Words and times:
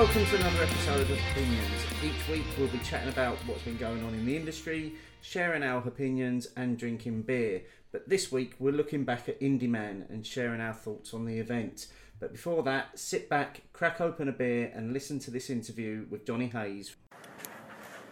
welcome 0.00 0.24
to 0.24 0.36
another 0.36 0.62
episode 0.62 1.02
of 1.02 1.10
Opinions. 1.10 1.84
Each 2.02 2.28
week 2.30 2.46
we'll 2.58 2.68
be 2.68 2.78
chatting 2.78 3.10
about 3.10 3.36
what's 3.44 3.60
been 3.60 3.76
going 3.76 4.02
on 4.02 4.14
in 4.14 4.24
the 4.24 4.34
industry, 4.34 4.94
sharing 5.20 5.62
our 5.62 5.86
opinions, 5.86 6.48
and 6.56 6.78
drinking 6.78 7.20
beer. 7.20 7.64
But 7.92 8.08
this 8.08 8.32
week 8.32 8.54
we're 8.58 8.72
looking 8.72 9.04
back 9.04 9.28
at 9.28 9.36
Indy 9.42 9.66
Man 9.66 10.06
and 10.08 10.26
sharing 10.26 10.62
our 10.62 10.72
thoughts 10.72 11.12
on 11.12 11.26
the 11.26 11.38
event. 11.38 11.88
But 12.18 12.32
before 12.32 12.62
that, 12.62 12.98
sit 12.98 13.28
back, 13.28 13.60
crack 13.74 14.00
open 14.00 14.26
a 14.26 14.32
beer, 14.32 14.72
and 14.74 14.94
listen 14.94 15.18
to 15.18 15.30
this 15.30 15.50
interview 15.50 16.06
with 16.08 16.24
Johnny 16.24 16.46
Hayes. 16.48 16.96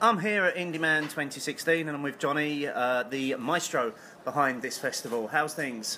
I'm 0.02 0.18
here 0.18 0.44
at 0.44 0.58
Indy 0.58 0.78
Man 0.78 1.04
2016 1.04 1.88
and 1.88 1.96
I'm 1.96 2.02
with 2.02 2.18
Johnny, 2.18 2.66
uh, 2.66 3.04
the 3.04 3.36
maestro 3.36 3.94
behind 4.24 4.60
this 4.60 4.76
festival. 4.76 5.28
How's 5.28 5.54
things? 5.54 5.96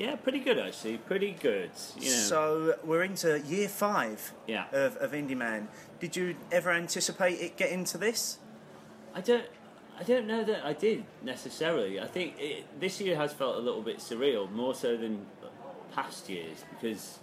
Yeah, 0.00 0.16
pretty 0.16 0.38
good 0.38 0.58
actually. 0.58 0.96
Pretty 0.96 1.32
good. 1.32 1.70
You 1.98 2.08
know. 2.08 2.16
So 2.16 2.74
we're 2.82 3.02
into 3.02 3.38
year 3.40 3.68
five 3.68 4.32
Yeah. 4.46 4.64
of, 4.72 4.96
of 4.96 5.12
Indy 5.12 5.34
Man. 5.34 5.68
Did 6.00 6.16
you 6.16 6.36
ever 6.50 6.70
anticipate 6.70 7.38
it 7.38 7.58
getting 7.58 7.84
to 7.84 7.98
this? 7.98 8.38
I 9.14 9.20
don't. 9.20 9.44
I 9.98 10.02
don't 10.02 10.26
know 10.26 10.42
that 10.42 10.64
I 10.64 10.72
did 10.72 11.04
necessarily. 11.22 12.00
I 12.00 12.06
think 12.06 12.32
it, 12.38 12.80
this 12.80 12.98
year 13.02 13.14
has 13.18 13.34
felt 13.34 13.56
a 13.56 13.58
little 13.58 13.82
bit 13.82 13.98
surreal, 13.98 14.50
more 14.50 14.74
so 14.74 14.96
than 14.96 15.26
past 15.94 16.30
years, 16.30 16.64
because 16.70 17.18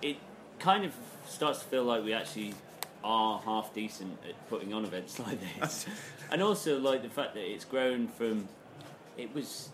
it 0.00 0.16
kind 0.58 0.86
of 0.86 0.94
starts 1.28 1.58
to 1.58 1.66
feel 1.66 1.84
like 1.84 2.02
we 2.02 2.14
actually 2.14 2.54
are 3.04 3.38
half 3.40 3.74
decent 3.74 4.16
at 4.26 4.48
putting 4.48 4.72
on 4.72 4.86
events 4.86 5.18
like 5.26 5.38
this, 5.60 5.84
and 6.30 6.42
also 6.42 6.78
like 6.80 7.02
the 7.02 7.10
fact 7.10 7.34
that 7.34 7.44
it's 7.44 7.66
grown 7.66 8.08
from. 8.08 8.48
It 9.18 9.34
was 9.34 9.68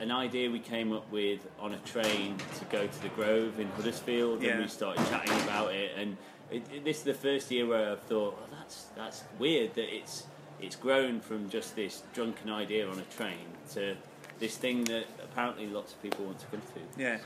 an 0.00 0.10
idea 0.10 0.50
we 0.50 0.60
came 0.60 0.92
up 0.92 1.10
with 1.10 1.40
on 1.58 1.72
a 1.74 1.78
train 1.78 2.36
to 2.58 2.64
go 2.66 2.86
to 2.86 3.02
the 3.02 3.08
Grove 3.10 3.58
in 3.58 3.68
Huddersfield, 3.72 4.42
Yeah. 4.42 4.52
and 4.52 4.62
we 4.62 4.68
started 4.68 5.04
chatting 5.08 5.32
about 5.42 5.74
it. 5.74 5.92
And 5.96 6.16
it, 6.50 6.62
it- 6.72 6.84
this 6.84 6.98
is 6.98 7.04
the 7.04 7.14
first 7.14 7.50
year 7.50 7.66
where 7.66 7.92
I've 7.92 8.02
thought, 8.02 8.38
oh, 8.40 8.46
that's 8.58 8.84
that's 8.96 9.24
weird 9.38 9.74
that 9.74 9.94
it's 9.94 10.24
it's 10.60 10.76
grown 10.76 11.20
from 11.20 11.48
just 11.50 11.76
this 11.76 12.02
drunken 12.14 12.50
idea 12.50 12.88
on 12.88 12.98
a 12.98 13.02
train 13.16 13.46
to 13.72 13.96
this 14.40 14.56
thing 14.56 14.84
that 14.84 15.04
apparently 15.22 15.66
lots 15.66 15.92
of 15.92 16.02
people 16.02 16.24
want 16.24 16.38
to 16.40 16.46
come 16.46 16.60
to. 16.74 17.00
Yeah. 17.02 17.18
So, 17.18 17.24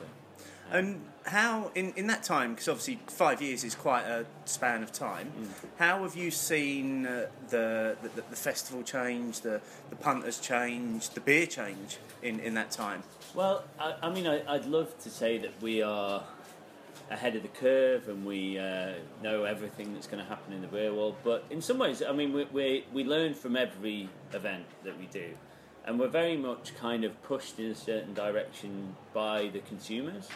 And 0.72 1.02
how, 1.26 1.70
in, 1.74 1.92
in 1.96 2.06
that 2.06 2.22
time, 2.22 2.52
because 2.52 2.66
obviously 2.66 2.98
five 3.06 3.42
years 3.42 3.62
is 3.62 3.74
quite 3.74 4.04
a 4.04 4.24
span 4.46 4.82
of 4.82 4.90
time, 4.90 5.30
how 5.78 6.02
have 6.02 6.16
you 6.16 6.30
seen 6.30 7.06
uh, 7.06 7.26
the, 7.50 7.96
the, 8.02 8.08
the 8.22 8.36
festival 8.36 8.82
change, 8.82 9.42
the, 9.42 9.60
the 9.90 9.96
punters 9.96 10.40
change, 10.40 11.10
the 11.10 11.20
beer 11.20 11.46
change 11.46 11.98
in, 12.22 12.40
in 12.40 12.54
that 12.54 12.70
time? 12.70 13.02
Well, 13.34 13.64
I, 13.78 13.96
I 14.02 14.10
mean, 14.10 14.26
I, 14.26 14.42
I'd 14.50 14.64
love 14.64 14.98
to 15.00 15.10
say 15.10 15.36
that 15.38 15.52
we 15.60 15.82
are 15.82 16.24
ahead 17.10 17.36
of 17.36 17.42
the 17.42 17.48
curve 17.48 18.08
and 18.08 18.24
we 18.24 18.58
uh, 18.58 18.94
know 19.22 19.44
everything 19.44 19.92
that's 19.92 20.06
going 20.06 20.22
to 20.22 20.28
happen 20.28 20.54
in 20.54 20.62
the 20.62 20.68
beer 20.68 20.94
world. 20.94 21.16
But 21.22 21.44
in 21.50 21.60
some 21.60 21.76
ways, 21.76 22.02
I 22.02 22.12
mean, 22.12 22.32
we, 22.32 22.44
we, 22.46 22.86
we 22.94 23.04
learn 23.04 23.34
from 23.34 23.56
every 23.56 24.08
event 24.32 24.64
that 24.84 24.98
we 24.98 25.04
do. 25.06 25.34
And 25.84 26.00
we're 26.00 26.08
very 26.08 26.38
much 26.38 26.74
kind 26.76 27.04
of 27.04 27.22
pushed 27.22 27.58
in 27.58 27.70
a 27.70 27.74
certain 27.74 28.14
direction 28.14 28.96
by 29.12 29.48
the 29.48 29.58
consumers. 29.58 30.28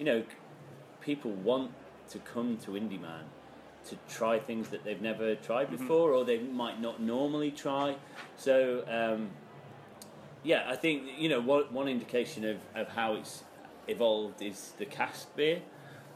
You 0.00 0.06
know, 0.06 0.22
people 1.02 1.30
want 1.30 1.72
to 2.08 2.18
come 2.20 2.56
to 2.64 2.74
Indy 2.74 2.96
Man 2.96 3.24
to 3.84 3.96
try 4.08 4.38
things 4.38 4.70
that 4.70 4.82
they've 4.82 5.02
never 5.02 5.34
tried 5.34 5.70
before 5.70 6.12
or 6.12 6.24
they 6.24 6.38
might 6.38 6.80
not 6.80 7.02
normally 7.02 7.50
try. 7.50 7.96
So, 8.38 8.82
um, 8.88 9.28
yeah, 10.42 10.64
I 10.66 10.76
think 10.76 11.02
you 11.18 11.28
know 11.28 11.38
one, 11.42 11.64
one 11.64 11.86
indication 11.86 12.46
of, 12.46 12.56
of 12.74 12.88
how 12.88 13.12
it's 13.16 13.44
evolved 13.88 14.40
is 14.40 14.72
the 14.78 14.86
cask 14.86 15.36
beer. 15.36 15.60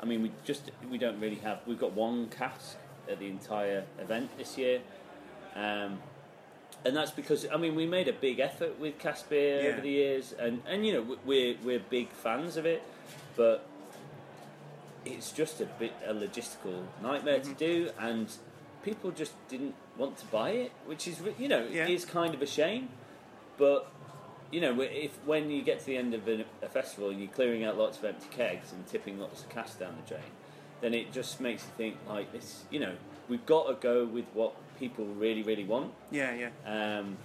I 0.01 0.07
mean, 0.07 0.23
we 0.23 0.33
just 0.47 0.71
we 0.91 0.97
don't 0.97 1.21
really 1.21 1.41
have 1.41 1.61
we've 1.67 1.79
got 1.79 1.93
one 1.93 2.31
cask 2.31 2.79
at 3.07 3.19
the 3.19 3.27
entire 3.27 3.85
event 3.99 4.31
this 4.39 4.57
year, 4.57 4.81
um, 5.55 5.99
and 6.87 6.97
that's 6.97 7.11
because 7.11 7.47
I 7.53 7.59
mean 7.59 7.75
we 7.75 7.85
made 7.85 8.09
a 8.09 8.15
big 8.15 8.41
effort 8.41 8.81
with 8.81 8.99
cask 8.99 9.29
beer 9.29 9.61
Yeah. 9.63 9.69
over 9.73 9.83
the 9.83 9.91
years, 9.91 10.33
and 10.39 10.63
and 10.67 10.87
you 10.87 10.95
know 10.95 11.03
we- 11.03 11.19
we're 11.27 11.57
we're 11.63 11.81
big 11.81 12.09
fans 12.13 12.57
of 12.57 12.65
it, 12.65 12.83
but 13.37 13.67
it's 15.05 15.33
just 15.33 15.61
a 15.61 15.67
bit 15.67 15.93
a 16.07 16.13
logistical 16.15 16.83
nightmare 17.03 17.39
Mm-hmm. 17.41 17.53
to 17.55 17.59
do, 17.59 17.91
and 17.99 18.29
people 18.83 19.11
just 19.11 19.33
didn't 19.49 19.75
want 19.97 20.19
to 20.19 20.27
buy 20.27 20.51
it, 20.51 20.73
which 20.87 21.07
is 21.09 21.21
you 21.39 21.49
know 21.49 21.67
Yeah. 21.71 21.87
is 21.89 22.05
kind 22.05 22.35
of 22.35 22.43
a 22.43 22.47
shame, 22.47 22.89
but 23.59 23.91
you 24.51 24.61
know, 24.61 24.81
if 24.81 25.11
when 25.25 25.51
you 25.51 25.63
get 25.63 25.81
to 25.81 25.87
the 25.87 25.97
end 25.97 26.15
of 26.15 26.29
a, 26.29 26.45
a 26.63 26.69
festival 26.69 27.11
and 27.11 27.19
you're 27.19 27.31
clearing 27.31 27.65
out 27.65 27.77
lots 27.77 27.99
of 27.99 28.05
empty 28.05 28.29
kegs 28.31 28.73
and 28.73 28.87
tipping 28.87 29.19
lots 29.19 29.43
of 29.43 29.49
cash 29.49 29.73
down 29.73 29.97
the 30.03 30.09
drain, 30.09 30.31
then 30.81 30.95
it 30.95 31.13
just 31.13 31.41
makes 31.41 31.65
you 31.65 31.71
think 31.77 31.97
like 32.09 32.31
this. 32.31 32.63
You 32.71 32.81
know, 32.81 32.93
we've 33.29 33.45
got 33.47 33.67
to 33.67 33.75
go 33.75 34.05
with 34.05 34.27
what 34.33 34.55
people 34.79 35.07
really, 35.07 35.43
really 35.43 35.65
want. 35.65 35.93
Yeah, 36.13 36.35
yeah. 36.35 36.99
Um, 36.99 37.17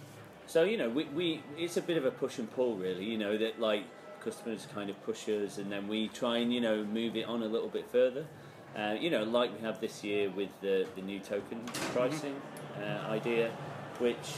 so 0.48 0.64
you 0.64 0.78
know, 0.78 0.90
we, 0.90 1.04
we 1.06 1.44
it's 1.58 1.78
a 1.78 1.82
bit 1.84 1.98
of 1.98 2.06
a 2.06 2.10
push 2.12 2.40
and 2.40 2.50
pull, 2.52 2.76
really. 2.76 3.06
You 3.06 3.18
know 3.20 3.38
that 3.38 3.60
like 3.60 3.84
customers 4.22 4.68
kind 4.74 4.90
of 4.90 5.02
push 5.04 5.28
us, 5.30 5.58
and 5.58 5.72
then 5.72 5.88
we 5.88 6.08
try 6.10 6.38
and 6.38 6.54
you 6.54 6.62
know 6.62 6.84
move 6.84 7.16
it 7.16 7.26
on 7.26 7.44
a 7.44 7.48
little 7.48 7.70
bit 7.70 7.90
further. 7.92 8.26
Uh, 8.78 8.96
you 9.00 9.10
know, 9.10 9.24
like 9.24 9.54
we 9.54 9.66
have 9.66 9.82
this 9.82 10.04
year 10.04 10.30
with 10.30 10.50
the 10.62 10.88
the 10.96 11.02
new 11.02 11.20
token 11.20 11.62
pricing 11.94 12.36
uh, 12.78 13.08
idea, 13.10 13.52
which 14.00 14.34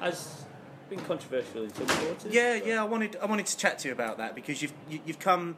has 0.00 0.44
been 0.90 1.00
controversial 1.00 1.64
in 1.64 1.74
some 1.74 1.86
quarters. 1.86 2.32
Yeah, 2.32 2.54
yeah. 2.54 2.80
I 2.80 2.84
wanted 2.84 3.16
I 3.16 3.26
wanted 3.26 3.46
to 3.46 3.56
chat 3.56 3.78
to 3.80 3.88
you 3.88 3.92
about 3.92 4.18
that 4.18 4.34
because 4.34 4.62
you've 4.62 4.74
you, 4.88 5.00
you've 5.06 5.18
come 5.18 5.56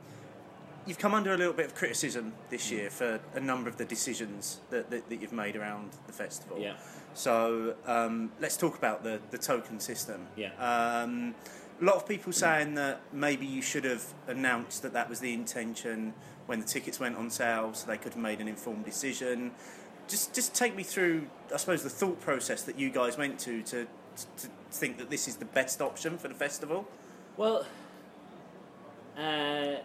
you've 0.87 0.99
come 0.99 1.15
under 1.15 1.33
a 1.33 1.37
little 1.37 1.53
bit 1.53 1.67
of 1.67 1.75
criticism 1.75 2.33
this 2.49 2.71
year 2.71 2.91
for 2.91 3.21
a 3.34 3.41
number 3.41 3.69
of 3.69 3.77
the 3.77 3.84
decisions 3.84 4.61
that, 4.71 4.91
that, 4.91 5.09
that 5.09 5.21
you've 5.21 5.33
made 5.33 5.57
around 5.57 5.91
the 6.07 6.12
festival. 6.12 6.59
Yeah. 6.59 6.75
So 7.15 7.75
um, 7.87 8.33
let's 8.41 8.57
talk 8.57 8.78
about 8.78 9.05
the, 9.05 9.21
the 9.31 9.39
token 9.39 9.78
system. 9.78 10.27
Yeah. 10.37 10.51
Um, 10.59 11.34
a 11.80 11.84
lot 11.84 11.96
of 11.96 12.06
people 12.06 12.32
saying 12.32 12.74
that 12.74 13.00
maybe 13.12 13.46
you 13.46 13.62
should 13.62 13.84
have 13.84 14.04
announced 14.26 14.82
that 14.82 14.92
that 14.92 15.08
was 15.08 15.20
the 15.20 15.32
intention 15.32 16.12
when 16.46 16.60
the 16.60 16.66
tickets 16.66 17.00
went 17.00 17.16
on 17.16 17.30
sale, 17.30 17.72
so 17.72 17.86
they 17.86 17.96
could 17.96 18.12
have 18.14 18.22
made 18.22 18.41
an 18.41 18.48
informed 18.48 18.84
decision. 18.84 19.52
Just 20.08 20.34
just 20.34 20.54
take 20.54 20.74
me 20.74 20.82
through, 20.82 21.26
I 21.54 21.56
suppose, 21.56 21.82
the 21.82 21.91
thought 21.91 22.20
process 22.20 22.62
that 22.64 22.78
you 22.78 22.91
guys 22.91 23.16
went 23.16 23.38
to 23.41 23.62
to 23.62 23.86
to 24.16 24.48
think 24.70 24.98
that 24.98 25.08
this 25.08 25.28
is 25.28 25.36
the 25.36 25.44
best 25.44 25.80
option 25.80 26.18
for 26.18 26.28
the 26.28 26.34
festival. 26.34 26.86
Well, 27.36 27.64
uh, 29.16 29.76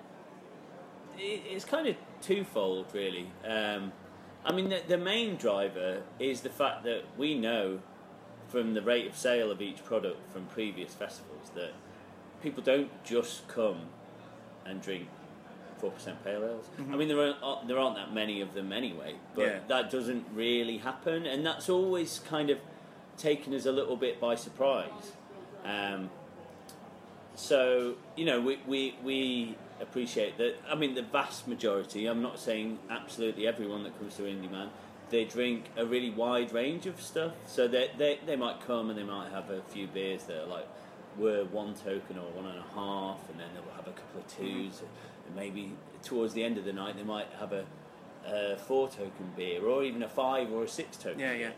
it, 1.17 1.41
it's 1.49 1.65
kind 1.65 1.87
of 1.87 1.95
twofold, 2.21 2.87
really. 2.93 3.29
Um, 3.47 3.93
I 4.43 4.51
mean, 4.51 4.69
the, 4.69 4.81
the 4.87 4.97
main 4.97 5.37
driver 5.37 6.01
is 6.19 6.41
the 6.41 6.49
fact 6.49 6.83
that 6.83 7.03
we 7.17 7.35
know 7.35 7.79
from 8.55 8.73
the 8.73 8.81
rate 8.81 9.05
of 9.05 9.17
sale 9.17 9.51
of 9.51 9.61
each 9.61 9.83
product 9.83 10.31
from 10.31 10.45
previous 10.45 10.93
festivals 10.93 11.51
that 11.55 11.73
people 12.41 12.63
don't 12.63 12.89
just 13.03 13.45
come 13.49 13.75
and 14.65 14.81
drink 14.81 15.09
four 15.77 15.91
percent 15.91 16.23
pale 16.23 16.41
ales. 16.41 16.63
I 16.89 16.95
mean, 16.95 17.09
there 17.09 17.19
aren't 17.19 17.35
uh, 17.43 17.57
there 17.67 17.77
aren't 17.77 17.97
that 17.97 18.13
many 18.13 18.39
of 18.39 18.53
them 18.53 18.71
anyway, 18.71 19.15
but 19.35 19.41
Yeah. 19.41 19.59
that 19.67 19.91
doesn't 19.91 20.25
really 20.33 20.77
happen, 20.77 21.25
and 21.25 21.45
that's 21.45 21.67
always 21.67 22.19
kind 22.19 22.49
of 22.49 22.59
taken 23.17 23.53
us 23.53 23.65
a 23.65 23.73
little 23.73 23.97
bit 23.97 24.21
by 24.21 24.35
surprise. 24.35 25.11
Um, 25.65 26.09
so 27.35 27.95
you 28.15 28.23
know, 28.23 28.39
we, 28.39 28.57
we 28.65 28.95
we 29.03 29.57
appreciate 29.81 30.37
that. 30.37 30.55
I 30.65 30.75
mean, 30.75 30.95
the 30.95 31.01
vast 31.01 31.45
majority. 31.45 32.05
I'm 32.05 32.21
not 32.21 32.39
saying 32.39 32.79
absolutely 32.89 33.47
everyone 33.47 33.83
that 33.83 33.99
comes 33.99 34.15
to 34.15 34.25
Indy 34.25 34.47
Man. 34.47 34.69
They 35.15 35.23
drink 35.23 35.69
a 35.77 35.85
really 35.85 36.09
wide 36.09 36.51
range 36.51 36.87
of 36.87 36.99
stuff. 36.99 37.31
So 37.47 37.69
they, 37.69 37.89
they 37.97 38.19
they 38.25 38.35
might 38.35 38.59
come 38.67 38.89
and 38.89 38.99
they 38.99 39.03
might 39.03 39.31
have 39.31 39.49
a 39.49 39.61
few 39.61 39.87
beers 39.87 40.25
that 40.25 40.43
are 40.43 40.45
like 40.45 40.67
were 41.17 41.45
one 41.45 41.73
token 41.73 42.17
or 42.17 42.29
one 42.33 42.45
and 42.45 42.59
a 42.59 42.73
half, 42.73 43.19
and 43.29 43.39
then 43.39 43.47
they'll 43.53 43.75
have 43.77 43.87
a 43.87 43.93
couple 43.93 44.19
of 44.19 44.27
2s 44.27 44.81
and 44.81 45.33
maybe 45.33 45.71
towards 46.03 46.33
the 46.33 46.43
end 46.43 46.57
of 46.57 46.65
the 46.65 46.73
night 46.73 46.97
they 46.97 47.03
might 47.03 47.27
have 47.39 47.53
a, 47.53 47.63
a 48.27 48.57
four 48.57 48.89
token 48.89 49.31
beer, 49.37 49.63
or 49.63 49.85
even 49.85 50.03
a 50.03 50.09
five 50.09 50.51
or 50.51 50.65
a 50.65 50.67
six 50.67 50.97
token. 50.97 51.21
Yeah, 51.21 51.31
yeah. 51.31 51.51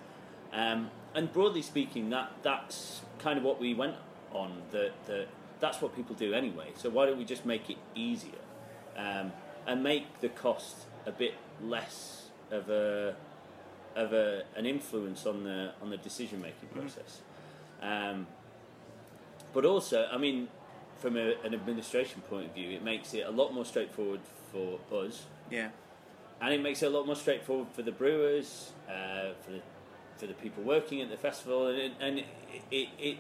Um, 0.54 0.92
and 1.16 1.34
broadly 1.34 1.64
speaking, 1.64 2.12
that 2.12 2.34
that's 2.44 3.02
kind 3.18 3.40
of 3.40 3.44
what 3.44 3.60
we 3.60 3.74
went 3.74 3.96
on. 4.34 4.62
That 4.70 4.92
that 5.08 5.30
that's 5.60 5.82
what 5.82 5.96
people 5.96 6.14
do 6.14 6.36
anyway. 6.36 6.74
So 6.78 6.92
why 6.92 7.08
don't 7.08 7.18
we 7.18 7.26
just 7.26 7.44
make 7.44 7.72
it 7.72 7.78
easier 7.96 8.44
um, 8.96 9.32
and 9.66 9.82
make 9.82 10.20
the 10.20 10.30
cost 10.30 10.86
a 11.08 11.12
bit 11.12 11.34
less 11.60 12.30
of 12.52 12.70
a 12.70 13.16
of 13.98 14.14
a, 14.14 14.44
an 14.56 14.66
influence 14.66 15.26
on 15.26 15.44
the 15.44 15.72
on 15.82 15.90
the 15.90 15.98
decision 15.98 16.42
making 16.42 16.70
process. 16.74 17.22
Um, 17.82 18.28
but 19.54 19.66
also, 19.66 20.08
I 20.12 20.18
mean, 20.18 20.48
from 21.00 21.18
a, 21.18 21.36
an 21.44 21.54
administration 21.54 22.22
point 22.30 22.46
of 22.48 22.54
view, 22.54 22.70
it 22.72 22.84
makes 22.84 23.14
it 23.14 23.26
a 23.26 23.32
lot 23.32 23.54
more 23.54 23.66
straightforward 23.66 24.22
for 24.52 24.80
us 25.06 25.26
Yeah. 25.52 25.70
and 26.42 26.54
it 26.54 26.62
makes 26.62 26.82
it 26.82 26.88
a 26.88 26.90
lot 26.90 27.06
more 27.06 27.16
straightforward 27.16 27.68
for 27.74 27.82
the 27.84 27.92
brewers, 27.92 28.72
uh, 28.90 29.34
for 29.44 29.52
the 29.52 29.62
for 30.18 30.26
the 30.26 30.34
people 30.34 30.64
working 30.64 31.02
at 31.02 31.10
the 31.12 31.18
festival, 31.18 31.68
and 31.68 31.78
it, 31.78 31.92
and 32.00 32.20
it, 32.20 32.26
it, 32.72 32.88
it 32.98 33.18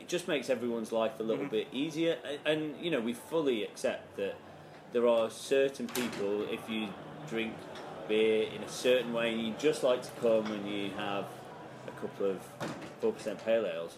it 0.00 0.08
just 0.08 0.26
makes 0.28 0.48
everyone's 0.48 0.90
life 0.92 1.20
a 1.20 1.22
little 1.22 1.44
bit 1.44 1.66
easier. 1.72 2.16
And, 2.24 2.38
and 2.46 2.84
you 2.84 2.90
know, 2.90 3.00
we 3.00 3.12
fully 3.12 3.62
accept 3.64 4.16
that 4.16 4.36
there 4.92 5.06
are 5.06 5.28
certain 5.28 5.86
people, 5.88 6.46
if 6.50 6.60
you 6.70 6.88
drink 7.28 7.52
beer 8.10 8.48
in 8.54 8.62
a 8.62 8.68
certain 8.68 9.12
way, 9.12 9.32
and 9.32 9.40
you 9.40 9.54
just 9.58 9.82
like 9.82 10.02
to 10.02 10.10
come 10.20 10.44
and 10.52 10.68
you 10.68 10.90
have 10.96 11.24
a 11.86 11.90
couple 12.00 12.26
of 12.32 12.38
four 13.00 13.12
percent 13.12 13.42
pale 13.44 13.64
ales, 13.66 13.96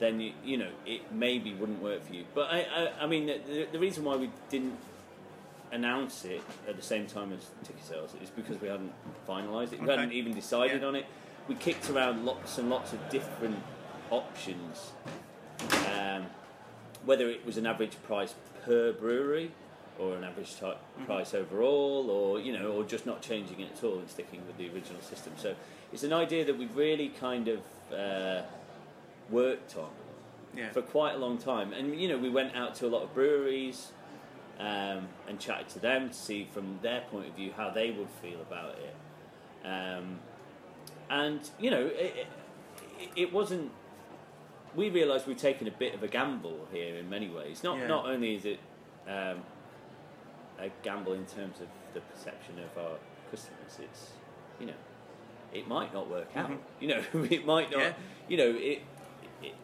then 0.00 0.20
you 0.20 0.32
you 0.44 0.56
know 0.58 0.70
it 0.84 1.00
maybe 1.12 1.54
wouldn't 1.54 1.80
work 1.80 2.04
for 2.06 2.12
you. 2.12 2.24
But 2.34 2.50
I 2.50 2.58
I, 2.80 3.04
I 3.04 3.06
mean 3.06 3.26
the, 3.26 3.66
the 3.72 3.78
reason 3.78 4.04
why 4.04 4.16
we 4.16 4.28
didn't 4.50 4.76
announce 5.70 6.24
it 6.26 6.42
at 6.68 6.76
the 6.76 6.82
same 6.82 7.06
time 7.06 7.32
as 7.32 7.40
ticket 7.66 7.84
sales 7.86 8.10
is 8.22 8.28
because 8.28 8.60
we 8.60 8.68
hadn't 8.68 8.92
finalised 9.26 9.72
it. 9.72 9.80
We 9.80 9.86
Okay. 9.86 9.96
hadn't 9.96 10.12
even 10.12 10.34
decided 10.34 10.82
Yeah. 10.82 10.88
on 10.88 10.96
it. 10.96 11.06
We 11.48 11.54
kicked 11.54 11.88
around 11.88 12.26
lots 12.26 12.58
and 12.58 12.68
lots 12.68 12.92
of 12.92 12.98
different 13.08 13.58
options, 14.10 14.92
um, 15.88 16.26
whether 17.06 17.28
it 17.30 17.46
was 17.46 17.56
an 17.56 17.66
average 17.66 17.96
price 18.02 18.34
per 18.64 18.92
brewery 18.92 19.52
or 19.98 20.14
an 20.16 20.24
average 20.24 20.58
type 20.58 20.78
price 21.06 21.34
overall, 21.34 22.10
or 22.10 22.40
you 22.40 22.52
know, 22.52 22.72
or 22.72 22.84
just 22.84 23.06
not 23.06 23.20
changing 23.22 23.60
it 23.60 23.70
at 23.76 23.84
all 23.84 23.98
and 23.98 24.08
sticking 24.08 24.40
with 24.46 24.56
the 24.58 24.66
original 24.74 25.00
system. 25.02 25.32
So 25.36 25.54
it's 25.92 26.02
an 26.02 26.12
idea 26.12 26.44
that 26.44 26.56
we've 26.58 26.74
really 26.76 27.08
kind 27.10 27.48
of 27.48 27.60
uh, 27.94 28.42
worked 29.30 29.76
on 29.76 29.90
Yeah. 30.56 30.70
for 30.72 30.82
quite 30.82 31.14
a 31.14 31.18
long 31.18 31.38
time. 31.38 31.72
And 31.72 31.98
you 32.00 32.08
know, 32.08 32.18
we 32.18 32.30
went 32.30 32.54
out 32.56 32.74
to 32.76 32.86
a 32.86 32.90
lot 32.90 33.02
of 33.02 33.14
breweries 33.14 33.92
um, 34.58 35.08
and 35.28 35.38
chatted 35.38 35.68
to 35.70 35.78
them 35.78 36.08
to 36.08 36.14
see 36.14 36.48
from 36.52 36.78
their 36.82 37.02
point 37.10 37.28
of 37.28 37.34
view 37.34 37.52
how 37.56 37.70
they 37.70 37.90
would 37.90 38.08
feel 38.22 38.40
about 38.40 38.76
it. 38.78 39.66
Um, 39.66 40.18
and 41.10 41.40
you 41.60 41.70
know, 41.70 41.86
it, 41.86 42.26
it, 42.98 43.08
it 43.16 43.32
wasn't. 43.32 43.70
We 44.74 44.88
realised 44.88 45.26
we've 45.26 45.36
taken 45.36 45.68
a 45.68 45.70
bit 45.70 45.94
of 45.94 46.02
a 46.02 46.08
gamble 46.08 46.66
here 46.72 46.96
in 46.96 47.10
many 47.10 47.28
ways. 47.28 47.62
Not 47.62 47.76
Yeah. 47.78 47.86
not 47.88 48.06
only 48.06 48.34
is 48.34 48.44
it 48.46 48.58
um, 49.06 49.42
a 50.62 50.70
gamble 50.82 51.12
in 51.12 51.26
terms 51.26 51.60
of 51.60 51.68
the 51.94 52.00
perception 52.00 52.54
of 52.58 52.82
our 52.82 52.96
customers, 53.30 53.78
it's 53.80 54.10
you 54.60 54.66
know, 54.66 54.72
it 55.52 55.66
might 55.68 55.92
not 55.92 56.08
work 56.08 56.28
out. 56.36 56.50
Mhm. 56.50 56.58
You 56.80 56.88
know, 56.88 57.02
it 57.30 57.44
might 57.46 57.70
not. 57.70 57.80
Yeah. 57.80 57.92
You 58.28 58.36
know, 58.36 58.50
it, 58.56 58.82
it, 59.42 59.54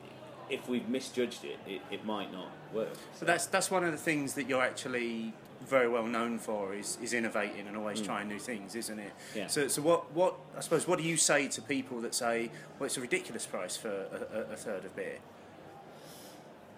if 0.51 0.69
we've 0.69 0.89
misjudged 0.89 1.45
it, 1.45 1.59
it, 1.67 1.83
it 1.91 2.05
might 2.05 2.33
not 2.33 2.51
work. 2.73 2.91
So 3.15 3.25
that's 3.25 3.47
that's 3.47 3.71
one 3.71 3.85
of 3.85 3.93
the 3.93 3.99
things 3.99 4.35
that 4.35 4.49
you're 4.49 4.63
actually 4.63 5.33
very 5.67 5.89
well 5.89 6.07
known 6.07 6.39
for 6.39 6.73
is, 6.75 6.97
is 7.03 7.13
innovating 7.13 7.67
and 7.67 7.77
always 7.77 8.01
trying 8.01 8.29
new 8.29 8.39
things, 8.39 8.75
isn't 8.77 8.99
it? 8.99 9.13
Mm. 9.33 9.37
Yeah. 9.37 9.47
So 9.49 9.69
so 9.69 9.83
what 9.83 10.13
what 10.13 10.35
I 10.57 10.61
suppose 10.61 10.87
what 10.89 10.99
do 10.99 11.05
you 11.05 11.17
say 11.17 11.49
to 11.49 11.63
people 11.63 12.01
that 12.01 12.15
say 12.15 12.51
well 12.79 12.87
it's 12.87 12.97
a 12.97 13.01
ridiculous 13.01 13.47
price 13.47 13.77
for 13.77 13.91
a, 13.91 14.39
a, 14.51 14.53
a 14.53 14.57
third 14.57 14.85
of 14.85 14.95
beer? 14.97 15.19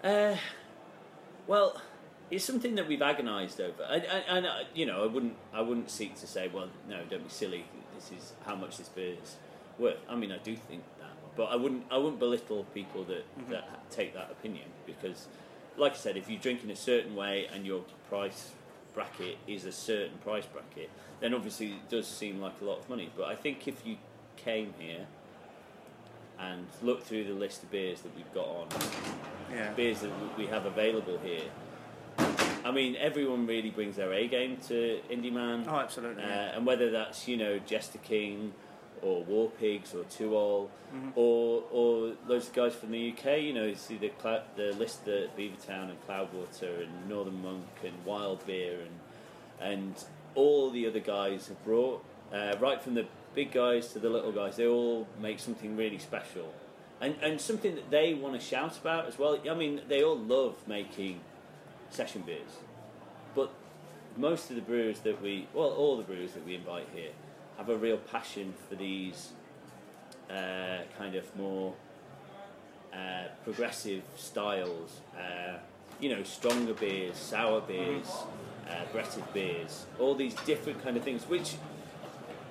Uh, 0.02 0.36
well, 1.46 1.80
it's 2.30 2.44
something 2.44 2.74
that 2.76 2.86
we've 2.88 3.02
agonised 3.02 3.60
over, 3.60 3.82
and, 3.84 4.04
and, 4.04 4.24
and 4.28 4.46
uh, 4.46 4.54
you 4.74 4.86
know, 4.86 5.02
I 5.02 5.06
wouldn't, 5.06 5.34
I 5.52 5.60
wouldn't 5.62 5.90
seek 5.90 6.14
to 6.20 6.26
say, 6.26 6.48
well, 6.48 6.68
no, 6.88 7.00
don't 7.10 7.24
be 7.24 7.28
silly. 7.30 7.64
This 7.94 8.10
is 8.12 8.32
how 8.46 8.54
much 8.56 8.78
this 8.78 8.88
beer 8.88 9.14
is 9.22 9.36
worth. 9.78 9.98
I 10.08 10.14
mean, 10.16 10.32
I 10.32 10.38
do 10.38 10.56
think 10.56 10.82
that, 10.98 11.10
but 11.36 11.44
I 11.44 11.56
wouldn't, 11.56 11.84
I 11.90 11.98
wouldn't 11.98 12.18
belittle 12.18 12.64
people 12.74 13.04
that 13.04 13.24
that 13.50 13.90
take 13.90 14.14
that 14.14 14.30
opinion 14.30 14.66
because, 14.86 15.26
like 15.76 15.92
I 15.92 15.96
said, 15.96 16.16
if 16.16 16.30
you 16.30 16.38
drink 16.38 16.62
in 16.64 16.70
a 16.70 16.76
certain 16.76 17.14
way 17.16 17.46
and 17.52 17.66
your 17.66 17.82
price 18.08 18.52
bracket 18.94 19.36
is 19.46 19.64
a 19.64 19.72
certain 19.72 20.18
price 20.18 20.46
bracket, 20.46 20.90
then 21.20 21.34
obviously 21.34 21.72
it 21.72 21.88
does 21.88 22.06
seem 22.06 22.40
like 22.40 22.54
a 22.60 22.64
lot 22.64 22.78
of 22.78 22.88
money. 22.88 23.10
But 23.16 23.28
I 23.28 23.34
think 23.34 23.68
if 23.68 23.86
you 23.86 23.96
came 24.36 24.74
here 24.78 25.06
and 26.38 26.66
looked 26.82 27.06
through 27.06 27.24
the 27.24 27.34
list 27.34 27.62
of 27.62 27.70
beers 27.70 28.00
that 28.00 28.14
we've 28.16 28.32
got 28.34 28.46
on 28.46 28.66
Yeah. 29.52 29.72
beers 29.74 30.00
that 30.00 30.10
we 30.38 30.46
have 30.46 30.64
available 30.66 31.18
here. 31.22 31.42
I 32.64 32.70
mean, 32.70 32.96
everyone 32.96 33.46
really 33.46 33.70
brings 33.70 33.96
their 33.96 34.12
A 34.12 34.26
game 34.28 34.56
to 34.68 35.00
Indy 35.10 35.30
Man, 35.30 35.64
Oh, 35.68 35.76
absolutely. 35.76 36.22
uh, 36.22 36.26
yeah. 36.26 36.56
and 36.56 36.66
whether 36.66 36.90
that's 36.90 37.26
you 37.28 37.36
know 37.36 37.58
Jester 37.58 37.98
King, 37.98 38.52
or 39.02 39.24
Warpigs, 39.24 39.94
or 39.94 40.04
To 40.04 40.24
Øl, 40.30 40.68
Mm-hmm. 40.94 41.10
or 41.14 41.62
or 41.70 42.12
those 42.26 42.48
guys 42.48 42.74
from 42.74 42.90
the 42.90 43.12
UK. 43.12 43.40
You 43.42 43.52
know, 43.54 43.64
you 43.64 43.76
see 43.76 43.96
the 43.96 44.08
clou- 44.10 44.42
the 44.56 44.72
list 44.72 45.04
that 45.04 45.36
Beavertown 45.36 45.88
and 45.90 45.98
Cloudwater 46.08 46.82
and 46.82 47.08
Northern 47.08 47.40
Monk 47.42 47.64
and 47.84 47.92
Wild 48.04 48.44
Beer 48.46 48.78
and 48.80 49.70
and 49.72 49.94
all 50.34 50.70
the 50.70 50.86
other 50.86 51.00
guys 51.00 51.48
have 51.48 51.62
brought 51.64 52.04
uh, 52.32 52.56
right 52.60 52.80
from 52.82 52.94
the 52.94 53.06
big 53.34 53.52
guys 53.52 53.92
to 53.92 53.98
the 54.00 54.08
little 54.10 54.32
guys. 54.32 54.56
They 54.56 54.66
all 54.66 55.06
make 55.20 55.38
something 55.38 55.76
really 55.76 55.98
special. 55.98 56.52
And, 57.02 57.14
and 57.22 57.40
something 57.40 57.74
that 57.76 57.90
they 57.90 58.12
want 58.14 58.34
to 58.34 58.40
shout 58.40 58.76
about 58.76 59.06
as 59.06 59.18
well. 59.18 59.38
I 59.50 59.54
mean, 59.54 59.80
they 59.88 60.02
all 60.02 60.18
love 60.18 60.56
making 60.68 61.20
session 61.90 62.22
beers, 62.22 62.58
but 63.34 63.50
most 64.16 64.50
of 64.50 64.56
the 64.56 64.62
brewers 64.62 65.00
that 65.00 65.20
we, 65.22 65.46
well, 65.54 65.70
all 65.70 65.96
the 65.96 66.02
brewers 66.02 66.32
that 66.32 66.44
we 66.46 66.54
invite 66.54 66.86
here, 66.94 67.10
have 67.58 67.68
a 67.68 67.76
real 67.76 67.98
passion 67.98 68.54
for 68.68 68.74
these 68.74 69.30
uh, 70.30 70.78
kind 70.96 71.14
of 71.14 71.36
more 71.36 71.74
uh, 72.92 73.24
progressive 73.44 74.02
styles. 74.16 75.00
Uh, 75.16 75.58
you 76.00 76.08
know, 76.08 76.22
stronger 76.22 76.72
beers, 76.72 77.16
sour 77.16 77.60
beers, 77.60 78.06
uh, 78.70 78.74
bretted 78.90 79.22
beers, 79.34 79.84
all 79.98 80.14
these 80.14 80.34
different 80.46 80.82
kind 80.82 80.96
of 80.96 81.02
things, 81.02 81.24
which 81.28 81.56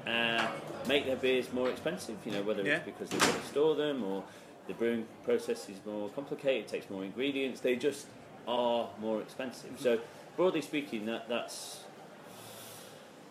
uh, 0.05 0.47
make 0.87 1.05
their 1.07 1.15
beers 1.15 1.51
more 1.51 1.69
expensive. 1.69 2.15
You 2.25 2.33
know, 2.33 2.43
whether 2.43 2.61
Yeah. 2.61 2.75
it's 2.75 2.85
because 2.85 3.09
they've 3.09 3.19
got 3.19 3.41
to 3.41 3.47
store 3.47 3.75
them 3.75 4.03
or 4.03 4.23
the 4.67 4.73
brewing 4.75 5.07
process 5.23 5.67
is 5.67 5.77
more 5.85 6.09
complicated, 6.09 6.67
takes 6.67 6.89
more 6.91 7.03
ingredients. 7.03 7.59
They 7.61 7.75
just 7.75 8.05
are 8.49 8.89
more 8.99 9.21
expensive. 9.21 9.71
So, 9.79 9.99
broadly 10.35 10.61
speaking, 10.61 11.05
that 11.05 11.29
that's 11.29 11.83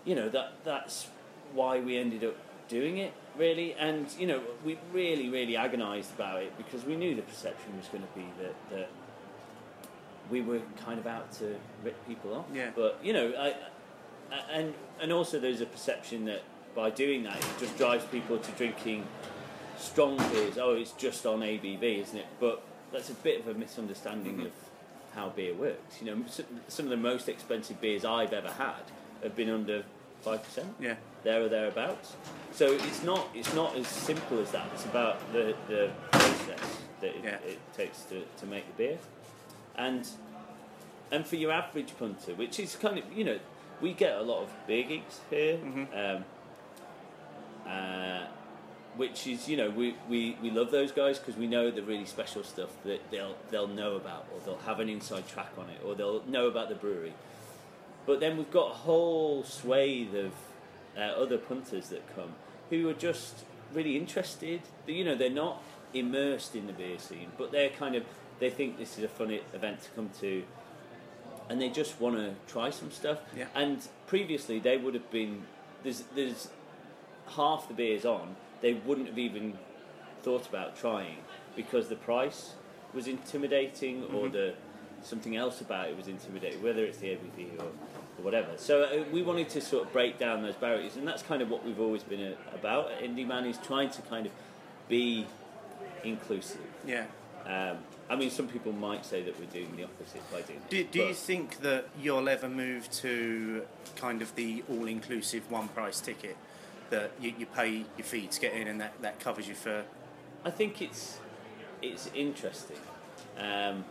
you 0.05 0.15
know 0.15 0.29
that 0.29 0.53
that's 0.65 1.09
why 1.53 1.81
we 1.81 1.99
ended 1.99 2.25
up 2.25 2.37
doing 2.69 2.99
it 2.99 3.13
really. 3.37 3.75
And 3.75 4.07
you 4.19 4.27
know 4.27 4.43
we 4.65 4.79
really 4.93 5.29
really 5.29 5.57
agonized 5.57 6.15
about 6.15 6.43
it 6.43 6.57
because 6.57 6.85
we 6.85 6.97
knew 6.97 7.15
the 7.15 7.23
perception 7.23 7.77
was 7.77 7.89
going 7.89 8.05
to 8.05 8.19
be 8.19 8.27
that 8.43 8.55
that 8.71 8.89
we 10.31 10.41
were 10.41 10.61
kind 10.85 11.01
of 11.01 11.07
out 11.07 11.33
to 11.33 11.57
rip 11.83 12.07
people 12.07 12.35
off. 12.35 12.47
Yeah. 12.55 12.71
but 12.77 12.99
you 13.03 13.13
know 13.13 13.33
I, 13.39 13.49
I- 13.49 14.53
and 14.53 14.75
and 15.01 15.11
also 15.11 15.41
there's 15.41 15.63
a 15.63 15.67
perception 15.67 16.27
that 16.27 16.43
by 16.75 16.91
doing 16.91 17.23
that 17.25 17.39
it 17.39 17.59
just 17.59 17.77
drives 17.79 18.05
people 18.05 18.39
to 18.39 18.53
drinking 18.53 19.07
strong 19.79 20.17
beers. 20.31 20.59
Oh 20.59 20.75
it's 20.75 20.93
just 20.93 21.27
on 21.27 21.41
ABV 21.41 22.03
isn't 22.03 22.19
it? 22.19 22.27
But 22.39 22.63
that's 22.93 23.11
a 23.11 23.15
bit 23.15 23.41
of 23.41 23.49
a 23.49 23.59
misunderstanding 23.59 24.37
mm-hmm. 24.37 24.47
of 24.47 24.68
how 25.19 25.29
beer 25.31 25.55
works 25.55 26.01
you 26.01 26.07
know 26.09 26.23
some, 26.69 26.85
of 26.87 26.91
the 26.91 26.97
most 26.97 27.29
expensive 27.29 27.81
beers 27.81 28.05
I've 28.05 28.33
ever 28.33 28.51
had 28.51 28.85
have 29.23 29.35
been 29.35 29.51
under 29.51 29.83
5% 30.25 30.41
Yeah. 30.81 30.95
there 31.25 31.43
or 31.43 31.49
thereabouts. 31.49 32.15
So 32.53 32.73
it's 32.73 33.03
not 33.03 33.29
it's 33.35 33.55
not 33.55 33.77
as 33.77 33.87
simple 33.87 34.39
as 34.41 34.51
that. 34.51 34.67
It's 34.75 34.85
about 34.85 35.17
the, 35.33 35.55
the 35.69 35.91
process 36.11 36.61
that 37.01 37.11
it, 37.17 37.21
Yeah. 37.25 37.39
it 37.53 37.59
takes 37.77 38.03
to, 38.11 38.23
to 38.41 38.47
make 38.47 38.65
the 38.67 38.77
beer, 38.83 38.99
and 39.77 40.09
and 41.13 41.25
for 41.27 41.37
your 41.37 41.53
average 41.53 41.93
punter, 41.99 42.35
which 42.35 42.59
is 42.59 42.75
kind 42.77 42.99
of 42.99 43.05
you 43.13 43.25
know 43.25 43.39
we 43.81 43.93
get 43.93 44.17
a 44.19 44.23
lot 44.23 44.43
of 44.43 44.51
beer 44.67 44.85
geeks 44.85 45.21
here, 45.31 45.59
um, 45.95 46.25
uh, 47.67 48.27
which 48.99 49.29
is 49.29 49.49
you 49.49 49.57
know 49.57 49.71
we, 49.71 49.95
we, 50.09 50.37
we 50.43 50.51
love 50.51 50.71
those 50.73 50.91
guys 50.91 51.19
because 51.19 51.37
we 51.37 51.47
know 51.47 51.71
the 51.71 51.83
really 51.83 52.05
special 52.05 52.43
stuff 52.43 52.71
that 52.85 53.01
they'll 53.11 53.37
they'll 53.51 53.69
know 53.69 53.95
about 53.95 54.27
or 54.35 54.41
they'll 54.45 54.67
have 54.67 54.81
an 54.81 54.89
inside 54.89 55.27
track 55.29 55.53
on 55.57 55.71
it 55.71 55.81
or 55.85 55.95
they'll 55.95 56.23
know 56.27 56.49
about 56.49 56.69
the 56.69 56.75
brewery. 56.75 57.15
But 58.07 58.21
then 58.21 58.37
we've 58.37 58.51
got 58.51 58.73
a 58.73 58.75
whole 58.75 59.45
swathe 59.45 60.15
of 60.15 60.33
uh, 60.97 61.01
other 61.01 61.39
punters 61.39 61.89
that 61.91 62.03
come 62.15 62.35
who 62.71 62.89
are 62.89 62.95
just 62.95 63.45
really 63.73 63.97
interested. 63.97 64.63
You 64.87 65.05
know, 65.05 65.15
they're 65.15 65.31
not 65.31 65.63
immersed 65.95 66.57
in 66.57 66.67
the 66.67 66.73
beer 66.73 66.99
scene, 66.99 67.29
but 67.39 67.53
they're 67.53 67.71
kind 67.71 67.95
of 67.95 68.05
they 68.41 68.51
think 68.51 68.79
this 68.79 68.99
is 68.99 69.05
a 69.05 69.09
fun 69.09 69.31
e- 69.31 69.43
event 69.55 69.83
to 69.83 69.91
come 69.91 70.11
to, 70.21 70.43
and 71.49 71.61
they 71.61 71.69
just 71.69 72.01
want 72.01 72.17
to 72.17 72.35
try 72.53 72.71
some 72.71 72.91
stuff. 72.91 73.21
Yeah. 73.37 73.47
And 73.55 73.81
previously, 74.09 74.59
they 74.59 74.77
would 74.77 74.95
have 74.95 75.09
been 75.13 75.43
there's 75.85 76.03
there's 76.17 76.49
half 77.29 77.69
the 77.69 77.75
beers 77.75 78.05
on 78.05 78.35
they 78.61 78.75
wouldn't 78.75 79.09
have 79.09 79.19
even 79.19 79.59
thought 80.23 80.49
about 80.49 80.77
trying 80.77 81.19
because 81.57 81.89
the 81.89 81.97
price 81.97 82.55
was 82.93 83.07
intimidating 83.07 84.05
or 84.15 84.29
the 84.29 84.55
something 85.03 85.37
else 85.37 85.61
about 85.61 85.89
it 85.89 85.97
was 85.97 86.09
intimidating, 86.09 86.63
whether 86.63 86.85
it's 86.85 86.99
the 86.99 87.09
ABV 87.09 87.59
or, 87.59 87.65
or 87.65 88.23
whatever. 88.23 88.49
So 88.57 88.83
uh, 88.83 89.05
we 89.13 89.23
wanted 89.23 89.49
to 89.51 89.61
sort 89.61 89.87
of 89.87 89.93
break 89.93 90.19
down 90.19 90.43
those 90.43 90.57
barriers, 90.57 90.97
and 90.97 91.07
that's 91.07 91.23
kind 91.23 91.43
of 91.43 91.51
what 91.51 91.65
we've 91.65 91.81
always 91.81 92.03
been 92.03 92.33
uh, 92.33 92.37
about 92.55 92.91
Indy 93.03 93.25
Man 93.25 93.45
is 93.45 93.59
trying 93.59 93.91
to 93.91 94.03
kind 94.03 94.27
of 94.27 94.33
be 94.89 95.27
inclusive. 96.05 96.61
Yeah. 96.85 97.05
Um, 97.47 97.79
I 98.11 98.17
mean, 98.17 98.31
some 98.31 98.49
people 98.49 98.73
might 98.73 99.05
say 99.05 99.23
that 99.23 99.39
we're 99.39 99.47
doing 99.47 99.75
the 99.77 99.85
opposite 99.85 100.31
by 100.31 100.43
doing 100.43 100.61
Do, 100.69 100.83
this, 100.83 100.93
do 100.93 100.99
you 101.01 101.15
think 101.15 101.61
that 101.61 101.89
you'll 102.01 102.29
ever 102.29 102.49
move 102.49 102.91
to 102.91 103.63
kind 103.97 104.23
of 104.23 104.35
the 104.35 104.65
all-inclusive 104.69 105.51
one-price 105.51 106.01
ticket 106.01 106.37
that 106.91 107.13
you, 107.21 107.33
you 107.39 107.47
pay 107.47 107.85
your 107.97 108.05
fee 108.05 108.27
to 108.27 108.41
get 108.41 108.53
in 108.53 108.69
and 108.69 108.81
that, 108.81 109.01
that 109.03 109.21
covers 109.21 109.49
you 109.49 109.55
for? 109.55 109.85
I 110.45 110.51
think 110.51 110.83
it's 110.83 111.19
it's 111.83 112.11
interesting. 112.15 112.79
Um, 113.39 113.85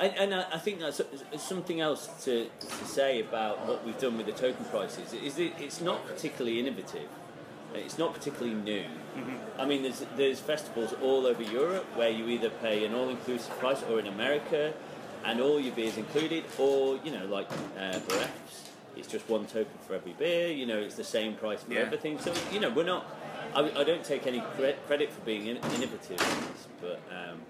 And, 0.00 0.16
and 0.16 0.34
I, 0.34 0.46
I 0.54 0.58
think 0.58 0.80
that's 0.80 1.02
something 1.36 1.82
else 1.82 2.08
to, 2.24 2.48
to 2.48 2.84
say 2.86 3.20
about 3.20 3.66
what 3.68 3.84
we've 3.84 3.98
done 3.98 4.16
with 4.16 4.24
the 4.24 4.32
token 4.32 4.64
prices. 4.64 5.12
Is 5.12 5.38
it, 5.38 5.52
it's 5.60 5.82
not 5.82 6.06
particularly 6.06 6.58
innovative. 6.58 7.08
It's 7.74 7.98
not 7.98 8.14
particularly 8.14 8.54
new. 8.54 8.82
Mm-hmm. 8.82 9.60
I 9.60 9.64
mean, 9.66 9.82
there's 9.82 10.02
there's 10.16 10.40
festivals 10.40 10.94
all 11.02 11.26
over 11.26 11.42
Europe 11.42 11.84
where 11.98 12.08
you 12.08 12.28
either 12.28 12.48
pay 12.48 12.86
an 12.86 12.94
all-inclusive 12.94 13.54
price, 13.58 13.82
or 13.90 14.00
in 14.00 14.06
America, 14.06 14.72
and 15.24 15.38
all 15.38 15.60
your 15.60 15.74
beers 15.74 15.96
included, 15.98 16.44
or 16.58 16.98
you 17.04 17.12
know, 17.12 17.26
like 17.26 17.48
uh, 17.78 18.00
it's 18.96 19.08
just 19.08 19.28
one 19.28 19.46
token 19.46 19.72
for 19.86 19.94
every 19.94 20.12
beer. 20.12 20.48
You 20.48 20.66
know, 20.66 20.78
it's 20.78 20.96
the 20.96 21.04
same 21.04 21.34
price 21.34 21.62
for 21.62 21.72
Yeah. 21.72 21.80
everything. 21.80 22.18
So 22.18 22.32
you 22.52 22.60
know, 22.60 22.70
we're 22.70 22.84
not. 22.84 23.06
I, 23.54 23.60
I 23.80 23.84
don't 23.84 24.04
take 24.04 24.26
any 24.26 24.40
cre- 24.56 24.78
credit 24.86 25.12
for 25.12 25.20
being 25.22 25.46
in, 25.46 25.56
innovative, 25.56 26.10
in 26.10 26.16
this, 26.52 26.68
but 26.80 27.00
um, 27.10 27.40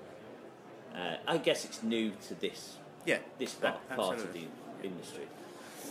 uh, 0.95 1.17
I 1.27 1.37
guess 1.39 1.65
it's 1.65 1.83
new 1.83 2.13
to 2.29 2.35
this 2.35 2.77
Yeah, 3.05 3.19
this 3.39 3.55
part, 3.55 3.87
part 3.91 4.19
of 4.19 4.33
the 4.33 4.45
industry. 4.83 5.27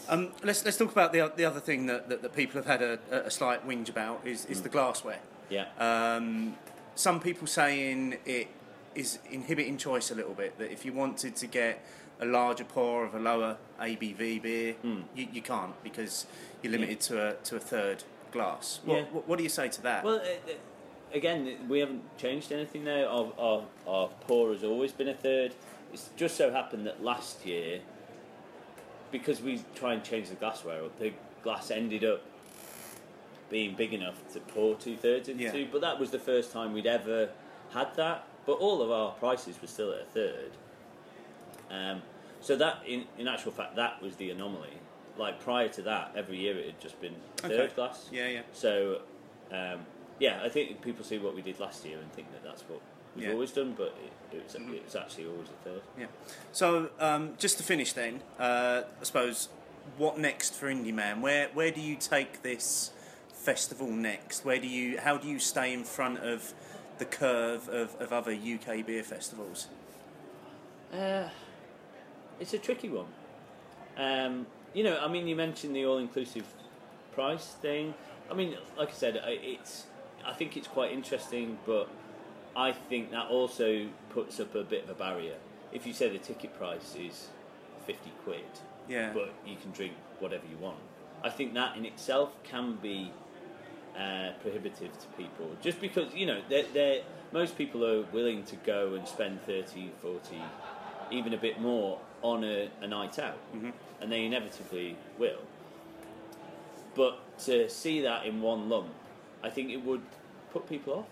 Um, 0.07 0.31
let's 0.43 0.65
let's 0.65 0.77
talk 0.77 0.91
about 0.91 1.13
the 1.13 1.31
the 1.35 1.45
other 1.45 1.59
thing 1.59 1.85
that, 1.85 2.09
that, 2.09 2.21
that 2.23 2.33
people 2.35 2.59
have 2.61 2.65
had 2.65 2.81
a, 2.81 2.99
a 3.27 3.29
slight 3.31 3.67
whinge 3.67 3.89
about 3.89 4.21
is, 4.25 4.45
is 4.45 4.61
the 4.63 4.69
glassware. 4.69 5.19
Yeah. 5.49 5.65
Um, 5.79 6.55
some 6.95 7.19
people 7.19 7.47
saying 7.47 8.17
it 8.25 8.47
is 8.95 9.19
inhibiting 9.29 9.77
choice 9.77 10.09
a 10.09 10.15
little 10.15 10.33
bit. 10.33 10.57
That 10.57 10.71
if 10.71 10.85
you 10.85 10.93
wanted 10.93 11.35
to 11.35 11.47
get 11.47 11.83
a 12.19 12.25
larger 12.25 12.63
pour 12.65 13.05
of 13.05 13.15
a 13.15 13.19
lower 13.19 13.57
ABV 13.79 14.41
beer, 14.41 14.75
you, 15.15 15.27
you 15.31 15.41
can't 15.41 15.81
because 15.83 16.25
you're 16.61 16.71
limited 16.71 16.99
to 17.01 17.29
a 17.29 17.33
to 17.35 17.55
a 17.55 17.59
third 17.59 18.03
glass. 18.31 18.79
What, 18.85 18.95
Yeah. 18.97 19.03
what, 19.11 19.27
what 19.27 19.37
do 19.37 19.43
you 19.43 19.49
say 19.49 19.69
to 19.69 19.81
that? 19.83 20.03
Well, 20.03 20.15
uh, 20.17 20.51
uh, 20.51 20.53
again, 21.13 21.57
we 21.67 21.79
haven't 21.79 22.03
changed 22.17 22.51
anything 22.51 22.83
there. 22.83 23.07
Our, 23.09 23.31
our, 23.37 23.63
our 23.87 24.09
pour 24.27 24.51
has 24.51 24.63
always 24.63 24.91
been 24.91 25.07
a 25.07 25.13
third. 25.13 25.53
It's 25.93 26.09
just 26.15 26.35
so 26.37 26.51
happened 26.51 26.85
that 26.85 27.03
last 27.03 27.45
year, 27.45 27.79
because 29.11 29.41
we 29.41 29.63
try 29.73 29.93
and 29.93 30.03
change 30.03 30.29
the 30.29 30.35
glassware, 30.35 30.81
the 30.99 31.13
glass 31.41 31.71
ended 31.71 32.03
up 32.03 32.21
being 33.49 33.73
big 33.73 33.93
enough 33.93 34.15
to 34.33 34.39
pour 34.41 34.75
two 34.75 34.95
thirds 34.95 35.29
into. 35.29 35.57
Yeah. 35.59 35.65
But 35.71 35.81
that 35.81 35.99
was 35.99 36.11
the 36.11 36.19
first 36.19 36.51
time 36.51 36.73
we'd 36.73 36.85
ever 36.85 37.29
had 37.71 37.95
that. 37.95 38.25
But 38.45 38.53
all 38.59 38.81
of 38.81 38.91
our 38.91 39.11
prices 39.13 39.59
were 39.61 39.67
still 39.67 39.91
at 39.93 40.01
a 40.01 40.05
third. 40.05 40.51
Um, 41.71 42.01
so 42.41 42.55
that, 42.55 42.79
in, 42.87 43.05
in 43.17 43.27
actual 43.27 43.51
fact, 43.51 43.75
that 43.75 44.01
was 44.01 44.15
the 44.15 44.29
anomaly. 44.31 44.73
Like 45.17 45.39
prior 45.41 45.67
to 45.69 45.81
that, 45.83 46.13
every 46.15 46.37
year 46.37 46.57
it 46.57 46.65
had 46.65 46.79
just 46.79 46.99
been 47.01 47.15
third 47.37 47.51
Okay. 47.51 47.75
glass. 47.75 48.07
yeah, 48.11 48.27
yeah. 48.29 48.41
So, 48.53 49.01
um, 49.51 49.79
yeah, 50.19 50.41
I 50.43 50.49
think 50.49 50.81
people 50.81 51.03
see 51.03 51.17
what 51.17 51.35
we 51.35 51.41
did 51.41 51.59
last 51.59 51.85
year 51.85 51.97
and 51.99 52.11
think 52.13 52.31
that 52.31 52.43
that's 52.43 52.61
what 52.63 52.79
we've 53.15 53.25
Yeah. 53.25 53.33
always 53.33 53.51
done, 53.51 53.73
but 53.77 53.95
it, 54.31 54.35
it, 54.37 54.43
was, 54.43 54.55
it 54.55 54.85
was 54.85 54.95
actually 54.95 55.25
always 55.27 55.49
a 55.49 55.63
third. 55.69 55.81
Yeah. 55.99 56.05
So 56.53 56.89
um, 56.99 57.33
just 57.37 57.57
to 57.57 57.63
finish, 57.63 57.93
then, 57.93 58.21
uh, 58.39 58.83
I 58.99 59.03
suppose, 59.03 59.49
what 59.97 60.17
next 60.17 60.53
for 60.53 60.69
Indy 60.69 60.91
Man? 60.91 61.19
Where 61.21 61.49
where 61.53 61.71
do 61.71 61.81
you 61.81 61.95
take 61.95 62.43
this 62.43 62.91
festival 63.33 63.87
next? 63.89 64.45
Where 64.45 64.59
do 64.59 64.67
you 64.67 64.99
how 64.99 65.17
do 65.17 65.27
you 65.27 65.39
stay 65.39 65.73
in 65.73 65.83
front 65.83 66.19
of 66.19 66.53
the 66.99 67.05
curve 67.05 67.67
of, 67.69 67.95
of 67.99 68.13
other 68.13 68.31
UK 68.31 68.85
beer 68.85 69.03
festivals? 69.03 69.67
Uh, 70.93 71.27
it's 72.39 72.53
a 72.53 72.57
tricky 72.57 72.89
one. 72.89 73.07
Um, 73.97 74.45
you 74.73 74.83
know, 74.83 74.97
I 74.99 75.07
mean, 75.07 75.27
you 75.27 75.35
mentioned 75.35 75.75
the 75.75 75.85
all-inclusive 75.85 76.45
price 77.13 77.45
thing. 77.61 77.93
I 78.29 78.33
mean, 78.33 78.55
like 78.77 78.89
I 78.89 78.93
said, 78.93 79.17
I- 79.17 79.31
it's. 79.41 79.85
I 80.25 80.33
think 80.33 80.57
it's 80.57 80.67
quite 80.67 80.91
interesting, 80.91 81.57
but 81.65 81.87
I 82.55 82.71
think 82.73 83.11
that 83.11 83.27
also 83.27 83.87
puts 84.09 84.39
up 84.39 84.53
a 84.53 84.63
bit 84.63 84.83
of 84.83 84.89
a 84.89 84.93
barrier. 84.93 85.35
If 85.71 85.87
you 85.87 85.93
say 85.93 86.09
the 86.09 86.17
ticket 86.17 86.57
price 86.57 86.95
is 86.95 87.29
fifty 87.87 88.11
quid, 88.23 88.43
Yeah. 88.87 89.11
but 89.13 89.31
you 89.45 89.55
can 89.55 89.71
drink 89.71 89.93
whatever 90.19 90.43
you 90.51 90.57
want. 90.57 90.77
I 91.23 91.29
think 91.29 91.53
that 91.53 91.77
in 91.77 91.85
itself 91.85 92.31
can 92.43 92.75
be 92.75 93.11
uh, 93.97 94.31
prohibitive 94.41 94.91
to 94.99 95.07
people, 95.17 95.49
just 95.61 95.79
because 95.81 96.13
you 96.13 96.25
know 96.25 96.41
they're, 96.49 96.65
they're, 96.73 97.01
most 97.31 97.57
people 97.57 97.85
are 97.85 98.01
willing 98.13 98.43
to 98.43 98.55
go 98.57 98.93
and 98.93 99.07
spend 99.07 99.41
30, 99.45 99.91
40, 100.01 100.19
even 101.11 101.33
a 101.33 101.37
bit 101.37 101.59
more 101.59 101.99
on 102.21 102.43
a, 102.43 102.69
a 102.81 102.87
night 102.87 103.19
out, 103.19 103.37
and 104.01 104.11
they 104.11 104.25
inevitably 104.25 104.95
will. 105.17 105.39
But 106.95 107.19
to 107.45 107.69
see 107.69 108.01
that 108.01 108.25
in 108.25 108.41
one 108.41 108.69
lump, 108.69 108.89
I 109.43 109.49
think 109.49 109.69
it 109.71 109.83
would 109.85 110.01
put 110.51 110.67
people 110.67 110.93
off. 110.93 111.05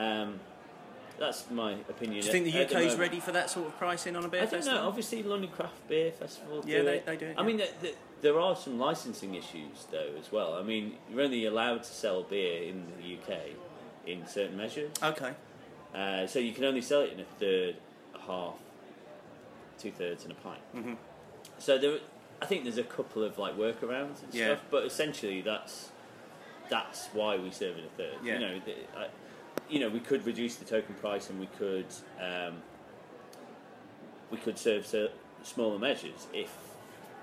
Um, 0.00 0.40
that's 1.18 1.50
my 1.50 1.72
opinion. 1.88 2.20
do 2.22 2.26
you 2.26 2.32
think 2.32 2.44
the 2.46 2.64
UK 2.64 2.82
is 2.86 2.96
ready 2.96 3.20
for 3.20 3.32
that 3.32 3.50
sort 3.50 3.66
of 3.66 3.76
pricing 3.76 4.16
on 4.16 4.24
a 4.24 4.28
beer 4.28 4.42
I 4.42 4.46
don't 4.46 4.64
know. 4.64 4.86
Obviously, 4.88 5.22
London 5.22 5.50
Craft 5.50 5.86
Beer 5.88 6.12
Festival. 6.12 6.62
Yeah, 6.66 6.82
they- 6.82 7.00
they 7.00 7.16
do 7.16 7.26
it, 7.26 7.34
I 7.36 7.40
yeah. 7.42 7.46
mean, 7.46 7.58
th 7.58 7.70
th 7.82 7.94
there 8.22 8.38
are 8.38 8.54
some 8.56 8.78
licensing 8.78 9.34
issues 9.34 9.86
though 9.90 10.12
as 10.18 10.30
well. 10.32 10.54
I 10.54 10.62
mean, 10.62 10.96
you're 11.10 11.20
only 11.22 11.44
allowed 11.46 11.82
to 11.82 11.92
sell 11.92 12.22
beer 12.22 12.62
in 12.62 12.86
the 12.96 13.14
UK 13.16 13.54
in 14.06 14.26
certain 14.26 14.56
measures, 14.56 14.90
Okay. 15.02 15.32
uh, 15.94 16.26
so 16.26 16.38
you 16.38 16.52
can 16.52 16.64
only 16.64 16.80
sell 16.80 17.02
it 17.02 17.12
in 17.12 17.20
a 17.20 17.24
third, 17.38 17.76
a 18.14 18.18
half, 18.20 18.54
two 19.80 19.90
thirds, 19.90 20.22
and 20.24 20.32
a 20.32 20.36
pint. 20.36 20.60
Mhm. 20.74 20.96
So 21.58 21.78
there, 21.78 21.98
I 22.42 22.46
think 22.46 22.64
there's 22.64 22.78
a 22.78 22.82
couple 22.84 23.22
of 23.22 23.38
like 23.38 23.56
workarounds 23.56 24.22
and 24.22 24.32
Yeah. 24.32 24.46
stuff, 24.46 24.64
but 24.70 24.84
essentially 24.84 25.40
that's 25.40 25.90
that's 26.68 27.08
why 27.08 27.36
we 27.36 27.50
serve 27.50 27.76
in 27.78 27.84
a 27.84 27.88
third. 27.88 28.14
Yeah. 28.22 28.34
You 28.34 28.38
know, 28.40 28.60
the, 28.64 28.74
I, 28.98 29.08
you 29.68 29.80
know, 29.80 29.88
we 29.88 29.98
could 30.00 30.24
reduce 30.24 30.54
the 30.56 30.64
token 30.64 30.94
price 30.96 31.28
and 31.30 31.40
we 31.40 31.46
could 31.58 31.86
um, 32.20 32.62
we 34.30 34.36
could 34.38 34.58
serve 34.58 34.86
smaller 35.42 35.78
measures 35.78 36.26
if 36.32 36.52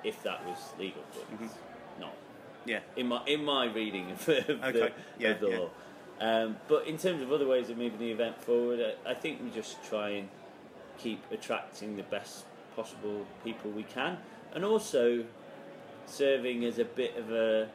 if 0.03 0.21
that 0.23 0.45
was 0.45 0.57
legal, 0.79 1.01
but 1.13 1.31
Mm-hmm. 1.31 1.47
not 2.01 2.13
Yeah. 2.65 2.79
in 2.95 3.07
my 3.07 3.23
in 3.25 3.43
my 3.45 3.65
reading 3.65 4.11
of, 4.11 4.27
of 4.29 4.49
Okay. 4.49 4.71
the, 4.71 4.91
Yeah, 5.17 5.29
of 5.31 5.39
the 5.39 5.49
yeah. 5.49 5.57
law. 5.59 5.69
Um, 6.19 6.57
but 6.67 6.87
in 6.87 6.97
terms 6.97 7.21
of 7.21 7.31
other 7.31 7.45
ways 7.47 7.69
of 7.69 7.77
moving 7.77 7.99
the 7.99 8.11
event 8.11 8.41
forward, 8.41 8.79
I, 9.05 9.11
I 9.11 9.13
think 9.13 9.41
we 9.41 9.49
just 9.51 9.83
try 9.83 10.09
and 10.09 10.29
keep 10.98 11.24
attracting 11.32 11.98
the 11.98 12.04
best 12.04 12.46
possible 12.75 13.25
people 13.44 13.72
we 13.72 13.84
can, 13.84 14.18
and 14.54 14.63
also 14.63 15.25
serving 16.06 16.63
as 16.66 16.80
a 16.80 16.86
bit 16.86 17.16
of 17.18 17.32
a 17.32 17.70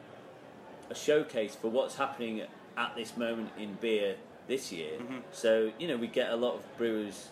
a 0.89 0.95
showcase 0.95 1.55
for 1.55 1.69
what's 1.69 1.95
happening 1.95 2.41
at 2.75 2.95
this 2.95 3.15
moment 3.15 3.49
in 3.57 3.75
beer 3.75 4.15
this 4.47 4.71
year. 4.71 4.97
Mm-hmm. 4.99 5.17
So 5.31 5.71
you 5.79 5.87
know 5.87 5.97
we 5.97 6.07
get 6.07 6.31
a 6.31 6.35
lot 6.35 6.55
of 6.55 6.77
brewers 6.77 7.29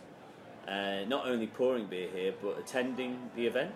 uh, 0.68 1.04
not 1.08 1.28
only 1.28 1.48
pouring 1.48 1.88
beer 1.88 2.10
here 2.14 2.34
but 2.42 2.58
attending 2.60 3.30
the 3.36 3.48
event, 3.48 3.74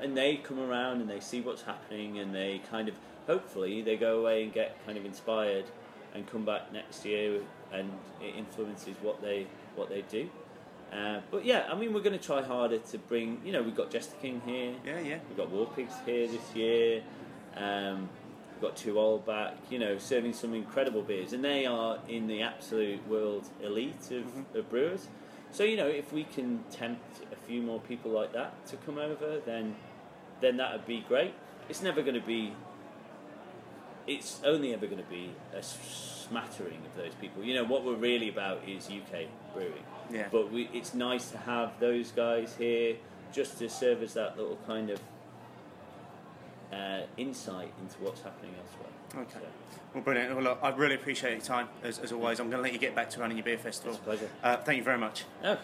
and 0.00 0.16
they 0.16 0.36
come 0.36 0.58
around 0.58 1.00
and 1.00 1.08
they 1.08 1.20
see 1.20 1.40
what's 1.40 1.62
happening 1.62 2.18
and 2.18 2.34
they 2.34 2.60
kind 2.70 2.88
of 2.88 2.94
hopefully 3.26 3.82
they 3.82 3.96
go 3.96 4.18
away 4.18 4.42
and 4.42 4.52
get 4.52 4.84
kind 4.86 4.98
of 4.98 5.04
inspired 5.04 5.64
and 6.14 6.26
come 6.26 6.44
back 6.44 6.72
next 6.72 7.04
year 7.04 7.40
and 7.72 7.90
it 8.20 8.34
influences 8.36 8.96
what 9.02 9.20
they 9.22 9.46
what 9.76 9.88
they 9.88 10.02
do. 10.02 10.28
Uh, 10.92 11.20
but 11.30 11.44
yeah, 11.44 11.68
I 11.70 11.76
mean 11.76 11.92
we're 11.92 12.02
going 12.02 12.18
to 12.18 12.24
try 12.24 12.42
harder 12.42 12.78
to 12.78 12.98
bring. 12.98 13.40
You 13.44 13.52
know 13.52 13.62
we've 13.62 13.76
got 13.76 13.90
Jester 13.90 14.16
King 14.20 14.42
here. 14.44 14.74
Yeah, 14.84 15.00
yeah. 15.00 15.18
We've 15.28 15.36
got 15.36 15.52
Warpigs 15.52 16.04
here 16.04 16.26
this 16.26 16.54
year. 16.54 17.02
Um, 17.56 18.08
we've 18.52 18.62
got 18.62 18.76
To 18.78 18.94
Øl 18.94 19.24
back, 19.24 19.54
you 19.70 19.78
know, 19.78 19.98
serving 19.98 20.32
some 20.32 20.54
incredible 20.54 21.02
beers, 21.02 21.32
and 21.32 21.44
they 21.44 21.66
are 21.66 21.98
in 22.08 22.26
the 22.26 22.42
absolute 22.42 23.06
world 23.08 23.48
elite 23.62 24.10
of, 24.10 24.56
of 24.56 24.68
brewers. 24.68 25.08
So 25.52 25.64
you 25.64 25.76
know, 25.76 25.86
if 25.86 26.12
we 26.12 26.24
can 26.24 26.64
tempt 26.70 27.22
a 27.32 27.36
few 27.36 27.62
more 27.62 27.80
people 27.80 28.10
like 28.10 28.32
that 28.32 28.66
to 28.66 28.76
come 28.76 28.98
over, 28.98 29.40
then 29.44 29.76
then 30.40 30.56
that 30.56 30.72
would 30.72 30.86
be 30.86 31.04
great. 31.06 31.34
It's 31.68 31.82
never 31.82 32.02
going 32.02 32.14
to 32.14 32.26
be. 32.26 32.54
It's 34.06 34.40
only 34.44 34.72
ever 34.72 34.86
going 34.86 35.02
to 35.02 35.10
be 35.10 35.34
a 35.54 35.62
smattering 35.62 36.80
of 36.86 36.96
those 36.96 37.14
people. 37.20 37.44
You 37.44 37.54
know, 37.54 37.64
what 37.64 37.84
we're 37.84 37.94
really 37.94 38.28
about 38.28 38.68
is 38.68 38.86
UK 38.86 39.26
brewing. 39.54 39.84
Yeah. 40.10 40.28
But 40.30 40.52
we, 40.52 40.68
it's 40.72 40.94
nice 40.94 41.30
to 41.30 41.38
have 41.38 41.78
those 41.80 42.10
guys 42.12 42.54
here 42.58 42.96
just 43.32 43.58
to 43.58 43.68
serve 43.68 44.02
as 44.02 44.14
that 44.14 44.36
little 44.36 44.58
kind 44.66 44.90
of 44.90 45.00
uh, 46.72 47.02
insight 47.16 47.72
into 47.80 47.96
what's 48.00 48.22
happening 48.22 48.54
elsewhere. 48.58 49.24
Okay. 49.24 49.44
So, 49.72 49.80
Well, 49.94 50.02
brilliant. 50.04 50.34
Well, 50.34 50.44
look, 50.44 50.58
I 50.62 50.70
really 50.70 50.94
appreciate 50.94 51.32
your 51.32 51.40
time, 51.40 51.68
as, 51.82 51.98
as 51.98 52.12
always. 52.12 52.40
I'm 52.40 52.48
going 52.50 52.58
to 52.58 52.62
let 52.62 52.72
you 52.72 52.78
get 52.78 52.94
back 52.94 53.10
to 53.10 53.20
running 53.20 53.36
your 53.36 53.44
beer 53.44 53.58
festival. 53.58 53.92
it's 53.92 54.00
a 54.00 54.04
pleasure. 54.04 54.28
Uh, 54.42 54.56
thank 54.58 54.78
you 54.78 54.84
very 54.84 54.98
much. 54.98 55.24
Oh, 55.44 55.58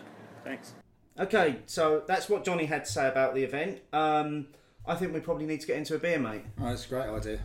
thanks. 0.45 0.73
Okay, 1.19 1.57
so 1.67 2.03
that's 2.07 2.29
what 2.29 2.45
Johnny 2.45 2.67
had 2.67 2.85
to 2.85 2.93
say 2.93 3.09
about 3.09 3.35
the 3.35 3.43
event. 3.43 3.81
Um, 3.93 4.49
I 4.87 4.95
think 4.97 5.15
we 5.15 5.21
probably 5.21 5.47
need 5.47 5.61
to 5.63 5.67
get 5.67 5.77
into 5.79 5.95
a 5.95 5.99
beer, 5.99 6.19
mate. 6.19 6.43
Oh, 6.61 6.67
that's 6.67 6.85
a 6.87 6.89
great 6.89 7.07
idea. 7.09 7.41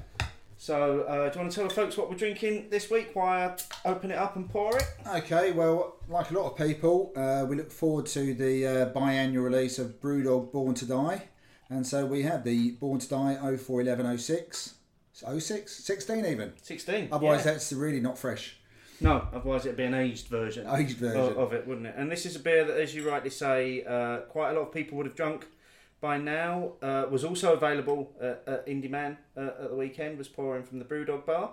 So, 0.62 1.02
uh, 1.08 1.30
do 1.30 1.40
you 1.40 1.42
want 1.42 1.52
to 1.54 1.56
tell 1.56 1.68
the 1.68 1.74
folks 1.74 1.98
what 1.98 2.08
we're 2.08 2.16
drinking 2.16 2.68
this 2.70 2.92
week 2.92 3.16
while 3.16 3.58
I 3.84 3.90
open 3.90 4.12
it 4.12 4.18
up 4.20 4.36
and 4.36 4.48
pour 4.48 4.78
it? 4.78 4.86
Okay, 5.08 5.52
well, 5.54 5.96
like 6.08 6.30
a 6.30 6.36
lot 6.36 6.52
of 6.52 6.56
people, 6.56 7.12
uh, 7.16 7.48
we 7.50 7.56
look 7.56 7.72
forward 7.72 8.06
to 8.06 8.36
the 8.36 8.68
uh, 8.68 8.94
biannual 8.94 9.44
release 9.44 9.80
of 9.80 10.00
Brewdog 10.00 10.52
Born 10.52 10.76
to 10.76 10.86
Die. 10.86 11.24
And 11.72 11.88
so 11.88 12.06
we 12.06 12.22
have 12.22 12.44
the 12.44 12.74
Born 12.74 13.00
to 13.00 13.10
Die 13.10 13.38
041106. 13.58 14.76
06? 15.40 15.84
16 15.84 16.26
even. 16.28 16.54
16. 16.62 17.10
Otherwise, 17.12 17.44
yeah. 17.44 17.54
that's 17.54 17.74
really 17.74 18.00
not 18.00 18.20
fresh. 18.20 18.58
No, 19.00 19.30
otherwise 19.34 19.66
it'd 19.66 19.78
be 19.78 19.86
an 19.86 19.96
aged 19.96 20.28
version. 20.28 20.68
Aged 20.70 20.98
version. 20.98 21.22
of, 21.22 21.38
of 21.40 21.54
it, 21.54 21.68
wouldn't 21.68 21.88
it? 21.88 21.96
And 21.98 22.12
this 22.12 22.28
is 22.28 22.36
a 22.36 22.40
beer 22.40 22.66
that, 22.66 22.78
as 22.78 22.94
you 22.94 23.10
rightly 23.10 23.32
say, 23.32 23.84
uh, 23.84 24.18
quite 24.30 24.52
a 24.52 24.54
lot 24.54 24.68
of 24.68 24.72
people 24.72 24.96
would 25.00 25.08
have 25.08 25.16
drunk 25.16 25.48
by 26.02 26.18
now. 26.18 26.74
Uh, 26.82 27.06
was 27.10 27.24
also 27.24 27.54
available 27.54 28.12
at, 28.20 28.44
at 28.48 28.68
Indie 28.68 28.90
Man 28.90 29.18
uh, 29.38 29.42
at 29.62 29.70
the 29.70 29.76
weekend. 29.76 30.18
Was 30.18 30.28
pouring 30.28 30.64
from 30.64 30.80
the 30.80 30.86
Brewdog 30.86 31.26
Bar, 31.26 31.52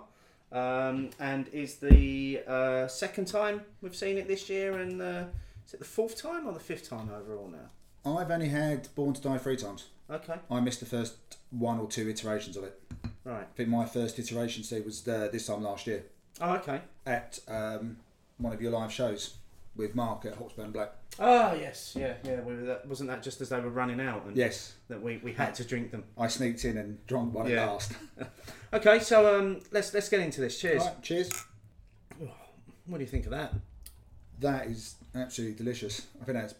um, 0.51 1.11
and 1.19 1.47
is 1.49 1.75
the 1.75 2.41
uh, 2.47 2.87
second 2.87 3.25
time 3.25 3.61
we've 3.81 3.95
seen 3.95 4.17
it 4.17 4.27
this 4.27 4.49
year, 4.49 4.73
and 4.79 5.01
uh, 5.01 5.23
is 5.65 5.73
it 5.75 5.79
the 5.79 5.85
fourth 5.85 6.21
time 6.21 6.47
or 6.47 6.51
the 6.53 6.59
fifth 6.59 6.89
time 6.89 7.09
overall 7.15 7.47
now? 7.49 7.69
I've 8.17 8.31
only 8.31 8.49
had 8.49 8.93
Born 8.95 9.13
to 9.13 9.21
Die 9.21 9.37
three 9.37 9.55
times. 9.57 9.85
Okay, 10.09 10.35
I 10.49 10.59
missed 10.59 10.79
the 10.79 10.85
first 10.87 11.15
one 11.51 11.79
or 11.79 11.87
two 11.87 12.09
iterations 12.09 12.57
of 12.57 12.63
it. 12.63 12.81
right. 13.23 13.41
I 13.43 13.55
think 13.55 13.69
my 13.69 13.85
first 13.85 14.17
iteration, 14.17 14.63
Steve, 14.63 14.85
was 14.85 15.07
uh, 15.07 15.29
this 15.31 15.45
time 15.45 15.61
last 15.63 15.85
year 15.85 16.03
Oh, 16.41 16.55
okay. 16.55 16.81
at 17.05 17.39
um, 17.47 17.97
one 18.39 18.51
of 18.53 18.59
your 18.61 18.71
live 18.71 18.91
shows 18.91 19.35
with 19.79 19.95
Mark 19.95 20.25
at 20.25 20.35
Hawksburn 20.37 20.71
Black. 20.71 20.91
Oh, 21.17 21.53
yes, 21.53 21.95
yeah, 21.97 22.13
yeah. 22.23 22.41
We 22.41 22.53
were, 22.55 22.61
that, 22.63 22.87
wasn't 22.87 23.09
that 23.09 23.23
just 23.23 23.41
as 23.41 23.49
they 23.49 23.59
were 23.59 23.69
running 23.69 23.99
out, 23.99 24.25
and 24.25 24.35
Yes, 24.35 24.73
that 24.89 25.01
we, 25.01 25.17
we 25.23 25.33
had 25.33 25.55
to 25.55 25.63
drink 25.63 25.89
them? 25.89 26.03
I 26.17 26.27
sneaked 26.27 26.65
in 26.65 26.77
and 26.77 27.05
drank 27.07 27.33
one 27.33 27.49
Yeah. 27.49 27.63
at 27.63 27.67
last. 27.69 27.91
Okay, 28.71 28.99
so 28.99 29.39
um, 29.39 29.61
let's 29.71 29.91
let's 29.95 30.09
get 30.09 30.19
into 30.19 30.41
this. 30.41 30.61
Cheers. 30.61 30.83
Right, 30.83 31.01
cheers. 31.01 31.31
What 32.85 32.99
do 32.99 33.03
you 33.03 33.09
think 33.09 33.25
of 33.25 33.31
that? 33.31 33.51
That 34.41 34.67
is 34.67 34.93
absolutely 35.15 35.55
delicious. 35.57 36.05
I 36.21 36.25
think 36.25 36.37
that's 36.37 36.53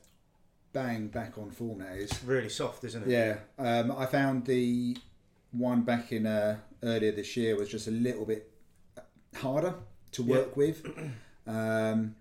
bang 0.74 1.10
back 1.10 1.38
on 1.38 1.52
form. 1.52 1.80
That 1.80 1.98
is. 1.98 2.10
It's 2.10 2.24
really 2.24 2.50
soft, 2.50 2.84
isn't 2.86 3.04
it? 3.04 3.10
Yeah, 3.10 3.36
um, 3.64 3.92
I 3.96 4.08
found 4.08 4.46
the 4.48 4.98
one 5.52 5.84
back 5.84 6.12
in 6.12 6.26
uh, 6.26 6.58
earlier 6.82 7.12
this 7.12 7.38
year 7.38 7.56
was 7.56 7.70
just 7.70 7.88
a 7.88 7.92
little 7.92 8.26
bit 8.26 8.50
harder 9.36 9.76
to 10.14 10.24
work 10.24 10.58
with. 10.58 10.84
Um, 11.48 12.16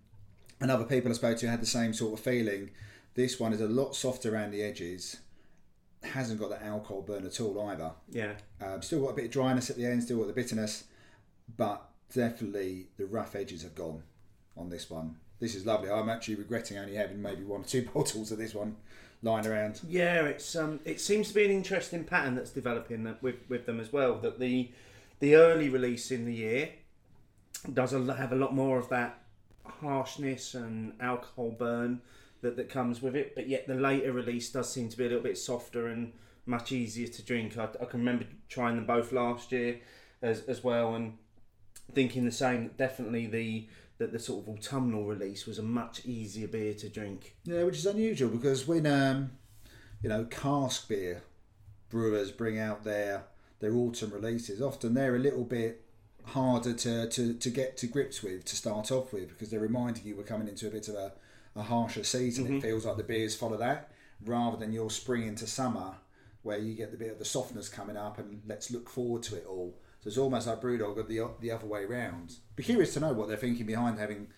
and 0.60 0.70
other 0.70 0.84
people 0.84 1.10
I 1.10 1.14
spoke 1.14 1.38
to 1.38 1.48
had 1.48 1.62
the 1.62 1.66
same 1.66 1.92
sort 1.92 2.18
of 2.18 2.24
feeling. 2.24 2.70
This 3.14 3.40
one 3.40 3.52
is 3.52 3.60
a 3.60 3.66
lot 3.66 3.94
softer 3.94 4.34
around 4.34 4.52
the 4.52 4.62
edges. 4.62 5.18
Hasn't 6.02 6.40
got 6.40 6.50
that 6.50 6.62
alcohol 6.62 7.02
burn 7.02 7.26
at 7.26 7.40
all 7.40 7.60
either. 7.68 7.92
Yeah. 8.10 8.34
Um, 8.60 8.82
still 8.82 9.02
got 9.02 9.10
a 9.10 9.14
bit 9.14 9.24
of 9.26 9.30
dryness 9.30 9.70
at 9.70 9.76
the 9.76 9.86
end, 9.86 10.02
still 10.02 10.18
got 10.18 10.28
the 10.28 10.32
bitterness, 10.32 10.84
but 11.56 11.88
definitely 12.14 12.88
the 12.96 13.06
rough 13.06 13.34
edges 13.34 13.62
have 13.62 13.74
gone 13.74 14.02
on 14.56 14.70
this 14.70 14.88
one. 14.88 15.16
This 15.40 15.54
is 15.54 15.66
lovely. 15.66 15.90
I'm 15.90 16.08
actually 16.08 16.36
regretting 16.36 16.78
only 16.78 16.94
having 16.94 17.22
maybe 17.22 17.44
one 17.44 17.62
or 17.62 17.64
two 17.64 17.88
bottles 17.94 18.32
of 18.32 18.38
this 18.38 18.54
one 18.54 18.76
lying 19.22 19.46
around. 19.46 19.80
Yeah, 19.88 20.24
it's 20.24 20.54
um, 20.56 20.80
it 20.84 21.00
seems 21.00 21.28
to 21.28 21.34
be 21.34 21.44
an 21.44 21.50
interesting 21.50 22.04
pattern 22.04 22.34
that's 22.34 22.50
developing 22.50 23.04
that 23.04 23.22
with 23.22 23.36
with 23.48 23.66
them 23.66 23.80
as 23.80 23.92
well. 23.92 24.18
That 24.18 24.38
the 24.38 24.70
the 25.20 25.36
early 25.36 25.68
release 25.68 26.10
in 26.10 26.24
the 26.24 26.34
year 26.34 26.70
does 27.72 27.92
a, 27.92 28.14
have 28.14 28.32
a 28.32 28.36
lot 28.36 28.54
more 28.54 28.78
of 28.78 28.88
that 28.90 29.22
harshness 29.80 30.54
and 30.54 30.92
alcohol 31.00 31.50
burn 31.50 32.00
that 32.40 32.56
that 32.56 32.68
comes 32.68 33.02
with 33.02 33.16
it, 33.16 33.34
but 33.34 33.48
yet 33.48 33.66
the 33.66 33.74
later 33.74 34.12
release 34.12 34.50
does 34.50 34.72
seem 34.72 34.88
to 34.88 34.96
be 34.96 35.04
a 35.04 35.08
little 35.08 35.22
bit 35.22 35.38
softer 35.38 35.88
and 35.88 36.12
much 36.46 36.72
easier 36.72 37.08
to 37.08 37.22
drink. 37.22 37.56
I, 37.58 37.64
I 37.64 37.84
can 37.84 38.00
remember 38.00 38.24
trying 38.48 38.76
them 38.76 38.86
both 38.86 39.12
last 39.12 39.52
year 39.52 39.80
as 40.22 40.42
as 40.42 40.64
well 40.64 40.94
and 40.94 41.18
thinking 41.92 42.24
the 42.24 42.32
same. 42.32 42.70
Definitely 42.76 43.26
the 43.26 43.68
that 43.98 44.12
the 44.12 44.18
sort 44.18 44.46
of 44.46 44.54
autumnal 44.54 45.04
release 45.04 45.46
was 45.46 45.58
a 45.58 45.62
much 45.62 46.04
easier 46.04 46.46
beer 46.46 46.72
to 46.74 46.88
drink. 46.88 47.36
Yeah, 47.44 47.64
which 47.64 47.76
is 47.76 47.86
unusual 47.86 48.30
because 48.30 48.66
when 48.66 48.86
um, 48.86 49.32
you 50.02 50.08
know 50.08 50.24
cask 50.24 50.88
beer 50.88 51.22
brewers 51.90 52.30
bring 52.30 52.58
out 52.58 52.84
their 52.84 53.24
their 53.60 53.74
autumn 53.74 54.12
releases, 54.12 54.62
often 54.62 54.94
they're 54.94 55.16
a 55.16 55.20
little 55.20 55.44
bit 55.44 55.84
harder 56.24 56.74
to, 56.74 57.08
to, 57.08 57.34
to 57.34 57.50
get 57.50 57.76
to 57.78 57.86
grips 57.86 58.22
with 58.22 58.44
to 58.44 58.56
start 58.56 58.92
off 58.92 59.12
with 59.12 59.28
because 59.28 59.50
they're 59.50 59.60
reminding 59.60 60.04
you 60.04 60.16
we're 60.16 60.22
coming 60.22 60.48
into 60.48 60.66
a 60.66 60.70
bit 60.70 60.88
of 60.88 60.94
a, 60.94 61.12
a 61.56 61.62
harsher 61.62 62.04
season. 62.04 62.46
It 62.46 62.48
mm-hmm. 62.50 62.60
feels 62.60 62.84
like 62.84 62.96
the 62.96 63.02
beers 63.02 63.34
follow 63.34 63.56
that 63.56 63.90
rather 64.24 64.56
than 64.56 64.72
your 64.72 64.90
spring 64.90 65.26
into 65.26 65.46
summer 65.46 65.94
where 66.42 66.58
you 66.58 66.74
get 66.74 66.90
the 66.90 66.96
bit 66.96 67.10
of 67.10 67.18
the 67.18 67.24
softness 67.24 67.68
coming 67.68 67.96
up 67.96 68.18
and 68.18 68.42
let's 68.46 68.70
look 68.70 68.88
forward 68.88 69.22
to 69.24 69.36
it 69.36 69.46
all. 69.46 69.78
So 70.00 70.08
it's 70.08 70.18
almost 70.18 70.46
like 70.46 70.60
Brewdog 70.60 70.96
got 70.96 71.08
the 71.08 71.28
the 71.40 71.50
other 71.50 71.66
way 71.66 71.84
round. 71.84 72.36
Be 72.56 72.62
curious 72.62 72.94
to 72.94 73.00
know 73.00 73.12
what 73.12 73.28
they're 73.28 73.36
thinking 73.36 73.66
behind 73.66 73.98
having 73.98 74.28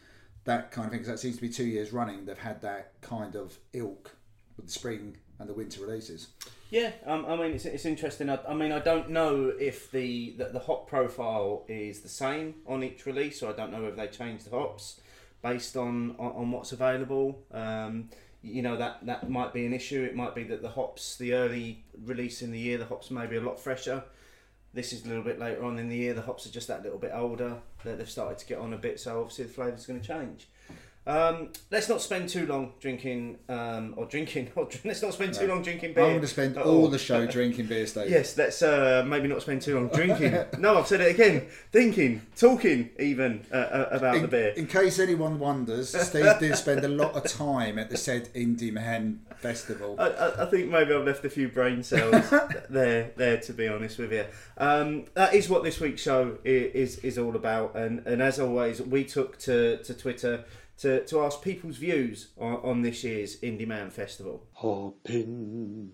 that 0.44 0.70
kind 0.70 0.86
of 0.86 0.92
thing 0.92 1.00
because 1.00 1.14
that 1.14 1.18
seems 1.18 1.36
to 1.36 1.42
be 1.42 1.48
two 1.48 1.66
years 1.66 1.92
running. 1.92 2.24
They've 2.24 2.38
had 2.38 2.62
that 2.62 3.00
kind 3.00 3.36
of 3.36 3.58
ilk 3.72 4.16
with 4.56 4.66
the 4.66 4.72
spring 4.72 5.18
and 5.40 5.48
the 5.48 5.54
winter 5.54 5.80
releases. 5.80 6.28
Yeah, 6.68 6.92
um, 7.04 7.26
I 7.26 7.34
mean 7.34 7.52
it's, 7.52 7.64
it's 7.64 7.86
interesting. 7.86 8.30
I, 8.30 8.38
I 8.46 8.54
mean 8.54 8.70
I 8.70 8.78
don't 8.78 9.10
know 9.10 9.52
if 9.58 9.90
the, 9.90 10.34
the 10.38 10.44
the 10.44 10.60
hop 10.60 10.88
profile 10.88 11.64
is 11.66 12.00
the 12.00 12.08
same 12.08 12.56
on 12.66 12.84
each 12.84 13.06
release, 13.06 13.40
so 13.40 13.48
I 13.48 13.52
don't 13.52 13.72
know 13.72 13.86
if 13.86 13.96
they 13.96 14.06
change 14.06 14.44
the 14.44 14.50
hops 14.50 15.00
based 15.42 15.76
on 15.76 16.14
on, 16.18 16.32
on 16.32 16.50
what's 16.52 16.70
available. 16.70 17.42
Um, 17.52 18.10
you 18.42 18.62
know 18.62 18.76
that 18.76 19.04
that 19.06 19.28
might 19.28 19.52
be 19.52 19.66
an 19.66 19.72
issue. 19.72 20.04
It 20.04 20.14
might 20.14 20.34
be 20.34 20.44
that 20.44 20.62
the 20.62 20.68
hops, 20.68 21.16
the 21.16 21.32
early 21.32 21.84
release 22.04 22.42
in 22.42 22.52
the 22.52 22.60
year, 22.60 22.78
the 22.78 22.86
hops 22.86 23.10
may 23.10 23.26
be 23.26 23.36
a 23.36 23.40
lot 23.40 23.58
fresher. 23.58 24.04
This 24.72 24.92
is 24.92 25.04
a 25.04 25.08
little 25.08 25.24
bit 25.24 25.40
later 25.40 25.64
on 25.64 25.80
in 25.80 25.88
the 25.88 25.96
year. 25.96 26.14
The 26.14 26.22
hops 26.22 26.46
are 26.46 26.50
just 26.50 26.68
that 26.68 26.84
little 26.84 26.98
bit 26.98 27.10
older. 27.12 27.56
That 27.82 27.98
they've 27.98 28.08
started 28.08 28.38
to 28.38 28.46
get 28.46 28.58
on 28.58 28.72
a 28.72 28.78
bit, 28.78 29.00
so 29.00 29.20
obviously 29.20 29.46
the 29.46 29.52
flavour's 29.52 29.86
going 29.86 30.00
to 30.00 30.06
change. 30.06 30.48
Um, 31.10 31.48
let's 31.72 31.88
not 31.88 32.00
spend 32.00 32.28
too 32.28 32.46
long 32.46 32.72
drinking 32.78 33.38
um, 33.48 33.94
or 33.96 34.06
drinking. 34.06 34.50
Or 34.56 34.68
let's 34.84 35.02
not 35.02 35.12
spend 35.14 35.34
too 35.34 35.46
long 35.48 35.62
drinking 35.62 35.94
beer. 35.94 36.04
I'm 36.04 36.10
going 36.10 36.20
to 36.20 36.26
spend 36.28 36.56
at 36.56 36.64
all 36.64 36.88
the 36.88 36.98
show 36.98 37.26
drinking 37.36 37.66
beer, 37.66 37.86
Steve. 37.86 38.10
Yes, 38.10 38.36
let's 38.38 38.62
uh, 38.62 39.04
maybe 39.06 39.26
not 39.26 39.42
spend 39.42 39.62
too 39.62 39.74
long 39.74 39.88
drinking. 39.94 40.32
no, 40.58 40.78
I've 40.78 40.86
said 40.86 41.00
it 41.00 41.10
again. 41.14 41.46
Thinking, 41.72 42.22
talking, 42.36 42.90
even 42.98 43.44
uh, 43.52 43.56
uh, 43.56 43.88
about 43.92 44.20
the 44.22 44.28
beer. 44.28 44.48
in 44.56 44.66
case 44.66 44.98
anyone 44.98 45.38
wonders, 45.38 45.88
Steve 46.08 46.38
did 46.38 46.56
spend 46.56 46.84
a 46.84 46.88
lot 46.88 47.14
of 47.14 47.24
time 47.24 47.78
at 47.78 47.90
the 47.90 47.96
said 47.96 48.28
Indy 48.34 48.70
Man 48.70 49.20
Festival. 49.38 49.96
I, 49.98 50.08
I, 50.10 50.42
I 50.42 50.46
think 50.46 50.70
maybe 50.70 50.92
I've 50.94 51.04
left 51.06 51.24
a 51.24 51.30
few 51.30 51.48
brain 51.48 51.82
cells 51.82 52.30
there. 52.68 53.10
There, 53.16 53.38
to 53.40 53.52
be 53.52 53.66
honest 53.68 53.98
with 53.98 54.12
you, 54.12 54.26
um, 54.58 55.06
that 55.14 55.34
is 55.34 55.48
what 55.48 55.64
this 55.64 55.80
week's 55.80 56.02
show 56.02 56.38
i- 56.44 56.48
is 56.48 56.98
is 56.98 57.18
all 57.18 57.34
about. 57.34 57.74
And 57.74 58.06
and 58.06 58.20
as 58.22 58.38
always, 58.38 58.80
we 58.82 59.04
took 59.04 59.38
to 59.40 59.78
to 59.82 59.94
Twitter 59.94 60.44
to, 60.80 61.04
to 61.06 61.20
ask 61.20 61.42
people's 61.42 61.76
views 61.76 62.28
on, 62.38 62.56
on 62.56 62.82
this 62.82 63.04
year's 63.04 63.42
Indy 63.42 63.66
Man 63.66 63.90
Festival. 63.90 64.46
Opinions, 64.62 65.92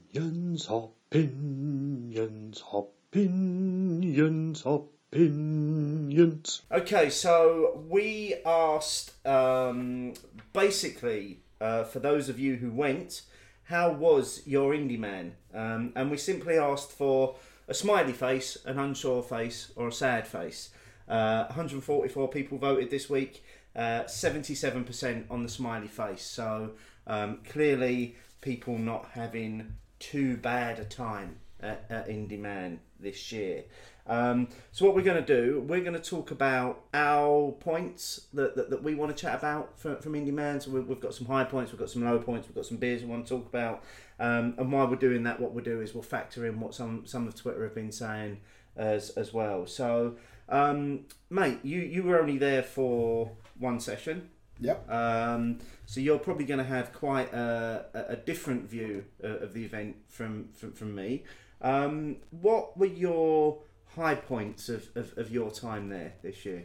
opinions, 0.70 2.62
opinions, 2.72 4.62
opinions. 4.64 6.62
Okay, 6.70 7.10
so 7.10 7.84
we 7.88 8.36
asked 8.44 9.26
um, 9.26 10.14
basically 10.52 11.40
uh, 11.60 11.84
for 11.84 11.98
those 11.98 12.28
of 12.28 12.38
you 12.38 12.56
who 12.56 12.70
went, 12.70 13.22
how 13.64 13.90
was 13.92 14.42
your 14.46 14.72
indy 14.74 14.96
man? 14.96 15.34
Um, 15.52 15.92
and 15.96 16.10
we 16.10 16.16
simply 16.16 16.56
asked 16.58 16.92
for 16.92 17.36
a 17.66 17.74
smiley 17.74 18.12
face, 18.12 18.56
an 18.64 18.78
unsure 18.78 19.22
face, 19.22 19.72
or 19.74 19.88
a 19.88 19.92
sad 19.92 20.28
face. 20.28 20.70
Uh, 21.08 21.44
144 21.46 22.28
people 22.28 22.58
voted 22.58 22.90
this 22.90 23.08
week, 23.08 23.42
uh, 23.76 24.04
77% 24.04 25.30
on 25.30 25.42
the 25.42 25.48
smiley 25.48 25.86
face. 25.86 26.22
So 26.22 26.72
um, 27.06 27.40
clearly, 27.48 28.16
people 28.40 28.78
not 28.78 29.10
having 29.12 29.74
too 29.98 30.36
bad 30.38 30.78
a 30.78 30.84
time 30.84 31.36
at, 31.60 31.84
at 31.90 32.08
Indy 32.08 32.36
Man 32.36 32.80
this 32.98 33.30
year. 33.32 33.64
Um, 34.08 34.48
so 34.70 34.86
what 34.86 34.94
we're 34.94 35.02
going 35.02 35.22
to 35.22 35.42
do, 35.42 35.60
we're 35.66 35.80
going 35.80 35.94
to 35.94 35.98
talk 35.98 36.30
about 36.30 36.84
our 36.94 37.52
points 37.52 38.26
that, 38.34 38.54
that, 38.56 38.70
that 38.70 38.82
we 38.82 38.94
want 38.94 39.14
to 39.14 39.20
chat 39.20 39.34
about 39.34 39.78
from, 39.78 39.98
from 39.98 40.14
Indy 40.14 40.30
Man. 40.30 40.60
So 40.60 40.70
we've, 40.70 40.86
we've 40.86 41.00
got 41.00 41.12
some 41.12 41.26
high 41.26 41.44
points, 41.44 41.72
we've 41.72 41.80
got 41.80 41.90
some 41.90 42.04
low 42.04 42.18
points, 42.18 42.46
we've 42.46 42.54
got 42.54 42.66
some 42.66 42.76
beers 42.76 43.02
we 43.02 43.08
want 43.08 43.26
to 43.26 43.36
talk 43.36 43.46
about. 43.46 43.82
Um, 44.18 44.54
and 44.58 44.72
while 44.72 44.86
we're 44.86 44.96
doing 44.96 45.24
that, 45.24 45.40
what 45.40 45.52
we'll 45.52 45.64
do 45.64 45.80
is 45.80 45.92
we'll 45.92 46.02
factor 46.02 46.46
in 46.46 46.60
what 46.60 46.74
some, 46.74 47.04
some 47.04 47.26
of 47.26 47.34
Twitter 47.34 47.64
have 47.64 47.74
been 47.74 47.92
saying 47.92 48.38
as, 48.76 49.10
as 49.10 49.32
well. 49.34 49.66
So, 49.66 50.16
um, 50.48 51.00
mate, 51.28 51.58
you, 51.64 51.80
you 51.80 52.04
were 52.04 52.20
only 52.20 52.38
there 52.38 52.62
for 52.62 53.32
one 53.58 53.80
session. 53.80 54.30
Yep. 54.60 54.90
Um, 54.90 55.58
so 55.84 56.00
you're 56.00 56.18
probably 56.18 56.46
going 56.46 56.58
to 56.58 56.64
have 56.64 56.92
quite 56.92 57.32
a, 57.32 57.86
a 58.08 58.16
different 58.16 58.68
view 58.68 59.04
uh, 59.22 59.38
of 59.38 59.52
the 59.52 59.64
event 59.64 59.96
from 60.08 60.48
from, 60.54 60.72
from 60.72 60.94
me. 60.94 61.24
Um, 61.60 62.16
what 62.30 62.76
were 62.76 62.86
your 62.86 63.58
high 63.94 64.14
points 64.14 64.68
of, 64.68 64.88
of, 64.94 65.16
of 65.16 65.30
your 65.30 65.50
time 65.50 65.88
there 65.88 66.14
this 66.22 66.44
year? 66.44 66.64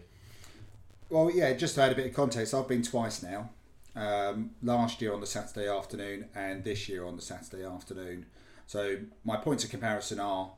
Well, 1.10 1.32
yeah, 1.34 1.54
just 1.54 1.76
to 1.76 1.82
add 1.82 1.92
a 1.92 1.96
bit 1.96 2.08
of 2.08 2.14
context, 2.14 2.54
I've 2.54 2.68
been 2.68 2.84
twice 2.84 3.22
now. 3.24 3.50
Um, 3.94 4.52
last 4.64 5.02
year 5.02 5.14
on 5.14 5.20
the 5.20 5.28
Saturday 5.28 5.68
afternoon 5.68 6.30
and 6.34 6.64
this 6.64 6.88
year 6.88 7.06
on 7.06 7.18
the 7.18 7.22
Saturday 7.22 7.66
afternoon. 7.66 8.26
So 8.68 9.00
my 9.26 9.36
points 9.36 9.66
of 9.66 9.70
comparison 9.70 10.22
are 10.22 10.54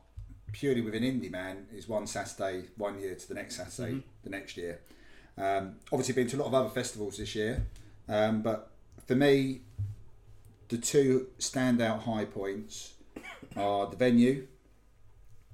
purely 0.52 0.80
within 0.80 1.02
Indy 1.02 1.28
Man 1.28 1.66
is 1.74 1.88
one 1.88 2.06
Saturday, 2.06 2.68
one 2.76 3.00
year 3.00 3.16
to 3.16 3.28
the 3.28 3.34
next 3.34 3.56
Saturday, 3.56 4.04
the 4.22 4.30
next 4.30 4.56
year. 4.56 4.80
Um, 5.36 5.76
obviously, 5.92 6.14
been 6.14 6.28
to 6.28 6.36
a 6.36 6.38
lot 6.38 6.46
of 6.46 6.54
other 6.54 6.68
festivals 6.68 7.18
this 7.18 7.34
year, 7.34 7.66
um, 8.08 8.42
but 8.42 8.70
for 9.06 9.14
me, 9.14 9.60
the 10.68 10.78
two 10.78 11.28
standout 11.38 12.02
high 12.02 12.24
points 12.24 12.94
are 13.56 13.88
the 13.88 13.96
venue 13.96 14.46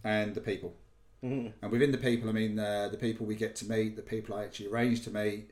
and 0.04 0.34
the 0.34 0.40
people. 0.40 0.74
And 1.22 1.70
within 1.70 1.92
the 1.92 1.98
people, 1.98 2.30
I 2.30 2.32
mean 2.32 2.58
uh, 2.58 2.88
the 2.90 2.96
people 2.96 3.26
we 3.26 3.34
get 3.34 3.54
to 3.56 3.66
meet, 3.66 3.96
the 3.96 4.02
people 4.02 4.34
I 4.34 4.44
actually 4.44 4.68
arrange 4.68 5.02
to 5.04 5.10
meet, 5.10 5.50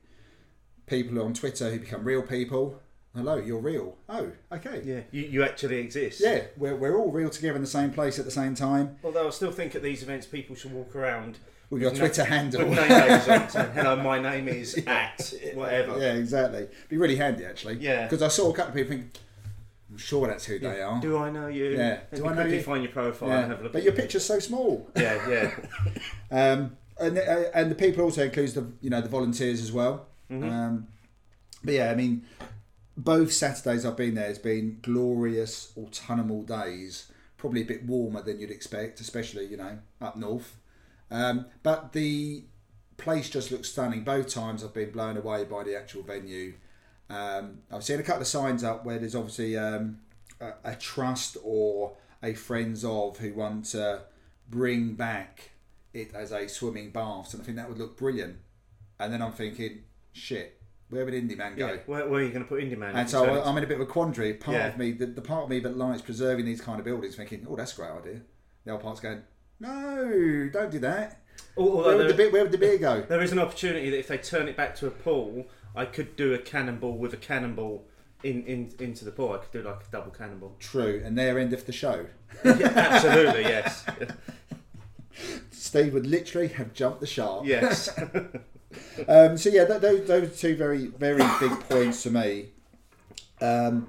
people 0.86 1.20
on 1.22 1.34
Twitter 1.34 1.70
who 1.70 1.78
become 1.78 2.04
real 2.04 2.22
people. 2.22 2.80
Hello, 3.14 3.36
you're 3.36 3.60
real. 3.60 3.96
Oh, 4.08 4.32
okay. 4.52 4.82
Yeah, 4.84 5.00
you, 5.10 5.22
you 5.22 5.44
actually 5.44 5.78
exist. 5.78 6.20
Yeah, 6.24 6.44
we're, 6.56 6.76
we're 6.76 6.96
all 6.96 7.10
real 7.10 7.28
together 7.28 7.56
in 7.56 7.62
the 7.62 7.68
same 7.68 7.90
place 7.90 8.18
at 8.18 8.24
the 8.24 8.30
same 8.30 8.54
time. 8.54 8.96
Although 9.04 9.26
I 9.26 9.30
still 9.30 9.50
think 9.50 9.74
at 9.74 9.82
these 9.82 10.02
events 10.02 10.26
people 10.26 10.56
should 10.56 10.72
walk 10.72 10.96
around 10.96 11.38
With 11.70 11.82
your 11.82 11.92
no- 11.92 11.98
Twitter 11.98 12.24
handle. 12.24 12.66
with 12.68 12.78
name 12.78 12.88
names 12.88 13.28
on 13.28 13.48
saying, 13.50 13.70
"Hello, 13.74 13.96
my 13.96 14.18
name 14.18 14.48
is 14.48 14.76
at 14.86 15.32
whatever." 15.54 15.98
Yeah, 15.98 16.14
exactly. 16.14 16.68
Be 16.88 16.96
really 16.96 17.16
handy 17.16 17.44
actually. 17.44 17.74
Yeah. 17.78 18.04
Because 18.04 18.22
I 18.22 18.28
saw 18.28 18.50
a 18.50 18.54
couple 18.54 18.70
of 18.70 18.74
people 18.76 18.96
think, 18.96 19.18
I'm 19.90 19.98
sure 19.98 20.26
that's 20.28 20.46
who 20.46 20.58
they 20.58 20.80
are. 20.80 21.00
Do 21.00 21.18
I 21.18 21.30
know 21.30 21.48
you? 21.48 21.70
Yeah. 21.70 22.00
Let 22.10 22.14
Do 22.14 22.26
I 22.26 22.34
know 22.34 22.44
you? 22.46 22.62
find 22.62 22.82
your 22.82 22.92
profile 22.92 23.28
Yeah. 23.28 23.40
and 23.40 23.50
have 23.50 23.60
a 23.60 23.62
look. 23.64 23.72
But 23.72 23.82
your 23.82 23.92
picture's 23.92 24.24
so 24.24 24.38
small. 24.38 24.88
Yeah, 24.96 25.28
yeah. 25.28 25.54
Um, 26.30 26.76
and 27.00 27.16
uh, 27.18 27.44
and 27.54 27.70
the 27.70 27.74
people 27.74 28.04
also 28.04 28.24
includes 28.24 28.54
the 28.54 28.66
you 28.80 28.90
know 28.90 29.00
the 29.00 29.08
volunteers 29.08 29.60
as 29.62 29.70
well. 29.72 30.06
Mm-hmm. 30.30 30.48
Um, 30.48 30.86
but 31.64 31.74
yeah, 31.74 31.90
I 31.90 31.94
mean, 31.94 32.24
both 32.96 33.32
Saturdays 33.32 33.84
I've 33.86 33.96
been 33.96 34.14
there 34.14 34.26
has 34.26 34.38
been 34.38 34.78
glorious 34.82 35.72
autumnal 35.76 36.42
days. 36.42 37.10
Probably 37.36 37.62
a 37.62 37.64
bit 37.64 37.84
warmer 37.86 38.20
than 38.22 38.40
you'd 38.40 38.50
expect, 38.50 39.00
especially 39.00 39.46
you 39.46 39.56
know 39.56 39.78
up 40.00 40.16
north. 40.16 40.56
Um, 41.10 41.46
but 41.62 41.92
the 41.92 42.44
place 42.96 43.30
just 43.30 43.50
looks 43.50 43.70
stunning. 43.70 44.04
Both 44.04 44.28
times 44.28 44.62
I've 44.64 44.74
been 44.74 44.90
blown 44.90 45.16
away 45.16 45.44
by 45.44 45.64
the 45.64 45.76
actual 45.76 46.02
venue. 46.02 46.54
Um, 47.10 47.60
I've 47.72 47.84
seen 47.84 48.00
a 48.00 48.02
couple 48.02 48.22
of 48.22 48.28
signs 48.28 48.62
up 48.64 48.84
where 48.84 48.98
there's 48.98 49.14
obviously 49.14 49.56
um, 49.56 50.00
a, 50.40 50.52
a 50.64 50.74
trust 50.76 51.36
or 51.42 51.96
a 52.22 52.34
friends 52.34 52.84
of 52.84 53.16
who 53.18 53.32
want 53.32 53.64
to 53.66 54.02
bring 54.50 54.94
back 54.94 55.52
it 55.94 56.14
as 56.14 56.32
a 56.32 56.48
swimming 56.48 56.90
bath, 56.90 57.32
and 57.32 57.42
I 57.42 57.46
think 57.46 57.56
that 57.56 57.68
would 57.68 57.78
look 57.78 57.96
brilliant. 57.96 58.36
And 58.98 59.12
then 59.12 59.22
I'm 59.22 59.32
thinking, 59.32 59.84
shit, 60.12 60.60
where 60.90 61.04
would 61.04 61.14
Indy 61.14 61.34
Man 61.34 61.56
go? 61.56 61.68
yeah. 61.68 61.76
Where, 61.86 62.08
where 62.08 62.20
are 62.20 62.24
you 62.24 62.30
going 62.30 62.42
to 62.42 62.48
put 62.48 62.62
Indy 62.62 62.76
Man? 62.76 62.94
And 62.96 63.08
so 63.08 63.24
I- 63.24 63.48
I'm 63.48 63.56
in 63.56 63.64
a 63.64 63.66
bit 63.66 63.76
of 63.80 63.82
a 63.82 63.86
quandary. 63.90 64.34
Part 64.34 64.56
Yeah. 64.56 64.66
of 64.68 64.76
me, 64.78 64.92
the, 64.92 65.06
the 65.06 65.22
part 65.22 65.44
of 65.44 65.50
me 65.50 65.60
that 65.60 65.76
likes 65.76 66.02
preserving 66.02 66.44
these 66.44 66.60
kind 66.60 66.78
of 66.78 66.84
buildings, 66.84 67.16
thinking, 67.16 67.46
oh, 67.48 67.56
that's 67.56 67.72
a 67.72 67.76
great 67.76 67.90
idea. 67.90 68.20
The 68.64 68.74
other 68.74 68.82
part's 68.82 69.00
going, 69.00 69.22
no, 69.60 70.48
don't 70.52 70.70
do 70.70 70.78
that. 70.80 71.20
Although 71.56 71.84
Where 71.86 71.96
would, 71.96 72.08
the, 72.08 72.14
beer- 72.14 72.30
where 72.30 72.42
would 72.44 72.52
the 72.52 72.58
beer 72.58 72.78
go? 72.78 73.02
there 73.02 73.20
is 73.22 73.32
an 73.32 73.38
opportunity 73.38 73.90
that 73.90 73.98
if 73.98 74.08
they 74.08 74.18
turn 74.18 74.46
it 74.48 74.56
back 74.56 74.74
to 74.76 74.86
a 74.86 74.90
pool, 74.90 75.46
I 75.74 75.84
could 75.86 76.14
do 76.16 76.32
a 76.34 76.38
cannonball 76.38 76.96
with 76.96 77.12
a 77.14 77.16
cannonball 77.16 77.84
in, 78.22 78.44
in 78.44 78.72
into 78.78 79.04
the 79.04 79.10
pool. 79.10 79.32
I 79.32 79.38
could 79.38 79.50
do 79.50 79.68
like 79.68 79.80
a 79.86 79.90
double 79.90 80.10
cannonball. 80.12 80.54
True, 80.60 81.02
and 81.04 81.16
their 81.18 81.38
end 81.38 81.52
of 81.52 81.66
the 81.66 81.72
show. 81.72 82.06
Yeah, 82.44 82.72
absolutely, 82.74 83.42
yes, 83.42 83.84
Steve 85.50 85.94
would 85.94 86.06
literally 86.06 86.48
have 86.48 86.72
jumped 86.74 87.00
the 87.00 87.06
shark. 87.06 87.44
yes. 87.46 87.90
Um, 89.08 89.38
so 89.38 89.48
yeah, 89.48 89.64
th- 89.64 89.80
those 89.80 90.06
those 90.06 90.24
are 90.24 90.36
two 90.36 90.54
very 90.54 90.86
very 90.88 91.22
big 91.40 91.50
points 91.70 92.02
for 92.02 92.10
me. 92.10 92.48
Um, 93.40 93.88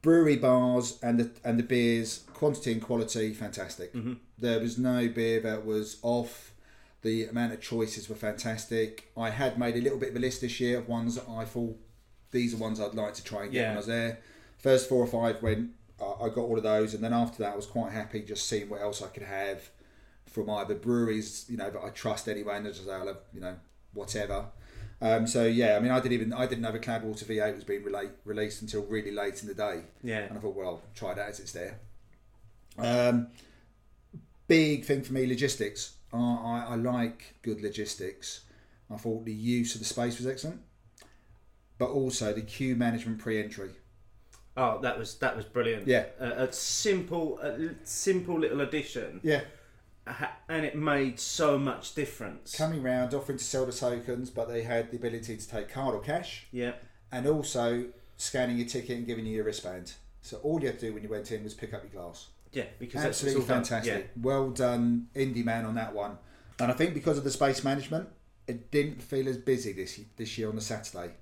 brewery 0.00 0.36
bars 0.36 0.98
and 1.02 1.20
the 1.20 1.30
and 1.44 1.58
the 1.58 1.62
beers, 1.62 2.24
quantity 2.40 2.72
and 2.72 2.82
quality, 2.82 3.32
fantastic. 3.34 3.92
There 4.38 4.58
was 4.60 4.78
no 4.78 5.08
beer 5.08 5.40
that 5.40 5.64
was 5.64 5.98
off. 6.02 6.52
The 7.02 7.26
amount 7.26 7.52
of 7.52 7.60
choices 7.60 8.08
were 8.08 8.14
fantastic. 8.16 9.10
I 9.16 9.30
had 9.30 9.58
made 9.58 9.76
a 9.76 9.80
little 9.80 9.98
bit 9.98 10.10
of 10.10 10.16
a 10.16 10.18
list 10.18 10.40
this 10.40 10.58
year 10.58 10.78
of 10.78 10.88
ones 10.88 11.14
that 11.16 11.28
I 11.28 11.44
thought 11.44 11.76
these 12.30 12.54
are 12.54 12.56
ones 12.58 12.80
I'd 12.80 12.94
like 12.94 13.14
to 13.14 13.24
try 13.24 13.42
and 13.44 13.52
get 13.52 13.60
Yeah. 13.60 13.68
when 13.68 13.74
I 13.74 13.76
was 13.78 13.86
there. 13.86 14.18
First 14.58 14.88
four 14.88 15.02
or 15.02 15.06
five 15.06 15.42
went, 15.42 15.70
I 16.00 16.24
I 16.24 16.28
got 16.28 16.42
all 16.48 16.56
of 16.56 16.62
those, 16.62 16.94
and 16.94 17.02
then 17.04 17.12
after 17.12 17.38
that, 17.42 17.52
I 17.52 17.56
was 17.56 17.66
quite 17.66 17.92
happy 17.92 18.20
just 18.22 18.46
seeing 18.46 18.68
what 18.70 18.80
else 18.80 19.02
I 19.02 19.08
could 19.08 19.22
have 19.24 19.68
from 20.26 20.48
either 20.48 20.74
breweries, 20.74 21.44
you 21.48 21.56
know, 21.58 21.70
that 21.70 21.82
I 21.82 21.90
trust 21.90 22.28
anyway, 22.28 22.56
and 22.56 22.66
just 22.66 22.88
I'll 22.88 23.06
have, 23.06 23.18
you 23.34 23.40
know, 23.40 23.56
whatever. 23.92 24.46
Um, 25.02 25.26
so 25.26 25.44
yeah, 25.46 25.76
I 25.76 25.80
mean, 25.80 25.90
I 25.90 25.98
didn't 26.00 26.12
even 26.12 26.32
I 26.32 26.46
didn't 26.46 26.62
know 26.62 26.72
the 26.72 26.78
Cloudwater 26.78 27.24
V8 27.24 27.54
was 27.54 27.64
being 27.64 27.82
relate, 27.84 28.10
released 28.24 28.60
until 28.62 28.82
really 28.84 29.10
late 29.12 29.40
in 29.42 29.48
the 29.48 29.54
day, 29.54 29.82
Yeah. 30.02 30.20
and 30.28 30.36
I 30.38 30.40
thought, 30.40 30.54
well, 30.56 30.68
I'll 30.68 30.82
try 30.94 31.14
that 31.14 31.28
as 31.30 31.40
it's 31.40 31.52
there. 31.52 31.80
Um, 32.78 33.28
big 34.48 34.84
thing 34.84 35.02
for 35.02 35.12
me, 35.12 35.26
logistics. 35.26 35.94
I, 36.12 36.18
I, 36.18 36.66
I 36.70 36.74
like 36.76 37.34
good 37.42 37.60
logistics. 37.62 38.42
I 38.90 38.96
thought 38.96 39.24
the 39.24 39.32
use 39.32 39.74
of 39.74 39.80
the 39.80 39.84
space 39.84 40.18
was 40.18 40.26
excellent, 40.26 40.60
but 41.78 41.90
also 41.90 42.32
the 42.32 42.42
queue 42.42 42.74
management 42.74 43.18
pre-entry. 43.20 43.70
Oh, 44.56 44.80
that 44.80 44.98
was 44.98 45.14
that 45.18 45.36
was 45.36 45.44
brilliant. 45.44 45.86
Yeah. 45.86 46.06
a, 46.18 46.44
a 46.44 46.52
simple, 46.52 47.38
a 47.38 47.70
simple 47.84 48.38
little 48.38 48.60
addition, 48.62 49.20
Yeah, 49.22 49.42
and 50.48 50.66
it 50.66 50.74
made 50.76 51.20
so 51.20 51.56
much 51.56 51.94
difference. 51.94 52.54
coming 52.56 52.82
round, 52.82 53.14
offering 53.14 53.38
to 53.38 53.44
sell 53.44 53.64
the 53.64 53.72
tokens, 53.72 54.28
but 54.28 54.48
they 54.48 54.62
had 54.62 54.90
the 54.90 54.96
ability 54.96 55.36
to 55.36 55.48
take 55.48 55.68
card 55.68 55.94
or 55.94 56.00
cash. 56.00 56.46
yeah, 56.50 56.72
and 57.12 57.26
also 57.28 57.86
scanning 58.16 58.58
your 58.58 58.66
ticket 58.66 58.98
and 58.98 59.06
giving 59.06 59.24
you 59.24 59.36
your 59.36 59.44
wristband. 59.44 59.92
So 60.20 60.38
all 60.38 60.60
you 60.60 60.66
had 60.66 60.80
to 60.80 60.86
do 60.88 60.94
when 60.94 61.02
you 61.04 61.08
went 61.08 61.30
in 61.30 61.44
was 61.44 61.54
pick 61.54 61.72
up 61.72 61.82
your 61.84 61.92
glass. 62.02 62.26
Yeah, 62.52 62.64
because 62.78 63.04
Absolutely 63.04 63.06
that's 63.06 63.22
it's 63.22 63.34
all 63.50 63.56
done. 63.56 63.64
fantastic. 63.64 64.10
Well 64.20 64.50
done, 64.50 65.08
Indy 65.14 65.42
Man, 65.42 65.64
on 65.64 65.74
that 65.76 65.94
one. 65.94 66.18
And 66.58 66.70
I 66.70 66.74
think 66.74 66.94
because 66.94 67.16
of 67.16 67.24
the 67.24 67.30
space 67.30 67.62
management, 67.64 68.08
it 68.46 68.70
didn't 68.70 69.02
feel 69.02 69.28
as 69.28 69.38
busy 69.38 69.72
this 69.72 70.00
this 70.16 70.36
year 70.36 70.48
on 70.48 70.56
the 70.56 70.60
Saturday. 70.60 71.12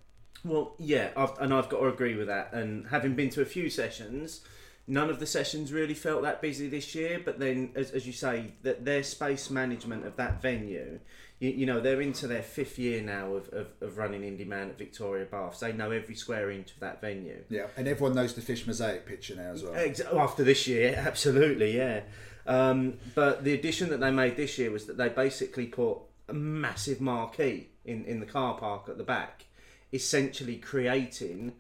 Well, 0.45 0.75
yeah, 0.79 1.11
I've, 1.17 1.37
and 1.39 1.53
I've 1.53 1.69
got 1.69 1.81
to 1.81 1.87
agree 1.89 2.15
with 2.17 2.29
that. 2.29 2.53
And 2.53 2.87
having 2.89 3.15
been 3.15 3.29
to 3.31 3.43
a 3.43 3.45
few 3.45 3.69
sessions, 3.69 4.41
none 4.87 5.11
of 5.11 5.21
the 5.21 5.27
sessions 5.27 5.73
really 5.73 5.95
felt 5.95 6.23
that 6.23 6.41
busy 6.41 6.69
this 6.69 6.95
year. 6.95 7.21
But 7.23 7.39
then, 7.39 7.73
as, 7.75 7.91
as 7.91 8.07
you 8.07 8.13
say, 8.13 8.55
that 8.63 8.85
their 8.85 9.03
space 9.03 9.51
management 9.51 10.07
of 10.07 10.17
that 10.17 10.41
venue, 10.41 11.01
you, 11.41 11.51
you 11.51 11.67
know, 11.67 11.81
they're 11.81 12.01
into 12.01 12.27
their 12.27 12.43
fifth 12.43 12.79
year 12.79 13.03
now 13.03 13.35
of, 13.35 13.49
of, 13.51 13.69
of 13.81 13.99
running 13.99 14.25
Indy 14.25 14.45
Man 14.45 14.71
at 14.71 14.79
Victoria 14.79 15.25
Baths. 15.25 15.61
They 15.61 15.73
know 15.73 15.91
every 15.91 16.15
square 16.15 16.51
inch 16.51 16.73
of 16.73 16.81
that 16.81 17.01
venue. 17.01 17.45
Yeah, 17.49 17.67
and 17.77 17.87
everyone 17.87 18.15
knows 18.15 18.35
the 18.35 18.41
fish 18.41 18.67
mosaic 18.67 19.07
picture 19.07 19.37
now 19.37 19.53
as 19.53 19.63
well. 19.63 19.75
After 20.17 20.45
this 20.45 20.67
year, 20.67 20.95
absolutely, 21.07 21.77
yeah. 21.77 22.01
Um, 22.47 22.95
but 23.15 23.45
the 23.45 23.55
addition 23.55 23.91
that 23.91 24.01
they 24.01 24.11
made 24.11 24.37
this 24.37 24.59
year 24.59 24.71
was 24.71 24.87
that 24.87 24.97
they 24.97 25.09
basically 25.11 25.67
put 25.67 25.99
a 26.29 26.33
massive 26.33 27.01
marquee 27.01 27.69
in, 27.85 28.05
in 28.05 28.21
the 28.21 28.27
car 28.27 28.57
park 28.59 28.89
at 28.89 28.99
the 28.99 29.05
back, 29.05 29.45
essentially 29.93 30.57
creating 30.57 31.53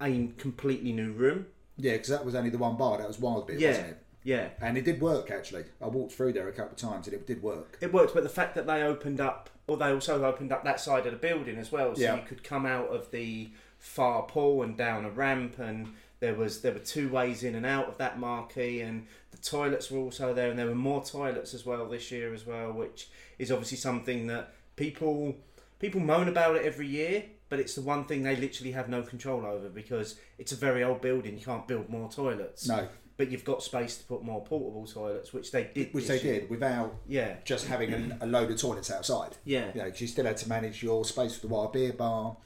a 0.00 0.28
completely 0.38 0.92
new 0.92 1.12
room. 1.12 1.46
Yeah, 1.76 1.92
because 1.92 2.08
that 2.08 2.24
was 2.24 2.34
only 2.34 2.50
the 2.50 2.58
one 2.58 2.76
bar. 2.76 2.98
That 2.98 3.06
was 3.06 3.18
Wild 3.18 3.46
Beer, 3.46 3.58
Yeah, 3.58 3.68
wasn't 3.68 3.86
it? 3.88 4.02
Yeah. 4.28 4.48
And 4.60 4.76
it 4.76 4.84
did 4.84 5.00
work 5.00 5.30
actually. 5.30 5.64
I 5.80 5.86
walked 5.86 6.12
through 6.12 6.34
there 6.34 6.48
a 6.48 6.52
couple 6.52 6.72
of 6.72 6.76
times 6.76 7.06
and 7.06 7.14
it 7.14 7.26
did 7.26 7.42
work. 7.42 7.78
It 7.80 7.94
worked, 7.94 8.12
but 8.12 8.22
the 8.24 8.28
fact 8.28 8.54
that 8.56 8.66
they 8.66 8.82
opened 8.82 9.20
up, 9.22 9.48
or 9.66 9.78
they 9.78 9.90
also 9.90 10.22
opened 10.26 10.52
up 10.52 10.64
that 10.64 10.80
side 10.80 11.06
of 11.06 11.12
the 11.12 11.18
building 11.18 11.56
as 11.56 11.72
well, 11.72 11.94
so 11.96 12.02
Yeah. 12.02 12.16
you 12.16 12.22
could 12.26 12.44
come 12.44 12.66
out 12.66 12.88
of 12.88 13.10
the 13.10 13.48
far 13.78 14.24
pool 14.24 14.62
and 14.62 14.76
down 14.76 15.06
a 15.06 15.10
ramp, 15.10 15.58
and 15.58 15.94
there 16.20 16.34
was 16.34 16.60
there 16.60 16.72
were 16.74 16.78
two 16.80 17.08
ways 17.08 17.42
in 17.42 17.54
and 17.54 17.64
out 17.64 17.86
of 17.88 17.96
that 17.96 18.18
marquee, 18.18 18.82
and 18.82 19.06
the 19.30 19.38
toilets 19.38 19.90
were 19.90 19.98
also 20.00 20.34
there, 20.34 20.50
and 20.50 20.58
there 20.58 20.66
were 20.66 20.74
more 20.74 21.02
toilets 21.02 21.54
as 21.54 21.64
well 21.64 21.88
this 21.88 22.10
year 22.12 22.34
as 22.34 22.44
well, 22.46 22.70
which 22.72 23.08
is 23.38 23.50
obviously 23.50 23.78
something 23.78 24.26
that 24.26 24.52
people 24.76 25.36
people 25.78 26.00
moan 26.00 26.28
about 26.28 26.56
it 26.56 26.66
every 26.66 26.86
year. 26.86 27.24
But 27.48 27.60
it's 27.60 27.74
the 27.74 27.80
one 27.80 28.04
thing 28.04 28.24
they 28.24 28.36
literally 28.36 28.72
have 28.72 28.90
no 28.90 29.00
control 29.02 29.46
over 29.46 29.70
because 29.70 30.16
it's 30.36 30.52
a 30.52 30.56
very 30.56 30.84
old 30.84 31.00
building. 31.00 31.38
You 31.38 31.44
can't 31.44 31.66
build 31.66 31.88
more 31.88 32.10
toilets. 32.10 32.68
No, 32.68 32.88
But 33.18 33.30
you've 33.32 33.44
got 33.44 33.62
space 33.64 33.98
to 33.98 34.04
put 34.04 34.22
more 34.22 34.42
portable 34.44 34.86
toilets, 34.86 35.32
which 35.32 35.50
they 35.52 35.64
did. 35.74 35.92
which 35.92 36.06
they 36.06 36.20
year. 36.20 36.40
did 36.40 36.48
without 36.50 36.94
Yeah. 37.06 37.34
just 37.44 37.66
having 37.66 37.92
a, 37.92 38.18
a 38.24 38.26
load 38.26 38.50
of 38.50 38.58
toilets 38.60 38.90
outside. 38.92 39.36
Yeah. 39.44 39.72
you 39.74 39.80
know, 39.82 39.92
you 39.94 40.06
still 40.06 40.24
had 40.24 40.36
to 40.38 40.48
manage 40.48 40.82
your 40.84 41.04
space 41.04 41.34
for 41.34 41.40
the 41.40 41.52
wild 41.52 41.72
beer 41.72 41.92
bar, 41.92 42.36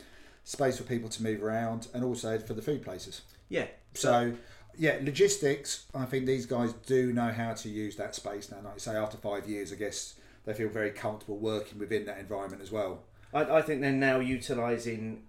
space 0.45 0.79
for 0.79 0.85
people 0.85 1.11
to 1.11 1.23
move 1.23 1.43
around, 1.43 1.89
and 1.93 2.03
also 2.03 2.39
for 2.39 2.55
the 2.55 2.63
food 2.63 2.83
places. 2.83 3.21
Yeah. 3.51 3.67
So, 3.93 4.33
yeah, 4.79 4.97
logistics. 5.03 5.85
I 5.95 6.07
think 6.07 6.25
these 6.25 6.47
guys 6.47 6.73
do 6.73 7.13
know 7.13 7.31
how 7.31 7.53
to 7.53 7.69
use 7.69 7.97
that 7.97 8.15
space 8.15 8.51
now. 8.51 8.57
Like 8.65 8.75
you 8.75 8.81
say, 8.81 8.97
after 8.97 9.19
five 9.19 9.47
years, 9.47 9.73
I 9.73 9.77
guess 9.77 10.15
they 10.47 10.55
feel 10.55 10.71
very 10.71 10.91
comfortable 10.91 11.37
working 11.37 11.79
within 11.79 12.07
that 12.07 12.19
environment 12.19 12.63
as 12.63 12.73
well. 12.73 13.03
I, 13.35 13.43
I 13.59 13.61
think 13.63 13.83
they're 13.83 13.93
now 13.93 14.21
utilising 14.21 15.25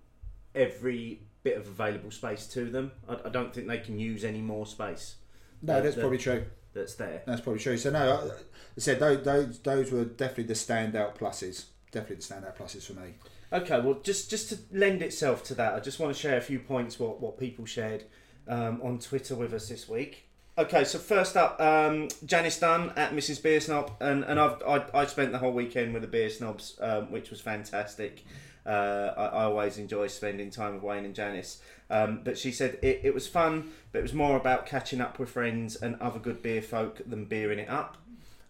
every 0.56 1.20
bit 1.44 1.58
of 1.58 1.68
available 1.68 2.12
space 2.12 2.48
to 2.48 2.64
them. 2.70 2.94
I, 3.10 3.18
I 3.26 3.30
don't 3.30 3.54
think 3.54 3.68
they 3.68 3.80
can 3.80 4.00
use 4.00 4.24
any 4.24 4.40
more 4.40 4.66
space 4.66 5.16
No, 5.64 5.82
that's 5.82 5.96
probably 5.96 6.18
true. 6.18 6.46
that's 6.74 6.96
there. 6.96 7.24
That's 7.26 7.42
probably 7.42 7.62
true. 7.62 7.78
So 7.78 7.90
no, 7.90 8.00
I, 8.00 8.28
I 8.28 8.32
said 8.78 9.00
those, 9.00 9.24
those 9.24 9.60
those 9.60 9.92
were 9.92 10.06
definitely 10.06 10.44
the 10.46 10.54
standout 10.54 11.18
pluses. 11.18 11.66
Definitely 11.92 12.18
the 12.18 12.22
standout 12.22 12.58
pluses 12.58 12.86
for 12.86 12.94
me. 12.94 13.14
Okay, 13.52 13.80
well, 13.80 14.00
just 14.04 14.30
just 14.30 14.50
to 14.50 14.58
lend 14.72 15.02
itself 15.02 15.44
to 15.46 15.56
that, 15.56 15.74
I 15.76 15.80
just 15.80 16.00
want 16.00 16.14
to 16.16 16.20
share 16.20 16.38
a 16.38 16.42
few 16.42 16.60
points 16.60 17.00
what 17.00 17.22
what 17.22 17.38
people 17.40 17.66
shared 17.66 18.04
um, 18.48 18.82
on 18.84 19.00
Twitter 19.00 19.36
with 19.36 19.54
us 19.54 19.70
this 19.70 19.88
week. 19.88 20.28
Okay, 20.56 20.84
so 20.84 21.00
first 21.00 21.36
up, 21.36 21.60
um, 21.60 22.10
Janice 22.26 22.60
Dunn 22.60 22.94
at 22.96 23.12
Mrs. 23.12 23.42
Beer 23.42 23.60
Snob, 23.60 23.92
and, 24.00 24.24
and 24.24 24.40
I've 24.40 24.62
I, 24.64 24.86
I 24.94 25.06
spent 25.08 25.32
the 25.32 25.40
whole 25.40 25.52
weekend 25.54 25.94
with 25.94 26.04
the 26.04 26.08
Beer 26.08 26.30
Snobs, 26.30 26.78
um, 26.82 27.12
which 27.12 27.30
was 27.32 27.42
fantastic. 27.42 28.24
Uh, 28.66 29.14
I, 29.18 29.26
I 29.26 29.44
always 29.46 29.78
enjoy 29.78 30.08
spending 30.08 30.50
time 30.50 30.76
with 30.76 30.84
Wayne 30.84 31.06
and 31.06 31.16
Janice. 31.16 31.62
Um, 31.94 32.22
but 32.24 32.38
she 32.38 32.52
said 32.52 32.80
it, 32.82 33.02
it 33.04 33.14
was 33.14 33.28
fun, 33.28 33.72
but 33.92 34.00
it 34.00 34.02
was 34.02 34.14
more 34.14 34.36
about 34.36 34.66
catching 34.66 35.00
up 35.00 35.20
with 35.20 35.30
friends 35.30 35.76
and 35.76 35.96
other 36.02 36.20
good 36.20 36.42
beer 36.42 36.62
folk 36.62 37.02
than 37.06 37.26
beering 37.26 37.60
it 37.60 37.70
up. 37.70 37.98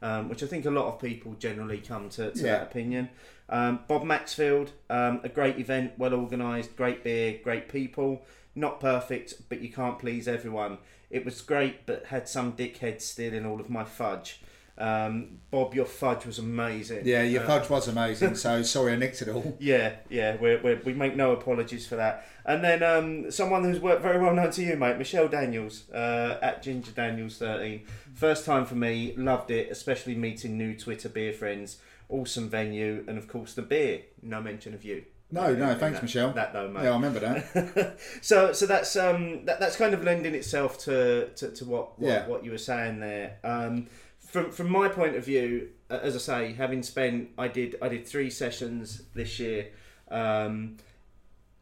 um, 0.02 0.28
which 0.28 0.44
I 0.44 0.48
think 0.48 0.66
a 0.66 0.70
lot 0.70 0.88
of 0.94 1.00
people 1.00 1.32
generally 1.40 1.78
come 1.78 2.10
to, 2.10 2.32
to 2.32 2.38
Yeah. 2.38 2.52
that 2.58 2.64
opinion. 2.64 3.08
Um, 3.48 3.80
Bob 3.88 4.04
Maxfield, 4.04 4.74
um, 4.90 5.22
a 5.24 5.30
great 5.30 5.58
event, 5.60 5.94
well 5.98 6.14
organised, 6.14 6.76
great 6.76 7.06
beer, 7.06 7.40
great 7.42 7.70
people. 7.70 8.26
Not 8.54 8.82
perfect, 8.82 9.48
but 9.48 9.62
you 9.62 9.70
can't 9.70 9.98
please 9.98 10.28
everyone. 10.28 10.78
It 11.10 11.24
was 11.24 11.40
great, 11.42 11.86
but 11.86 12.08
had 12.08 12.28
some 12.28 12.52
dickhead 12.52 13.00
stealing 13.02 13.46
all 13.46 13.62
of 13.62 13.70
my 13.70 13.86
fudge. 13.86 14.42
Um, 14.78 15.40
Bob, 15.52 15.76
your 15.76 15.86
fudge 15.86 16.26
was 16.26 16.40
amazing. 16.40 17.02
Yeah, 17.06 17.22
your 17.24 17.44
Uh, 17.44 17.48
fudge 17.48 17.70
was 17.70 17.88
amazing. 17.96 18.36
So 18.36 18.64
sorry 18.64 18.94
I 18.94 18.96
nicked 18.96 19.22
it 19.22 19.30
all. 19.30 19.56
yeah, 19.60 19.98
yeah, 20.10 20.36
we're, 20.42 20.62
we're, 20.64 20.82
we 20.84 20.94
make 20.94 21.16
no 21.16 21.32
apologies 21.32 21.86
for 21.88 21.96
that. 21.98 22.26
And 22.46 22.64
then 22.64 22.82
um, 22.82 23.30
someone 23.32 23.64
who's 23.64 23.80
worked 23.80 24.02
very 24.02 24.20
well 24.20 24.34
known 24.34 24.52
to 24.52 24.64
you, 24.64 24.76
mate, 24.76 24.98
Michelle 24.98 25.28
Daniels 25.28 25.90
uh, 25.92 26.40
at 26.42 26.64
Ginger 26.64 26.92
Daniels 26.92 27.38
13. 27.38 27.86
First 28.16 28.46
time 28.46 28.66
for 28.66 28.76
me, 28.76 29.14
loved 29.16 29.52
it, 29.52 29.70
especially 29.72 30.16
meeting 30.16 30.58
new 30.58 30.76
Twitter 30.76 31.08
beer 31.10 31.34
friends. 31.34 31.78
Awesome 32.10 32.50
venue, 32.50 33.04
and 33.08 33.18
of 33.18 33.28
course 33.28 33.54
the 33.54 33.62
beer. 33.62 34.02
No 34.22 34.42
mention 34.42 34.74
of 34.74 34.84
you. 34.84 35.04
No, 35.32 35.52
no, 35.54 35.68
Yeah, 35.70 35.76
thanks, 35.76 35.98
that- 36.00 36.04
Michelle. 36.04 36.32
That 36.34 36.54
though, 36.54 36.68
mate. 36.70 36.84
Yeah, 36.84 36.92
I 36.92 36.96
remember 36.96 37.20
that. 37.20 38.00
so 38.22 38.54
so 38.54 38.66
that's 38.68 38.96
um 38.96 39.46
that, 39.46 39.60
that's 39.60 39.76
kind 39.78 39.94
of 39.96 40.04
lending 40.04 40.36
itself 40.36 40.78
to 40.80 41.30
to, 41.30 41.50
to 41.52 41.66
what, 41.66 42.00
what 42.00 42.08
Yeah. 42.08 42.28
what 42.28 42.44
you 42.46 42.52
were 42.52 42.58
saying 42.60 43.00
there 43.00 43.38
um 43.44 43.88
from 44.34 44.52
from 44.52 44.70
my 44.70 44.90
point 44.90 45.16
of 45.16 45.24
view 45.24 45.70
as 45.90 46.16
i 46.16 46.20
say 46.20 46.54
having 46.54 46.84
spent 46.84 47.30
i 47.38 47.48
did 47.48 47.76
i 47.82 47.88
did 47.88 48.06
three 48.08 48.30
sessions 48.30 49.04
this 49.14 49.40
year 49.40 49.68
um 50.10 50.76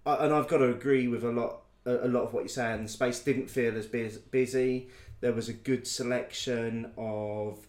and 0.05 0.33
i've 0.33 0.47
got 0.47 0.57
to 0.57 0.69
agree 0.69 1.07
with 1.07 1.23
a 1.23 1.31
lot 1.31 1.61
a, 1.85 2.07
lot 2.07 2.23
of 2.23 2.33
what 2.33 2.41
you're 2.41 2.49
saying. 2.49 2.83
The 2.83 2.89
space 2.89 3.19
didn't 3.19 3.49
feel 3.49 3.75
as 3.77 3.87
bus- 3.87 4.17
busy. 4.17 4.89
There 5.19 5.33
was 5.33 5.49
a 5.49 5.53
good 5.53 5.87
selection 5.87 6.91
of 6.97 7.67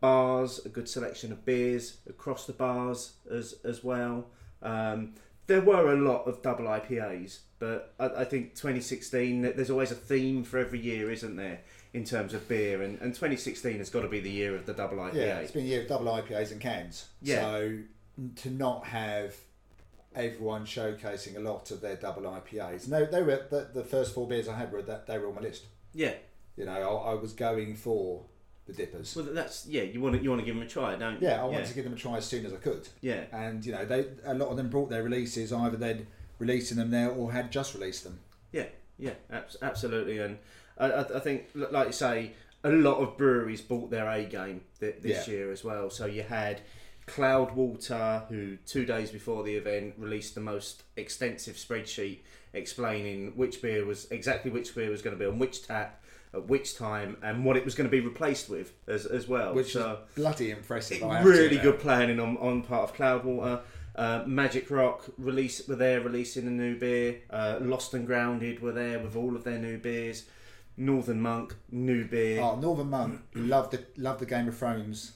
bars 0.00 0.58
a 0.66 0.68
good 0.68 0.88
selection 0.88 1.30
of 1.30 1.44
beers 1.44 1.98
across 2.08 2.44
the 2.46 2.52
bars 2.52 3.12
as 3.30 3.54
as 3.64 3.84
well. 3.84 4.26
Um 4.62 5.14
there 5.46 5.60
were 5.60 5.92
a 5.92 5.96
lot 5.96 6.26
of 6.26 6.40
double 6.42 6.66
IPAs, 6.66 7.40
but 7.58 7.94
I, 7.98 8.06
I 8.06 8.24
think 8.24 8.54
2016, 8.54 9.42
there's 9.42 9.70
always 9.70 9.90
a 9.90 9.96
theme 9.96 10.44
for 10.44 10.58
every 10.58 10.78
year, 10.78 11.10
isn't 11.10 11.34
there, 11.34 11.60
in 11.94 12.04
terms 12.04 12.34
of 12.34 12.48
beer? 12.48 12.82
And, 12.82 13.00
and 13.00 13.14
2016 13.14 13.78
has 13.78 13.90
got 13.90 14.02
to 14.02 14.08
be 14.08 14.20
the 14.20 14.30
year 14.30 14.54
of 14.56 14.66
the 14.66 14.72
double 14.72 14.98
IPA. 14.98 15.14
Yeah, 15.14 15.38
it's 15.38 15.52
been 15.52 15.64
a 15.64 15.68
year 15.68 15.82
of 15.82 15.88
double 15.88 16.06
IPAs 16.06 16.52
and 16.52 16.60
cans. 16.60 17.06
Yeah. 17.20 17.40
So 17.40 17.78
to 18.36 18.50
not 18.50 18.86
have 18.86 19.34
everyone 20.14 20.64
showcasing 20.66 21.36
a 21.36 21.40
lot 21.40 21.70
of 21.70 21.80
their 21.80 21.96
double 21.96 22.22
IPAs. 22.22 22.88
No, 22.88 23.04
they 23.04 23.22
were 23.22 23.46
the, 23.50 23.68
the 23.72 23.84
first 23.84 24.14
four 24.14 24.28
beers 24.28 24.48
I 24.48 24.56
had 24.56 24.72
were 24.72 24.82
that 24.82 25.06
they 25.06 25.18
were 25.18 25.28
on 25.28 25.34
my 25.36 25.40
list. 25.40 25.64
yeah. 25.92 26.14
You 26.54 26.66
know, 26.66 26.98
I, 26.98 27.12
I 27.12 27.14
was 27.14 27.32
going 27.32 27.74
for 27.76 28.24
the 28.66 28.74
dippers. 28.74 29.16
Well, 29.16 29.24
that's 29.30 29.66
yeah. 29.66 29.84
You 29.84 30.02
want 30.02 30.16
to 30.16 30.22
you 30.22 30.28
want 30.28 30.42
to 30.42 30.44
give 30.44 30.54
them 30.54 30.62
a 30.62 30.68
try, 30.68 30.94
don't 30.96 31.14
you? 31.20 31.28
Yeah, 31.28 31.40
I 31.40 31.44
wanted 31.46 31.64
to 31.64 31.74
give 31.74 31.84
them 31.84 31.94
a 31.94 31.96
try 31.96 32.18
as 32.18 32.26
soon 32.26 32.44
as 32.44 32.52
I 32.52 32.56
could. 32.56 32.86
Yeah. 33.00 33.22
And 33.32 33.64
you 33.64 33.72
know, 33.72 33.86
they 33.86 34.04
a 34.26 34.34
lot 34.34 34.50
of 34.50 34.58
them 34.58 34.68
brought 34.68 34.90
their 34.90 35.02
releases 35.02 35.50
either 35.50 35.78
they'd 35.78 36.06
releasing 36.38 36.76
them 36.76 36.90
there 36.90 37.08
or 37.10 37.32
had 37.32 37.50
just 37.50 37.72
released 37.74 38.04
them. 38.04 38.18
Yeah, 38.52 38.66
yeah, 38.98 39.14
abs- 39.30 39.56
absolutely. 39.62 40.18
And 40.18 40.36
I, 40.82 40.90
I 40.90 41.16
I 41.16 41.20
think, 41.20 41.48
like 41.54 41.86
you 41.86 41.92
say, 41.92 42.32
a 42.64 42.70
lot 42.70 42.98
of 42.98 43.16
breweries 43.16 43.60
bought 43.60 43.90
their 43.90 44.08
A 44.08 44.24
game 44.24 44.62
th- 44.80 44.96
this 45.00 45.26
Yeah. 45.28 45.34
year 45.34 45.52
as 45.52 45.64
well. 45.64 45.90
So 45.90 46.06
you 46.06 46.22
had 46.22 46.60
Cloudwater, 47.06 48.26
who 48.28 48.56
two 48.66 48.84
days 48.84 49.10
before 49.10 49.42
the 49.44 49.54
event 49.54 49.94
released 49.98 50.34
the 50.34 50.40
most 50.40 50.82
extensive 50.96 51.56
spreadsheet 51.56 52.18
explaining 52.54 53.32
which 53.36 53.62
beer 53.62 53.84
was 53.84 54.10
exactly 54.10 54.50
which 54.50 54.74
beer 54.74 54.90
was 54.90 55.02
going 55.02 55.16
to 55.16 55.18
be 55.18 55.26
on 55.26 55.38
which 55.38 55.66
tap 55.66 56.02
at 56.34 56.46
which 56.48 56.76
time 56.76 57.16
and 57.22 57.44
what 57.44 57.56
it 57.56 57.64
was 57.64 57.74
going 57.74 57.88
to 57.88 57.90
be 57.90 58.00
replaced 58.00 58.48
with 58.48 58.72
as, 58.86 59.04
as 59.06 59.28
well. 59.28 59.54
Which 59.54 59.72
so, 59.72 60.00
is 60.08 60.14
bloody 60.14 60.50
impressive. 60.50 61.02
I 61.02 61.22
really 61.22 61.58
good 61.58 61.78
planning 61.78 62.20
on, 62.20 62.36
on 62.38 62.62
part 62.62 62.90
of 62.90 62.96
Cloudwater. 62.96 63.60
Uh, 63.94 64.24
Magic 64.26 64.70
Rock 64.70 65.04
release 65.18 65.66
were 65.68 65.76
there 65.76 66.00
releasing 66.00 66.46
a 66.46 66.50
new 66.50 66.78
beer. 66.78 67.20
Uh, 67.28 67.58
Lost 67.60 67.92
and 67.92 68.06
Grounded 68.06 68.60
were 68.62 68.72
there 68.72 68.98
with 68.98 69.14
all 69.16 69.36
of 69.36 69.44
their 69.44 69.58
new 69.58 69.76
beers. 69.76 70.24
Northern 70.76 71.20
Monk 71.20 71.56
new 71.70 72.04
beer. 72.04 72.40
Oh, 72.40 72.56
Northern 72.56 72.90
Monk 72.90 73.20
loved 73.34 73.72
the 73.72 73.84
loved 73.96 74.20
the 74.20 74.26
Game 74.26 74.48
of 74.48 74.56
Thrones. 74.56 75.12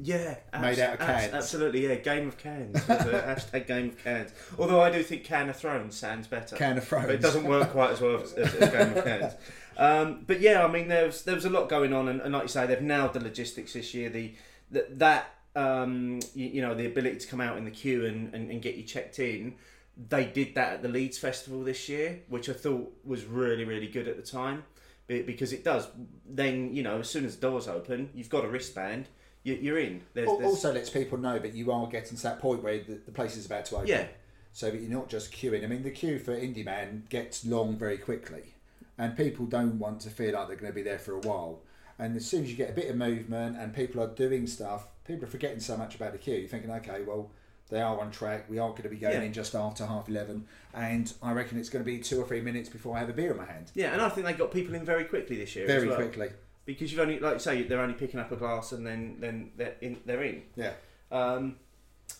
yeah, 0.00 0.36
made 0.60 0.78
out 0.78 0.94
of 0.94 1.00
cans. 1.00 1.32
absolutely, 1.32 1.86
yeah. 1.88 1.96
Game 1.96 2.28
of 2.28 2.38
cans. 2.38 2.76
hashtag 2.80 3.66
Game 3.66 3.88
of 3.88 4.04
Cans. 4.04 4.32
Although 4.58 4.80
I 4.80 4.90
do 4.90 5.02
think 5.02 5.24
Can 5.24 5.48
of 5.48 5.56
Thrones 5.56 5.96
sounds 5.96 6.26
better. 6.26 6.56
Can 6.56 6.78
of 6.78 6.86
Thrones. 6.86 7.06
But 7.06 7.14
it 7.14 7.22
doesn't 7.22 7.44
work 7.44 7.70
quite 7.70 7.90
as 7.90 8.00
well 8.00 8.22
as, 8.22 8.32
as, 8.34 8.54
as 8.54 8.70
Game 8.70 8.96
of 8.96 9.04
Cans. 9.04 9.32
Um, 9.78 10.24
but 10.26 10.40
yeah, 10.40 10.64
I 10.64 10.70
mean, 10.70 10.88
there 10.88 11.06
was 11.06 11.22
there 11.22 11.36
was 11.36 11.44
a 11.44 11.50
lot 11.50 11.68
going 11.68 11.92
on, 11.94 12.08
and, 12.08 12.20
and 12.20 12.32
like 12.32 12.42
you 12.42 12.48
say, 12.48 12.66
they've 12.66 12.82
nailed 12.82 13.12
the 13.12 13.20
logistics 13.20 13.74
this 13.74 13.94
year. 13.94 14.10
The, 14.10 14.34
the 14.72 14.86
that 14.96 15.34
um, 15.54 16.18
you, 16.34 16.48
you 16.48 16.62
know 16.62 16.74
the 16.74 16.86
ability 16.86 17.18
to 17.18 17.26
come 17.28 17.40
out 17.40 17.56
in 17.56 17.64
the 17.64 17.70
queue 17.70 18.04
and, 18.04 18.34
and, 18.34 18.50
and 18.50 18.60
get 18.60 18.74
you 18.74 18.82
checked 18.82 19.20
in. 19.20 19.54
They 19.96 20.26
did 20.26 20.56
that 20.56 20.74
at 20.74 20.82
the 20.82 20.88
Leeds 20.88 21.18
Festival 21.18 21.62
this 21.62 21.88
year, 21.88 22.20
which 22.28 22.48
I 22.48 22.54
thought 22.54 22.92
was 23.04 23.24
really 23.24 23.64
really 23.64 23.86
good 23.86 24.08
at 24.08 24.16
the 24.16 24.22
time, 24.22 24.64
because 25.08 25.52
it 25.52 25.64
does. 25.64 25.88
Then 26.28 26.74
you 26.74 26.82
know, 26.82 27.00
as 27.00 27.10
soon 27.10 27.24
as 27.24 27.36
the 27.36 27.48
doors 27.48 27.66
open, 27.66 28.10
you've 28.14 28.28
got 28.28 28.44
a 28.44 28.48
wristband. 28.48 29.08
You, 29.42 29.54
you're 29.54 29.78
in. 29.78 30.02
There's, 30.14 30.28
there's, 30.28 30.44
Also 30.44 30.72
lets 30.72 30.90
people 30.90 31.16
know 31.18 31.38
that 31.38 31.54
you 31.54 31.72
are 31.72 31.86
getting 31.86 32.16
to 32.16 32.22
that 32.24 32.40
point 32.40 32.62
where 32.62 32.78
the, 32.78 33.00
the 33.06 33.12
place 33.12 33.36
is 33.36 33.46
about 33.46 33.64
to 33.66 33.76
open. 33.76 33.88
Yeah. 33.88 34.06
So 34.52 34.70
that 34.70 34.80
you're 34.80 34.90
not 34.90 35.08
just 35.08 35.32
queuing. 35.32 35.64
I 35.64 35.66
mean, 35.66 35.82
the 35.82 35.90
queue 35.90 36.18
for 36.18 36.34
Indy 36.34 36.62
Man 36.62 37.04
gets 37.08 37.44
long 37.44 37.76
very 37.76 37.98
quickly, 37.98 38.54
and 38.98 39.16
people 39.16 39.46
don't 39.46 39.78
want 39.78 40.00
to 40.00 40.10
feel 40.10 40.34
like 40.34 40.48
they're 40.48 40.56
going 40.56 40.72
to 40.72 40.76
be 40.76 40.82
there 40.82 40.98
for 40.98 41.14
a 41.14 41.20
while. 41.20 41.60
And 41.98 42.16
as 42.16 42.26
soon 42.26 42.44
as 42.44 42.50
you 42.50 42.56
get 42.56 42.70
a 42.70 42.74
bit 42.74 42.88
of 42.88 42.96
movement 42.96 43.56
and 43.58 43.74
people 43.74 44.00
are 44.02 44.08
doing 44.08 44.46
stuff, 44.46 44.86
people 45.04 45.24
are 45.24 45.30
forgetting 45.30 45.60
so 45.60 45.76
much 45.76 45.96
about 45.96 46.12
the 46.12 46.18
queue. 46.18 46.36
You're 46.36 46.48
thinking, 46.48 46.70
okay, 46.70 47.02
well, 47.02 47.30
they 47.70 47.80
are 47.80 47.98
on 48.00 48.10
track. 48.10 48.46
We 48.48 48.58
are 48.58 48.70
going 48.70 48.82
to 48.84 48.88
be 48.88 48.96
going 48.96 49.14
Yeah. 49.14 49.22
in 49.22 49.32
just 49.32 49.54
after 49.54 49.84
half 49.86 50.08
eleven, 50.08 50.46
and 50.74 51.12
I 51.22 51.32
reckon 51.32 51.58
it's 51.58 51.68
going 51.68 51.84
to 51.84 51.90
be 51.90 51.98
two 51.98 52.20
or 52.20 52.26
three 52.26 52.40
minutes 52.40 52.68
before 52.68 52.96
I 52.96 53.00
have 53.00 53.08
a 53.08 53.12
beer 53.12 53.30
in 53.32 53.36
my 53.36 53.44
hand. 53.44 53.70
yeah, 53.74 53.92
and 53.92 54.00
I 54.02 54.08
think 54.08 54.26
they 54.26 54.32
got 54.32 54.52
people 54.52 54.74
in 54.74 54.84
very 54.84 55.04
quickly 55.04 55.36
this 55.36 55.54
year. 55.56 55.64
as 55.66 55.70
Very 55.70 55.88
well. 55.88 55.96
quickly. 55.96 56.30
because 56.66 56.90
you've 56.92 57.00
only 57.00 57.18
like 57.18 57.34
you 57.34 57.38
say 57.40 57.62
they're 57.62 57.80
only 57.80 57.94
picking 57.94 58.20
up 58.20 58.30
a 58.32 58.36
glass 58.36 58.72
and 58.72 58.86
then 58.86 59.16
then 59.20 59.50
they're 59.56 59.74
in 59.80 59.96
they're 60.04 60.22
in 60.22 60.42
Yeah. 60.56 60.72
um 61.10 61.56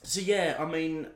so 0.03 0.21
yeah 0.21 0.57
i 0.59 0.65
mean 0.65 1.07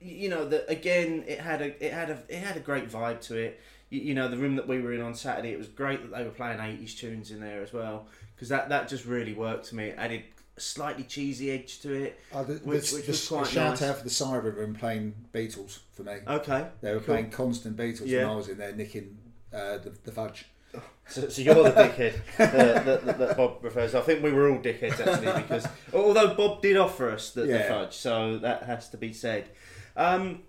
you 0.00 0.28
know 0.30 0.48
that 0.48 0.64
again 0.70 1.24
it 1.26 1.40
had 1.40 1.60
a 1.60 1.84
it 1.84 1.92
had 1.92 2.08
a 2.10 2.18
it 2.28 2.38
had 2.38 2.56
a 2.56 2.60
great 2.60 2.88
vibe 2.88 3.20
to 3.28 3.36
it 3.36 3.60
you, 3.90 4.00
you 4.00 4.14
know 4.14 4.28
the 4.28 4.36
room 4.38 4.56
that 4.56 4.66
we 4.68 4.80
were 4.80 4.92
in 4.94 5.00
on 5.02 5.14
saturday 5.14 5.52
it 5.52 5.58
was 5.58 5.66
great 5.68 6.00
that 6.02 6.16
they 6.16 6.24
were 6.24 6.30
playing 6.30 6.58
80s 6.58 6.96
tunes 6.96 7.30
in 7.30 7.40
there 7.40 7.62
as 7.62 7.72
well 7.72 8.06
because 8.34 8.48
that 8.48 8.68
that 8.70 8.88
just 8.88 9.04
really 9.04 9.34
worked 9.34 9.66
to 9.66 9.74
me 9.76 9.86
it 9.88 9.96
added 9.98 10.22
slightly 10.58 11.04
cheesy 11.04 11.50
edge 11.50 11.80
to 11.80 11.92
it 11.92 12.20
Uh, 12.32 12.42
the, 12.42 12.54
Which- 12.54 12.90
the, 12.90 12.96
which 12.96 13.06
the- 13.06 13.12
was 13.12 13.28
the 13.28 13.34
quite 13.36 13.46
shout 13.48 13.70
nice. 13.70 13.82
out 13.82 13.98
for 13.98 14.04
the 14.04 14.10
Siren 14.10 14.54
Room 14.54 14.74
playing 14.74 15.14
Beatles 15.34 15.78
for 15.92 16.02
me. 16.02 16.16
okay 16.26 16.68
They 16.80 16.92
were 16.92 16.98
cool. 17.00 17.14
playing 17.14 17.30
constant 17.30 17.76
Beatles 17.76 18.02
Yeah. 18.06 18.24
when 18.24 18.28
I 18.32 18.36
was 18.36 18.48
in 18.48 18.58
there 18.58 18.72
nicking 18.72 19.18
uh, 19.52 19.78
the, 19.78 19.92
the 20.04 20.12
fudge. 20.12 20.44
So, 21.10 21.26
so 21.30 21.40
you're 21.40 21.54
the 21.54 21.70
dickhead 21.70 22.20
that, 22.36 22.84
that, 22.84 23.06
that, 23.06 23.18
that 23.18 23.36
Bob 23.38 23.64
refers. 23.64 23.92
to. 23.92 23.98
I 24.00 24.02
think 24.02 24.22
we 24.22 24.30
were 24.30 24.50
all 24.50 24.58
dickheads 24.58 25.00
actually 25.00 25.40
because 25.40 25.66
although 25.94 26.34
Bob 26.34 26.60
did 26.60 26.76
offer 26.76 27.08
us 27.10 27.30
the, 27.30 27.46
the 27.46 27.60
fudge, 27.60 27.94
so 27.96 28.36
that 28.36 28.64
has 28.64 28.90
to 28.90 28.98
be 28.98 29.14
said. 29.14 29.48
Um, 29.96 30.42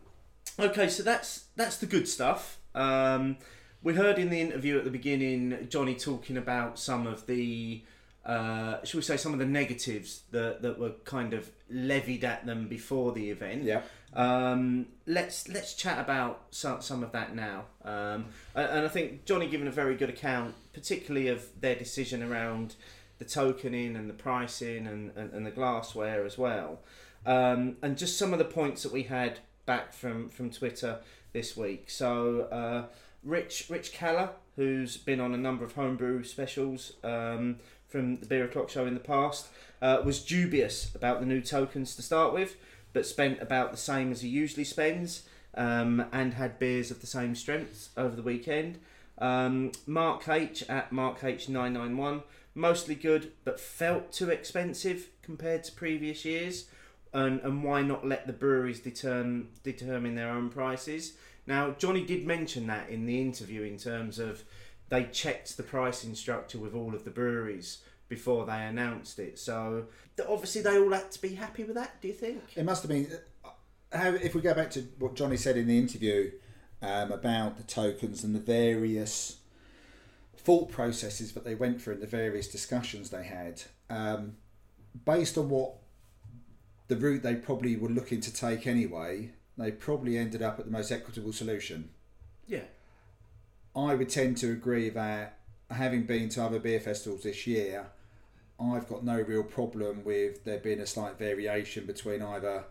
okay, 0.59 0.89
so 0.89 1.01
that's 1.01 1.45
that's 1.55 1.77
the 1.77 1.85
good 1.85 2.09
stuff. 2.09 2.57
Um, 2.75 3.37
we 3.81 3.93
heard 3.93 4.19
in 4.19 4.29
the 4.29 4.41
interview 4.41 4.77
at 4.77 4.83
the 4.83 4.91
beginning 4.91 5.67
Johnny 5.69 5.95
talking 5.95 6.35
about 6.35 6.77
some 6.77 7.07
of 7.07 7.25
the, 7.25 7.85
uh, 8.25 8.83
shall 8.83 8.99
we 8.99 9.03
say, 9.03 9.17
some 9.17 9.33
of 9.33 9.39
the 9.39 9.45
negatives 9.45 10.23
that, 10.31 10.61
that 10.61 10.77
were 10.77 10.91
kind 11.05 11.33
of 11.33 11.49
levied 11.69 12.23
at 12.23 12.45
them 12.45 12.67
before 12.67 13.11
the 13.11 13.29
event. 13.29 13.63
Yeah. 13.63 13.81
Um, 14.13 14.87
let's 15.05 15.47
let's 15.47 15.75
chat 15.75 15.99
about 15.99 16.45
some 16.49 16.81
some 16.81 17.03
of 17.03 17.11
that 17.11 17.35
now. 17.35 17.65
Um, 17.83 18.25
and, 18.55 18.69
and 18.71 18.85
I 18.85 18.87
think 18.87 19.25
Johnny 19.25 19.47
given 19.47 19.67
a 19.67 19.71
very 19.71 19.95
good 19.95 20.09
account, 20.09 20.55
particularly 20.73 21.27
of 21.27 21.45
their 21.61 21.75
decision 21.75 22.23
around 22.23 22.75
the 23.19 23.25
tokening 23.25 23.95
and 23.95 24.09
the 24.09 24.13
pricing 24.13 24.87
and, 24.87 25.11
and, 25.15 25.33
and 25.33 25.45
the 25.45 25.51
glassware 25.51 26.25
as 26.25 26.37
well. 26.37 26.79
Um, 27.25 27.75
and 27.81 27.97
just 27.97 28.17
some 28.17 28.31
of 28.33 28.39
the 28.39 28.45
points 28.45 28.83
that 28.83 28.93
we 28.93 29.03
had 29.03 29.39
back 29.65 29.93
from, 29.93 30.29
from 30.29 30.49
Twitter 30.49 30.99
this 31.33 31.55
week. 31.55 31.89
So 31.89 32.47
uh, 32.51 32.85
Rich 33.23 33.67
Rich 33.69 33.91
Keller, 33.91 34.29
who's 34.55 34.97
been 34.97 35.19
on 35.19 35.33
a 35.33 35.37
number 35.37 35.63
of 35.65 35.73
homebrew 35.73 36.23
specials 36.23 36.93
um, 37.03 37.57
from 37.89 38.19
the 38.19 38.25
Beer 38.25 38.45
O'Clock 38.45 38.69
show 38.69 38.85
in 38.85 38.93
the 38.93 38.99
past, 38.99 39.47
uh, 39.81 40.01
was 40.05 40.23
dubious 40.23 40.93
about 40.95 41.19
the 41.19 41.25
new 41.25 41.41
tokens 41.41 41.95
to 41.95 42.01
start 42.01 42.33
with 42.33 42.55
but 42.93 43.05
spent 43.05 43.41
about 43.41 43.71
the 43.71 43.77
same 43.77 44.11
as 44.11 44.21
he 44.21 44.29
usually 44.29 44.63
spends 44.63 45.23
um, 45.55 46.05
and 46.11 46.33
had 46.35 46.59
beers 46.59 46.91
of 46.91 47.01
the 47.01 47.07
same 47.07 47.35
strength 47.35 47.89
over 47.97 48.15
the 48.15 48.21
weekend. 48.21 48.79
Um, 49.17 49.71
Mark 49.85 50.27
H 50.27 50.63
at 50.69 50.91
Mark 50.91 51.19
H991, 51.19 52.23
mostly 52.55 52.95
good, 52.95 53.31
but 53.43 53.59
felt 53.59 54.11
too 54.11 54.29
expensive 54.29 55.09
compared 55.21 55.63
to 55.65 55.71
previous 55.71 56.25
years. 56.25 56.65
And, 57.11 57.41
and 57.41 57.63
why 57.63 57.81
not 57.81 58.07
let 58.07 58.27
the 58.27 58.33
breweries 58.33 58.79
determine, 58.79 59.49
determine 59.63 60.15
their 60.15 60.29
own 60.29 60.49
prices? 60.49 61.13
Now, 61.47 61.71
Johnny 61.71 62.05
did 62.05 62.27
mention 62.27 62.67
that 62.67 62.89
in 62.89 63.07
the 63.07 63.19
interview 63.19 63.63
in 63.63 63.77
terms 63.77 64.19
of 64.19 64.43
they 64.89 65.05
checked 65.05 65.55
the 65.55 65.63
pricing 65.63 66.15
structure 66.15 66.57
with 66.57 66.75
all 66.75 66.93
of 66.93 67.05
the 67.05 67.11
breweries 67.11 67.79
before 68.07 68.45
they 68.45 68.63
announced 68.63 69.19
it. 69.19 69.39
So 69.39 69.85
obviously 70.27 70.61
they 70.61 70.77
all 70.77 70.91
had 70.91 71.11
to 71.11 71.21
be 71.21 71.35
happy 71.35 71.63
with 71.63 71.75
that. 71.75 72.01
Do 72.01 72.07
you 72.07 72.13
think? 72.13 72.41
It 72.55 72.65
must 72.65 72.83
have 72.83 72.89
been. 72.89 73.07
How, 73.91 74.09
if 74.09 74.35
we 74.35 74.41
go 74.41 74.53
back 74.53 74.71
to 74.71 74.81
what 74.99 75.15
Johnny 75.15 75.37
said 75.37 75.57
in 75.57 75.67
the 75.67 75.77
interview 75.77 76.31
um, 76.81 77.11
about 77.11 77.57
the 77.57 77.63
tokens 77.63 78.23
and 78.23 78.35
the 78.35 78.39
various 78.39 79.37
thought 80.37 80.71
processes 80.71 81.33
that 81.33 81.43
they 81.43 81.55
went 81.55 81.81
through 81.81 81.93
and 81.93 82.03
the 82.03 82.07
various 82.07 82.47
discussions 82.47 83.09
they 83.09 83.23
had, 83.23 83.63
um, 83.89 84.37
based 85.05 85.37
on 85.37 85.49
what 85.49 85.73
the 86.87 86.95
route 86.95 87.23
they 87.23 87.35
probably 87.35 87.75
were 87.75 87.89
looking 87.89 88.21
to 88.21 88.33
take 88.33 88.67
anyway, 88.67 89.31
they 89.57 89.71
probably 89.71 90.17
ended 90.17 90.41
up 90.41 90.59
at 90.59 90.65
the 90.65 90.71
most 90.71 90.91
equitable 90.91 91.33
solution. 91.33 91.89
Yeah. 92.47 92.63
I 93.87 93.95
would 93.95 94.09
tend 94.09 94.37
to 94.37 94.51
agree 94.51 94.89
that 94.89 95.37
having 95.69 96.03
been 96.03 96.29
to 96.29 96.43
other 96.43 96.59
beer 96.59 96.79
festivals 96.79 97.23
this 97.23 97.45
year, 97.47 97.87
I've 98.59 98.87
got 98.89 99.03
no 99.03 99.21
real 99.21 99.43
problem 99.43 100.03
with 100.03 100.43
there 100.43 100.59
being 100.59 100.79
a 100.79 100.87
slight 100.87 101.17
variation 101.17 101.85
between 101.85 102.21
either 102.21 102.65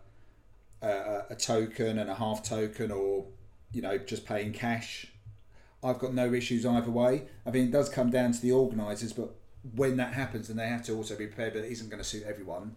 a, 0.82 1.22
a 1.30 1.34
token 1.34 1.98
and 1.98 2.10
a 2.10 2.14
half 2.14 2.42
token 2.42 2.90
or, 2.90 3.26
you 3.72 3.80
know, 3.80 3.96
just 3.98 4.26
paying 4.26 4.52
cash. 4.52 5.06
I've 5.82 5.98
got 5.98 6.12
no 6.12 6.34
issues 6.34 6.66
either 6.66 6.90
way. 6.90 7.24
I 7.46 7.50
mean, 7.50 7.68
it 7.68 7.70
does 7.70 7.88
come 7.88 8.10
down 8.10 8.32
to 8.32 8.42
the 8.42 8.52
organisers, 8.52 9.12
but 9.12 9.34
when 9.74 9.96
that 9.96 10.12
happens, 10.12 10.48
then 10.48 10.56
they 10.56 10.66
have 10.66 10.84
to 10.86 10.96
also 10.96 11.16
be 11.16 11.26
prepared 11.26 11.54
that 11.54 11.64
it 11.64 11.72
isn't 11.72 11.88
going 11.88 12.02
to 12.02 12.08
suit 12.08 12.24
everyone. 12.26 12.76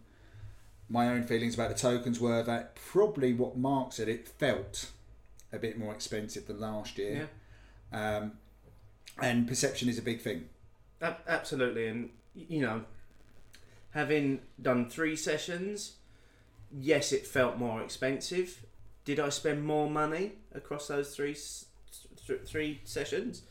My 0.87 1.09
own 1.09 1.23
feelings 1.23 1.55
about 1.55 1.69
the 1.69 1.75
tokens 1.75 2.19
were 2.19 2.43
that 2.43 2.75
probably 2.75 3.33
what 3.33 3.57
Mark 3.57 3.93
said, 3.93 4.07
it 4.07 4.27
felt 4.27 4.91
a 5.51 5.57
bit 5.57 5.77
more 5.77 5.93
expensive 5.93 6.47
than 6.47 6.59
last 6.59 6.97
year. 6.97 7.13
Yeah. 7.13 7.25
Um, 7.91 8.33
and 9.21 9.47
perception 9.47 9.89
is 9.89 9.97
a 9.97 10.01
big 10.01 10.21
thing. 10.21 10.45
A- 11.01 11.17
absolutely, 11.27 11.87
and 11.87 12.09
you 12.33 12.61
know, 12.61 12.83
having 13.91 14.41
done 14.61 14.89
three 14.89 15.15
sessions, 15.15 15.95
yes, 16.71 17.11
it 17.11 17.27
felt 17.27 17.57
more 17.57 17.81
expensive. 17.81 18.65
Did 19.03 19.19
I 19.19 19.29
spend 19.29 19.65
more 19.65 19.89
money 19.89 20.33
across 20.53 20.87
those 20.87 21.15
three 21.15 21.35
th- 22.27 22.41
three 22.45 22.81
sessions? 22.83 23.43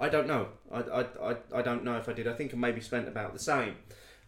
I 0.00 0.08
don't 0.08 0.28
know. 0.28 0.48
I, 0.70 0.80
I, 0.80 1.00
I, 1.30 1.36
I 1.56 1.62
don't 1.62 1.82
know 1.82 1.96
if 1.96 2.08
I 2.08 2.12
did. 2.12 2.28
I 2.28 2.34
think 2.34 2.54
I 2.54 2.56
maybe 2.56 2.80
spent 2.80 3.08
about 3.08 3.32
the 3.32 3.40
same. 3.40 3.74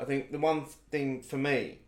I 0.00 0.04
think 0.04 0.32
the 0.32 0.38
one 0.38 0.64
thing 0.90 1.22
for 1.22 1.36
me, 1.36 1.78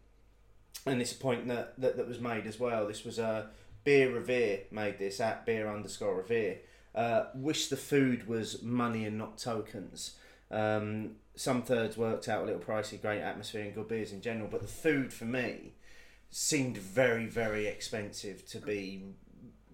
and 0.86 1.00
this 1.00 1.12
point 1.12 1.48
that, 1.48 1.80
that, 1.80 1.96
that 1.96 2.06
was 2.06 2.20
made 2.20 2.46
as 2.46 2.60
well, 2.60 2.86
this 2.86 3.04
was 3.04 3.18
uh, 3.18 3.46
Beer 3.84 4.14
Revere 4.14 4.60
made 4.70 4.98
this 4.98 5.20
at 5.20 5.44
beer 5.46 5.68
underscore 5.72 6.16
revere. 6.16 6.58
Uh, 6.94 7.24
wish 7.34 7.68
the 7.68 7.76
food 7.76 8.28
was 8.28 8.62
money 8.62 9.04
and 9.04 9.16
not 9.16 9.38
tokens. 9.38 10.16
Um, 10.50 11.12
some 11.34 11.62
thirds 11.62 11.96
worked 11.96 12.28
out 12.28 12.42
a 12.42 12.44
little 12.44 12.60
pricey, 12.60 13.00
great 13.00 13.22
atmosphere 13.22 13.62
and 13.62 13.74
good 13.74 13.88
beers 13.88 14.12
in 14.12 14.20
general, 14.20 14.48
but 14.50 14.60
the 14.60 14.68
food 14.68 15.12
for 15.12 15.24
me 15.24 15.72
seemed 16.30 16.76
very, 16.76 17.26
very 17.26 17.66
expensive 17.66 18.46
to 18.48 18.58
be, 18.58 19.02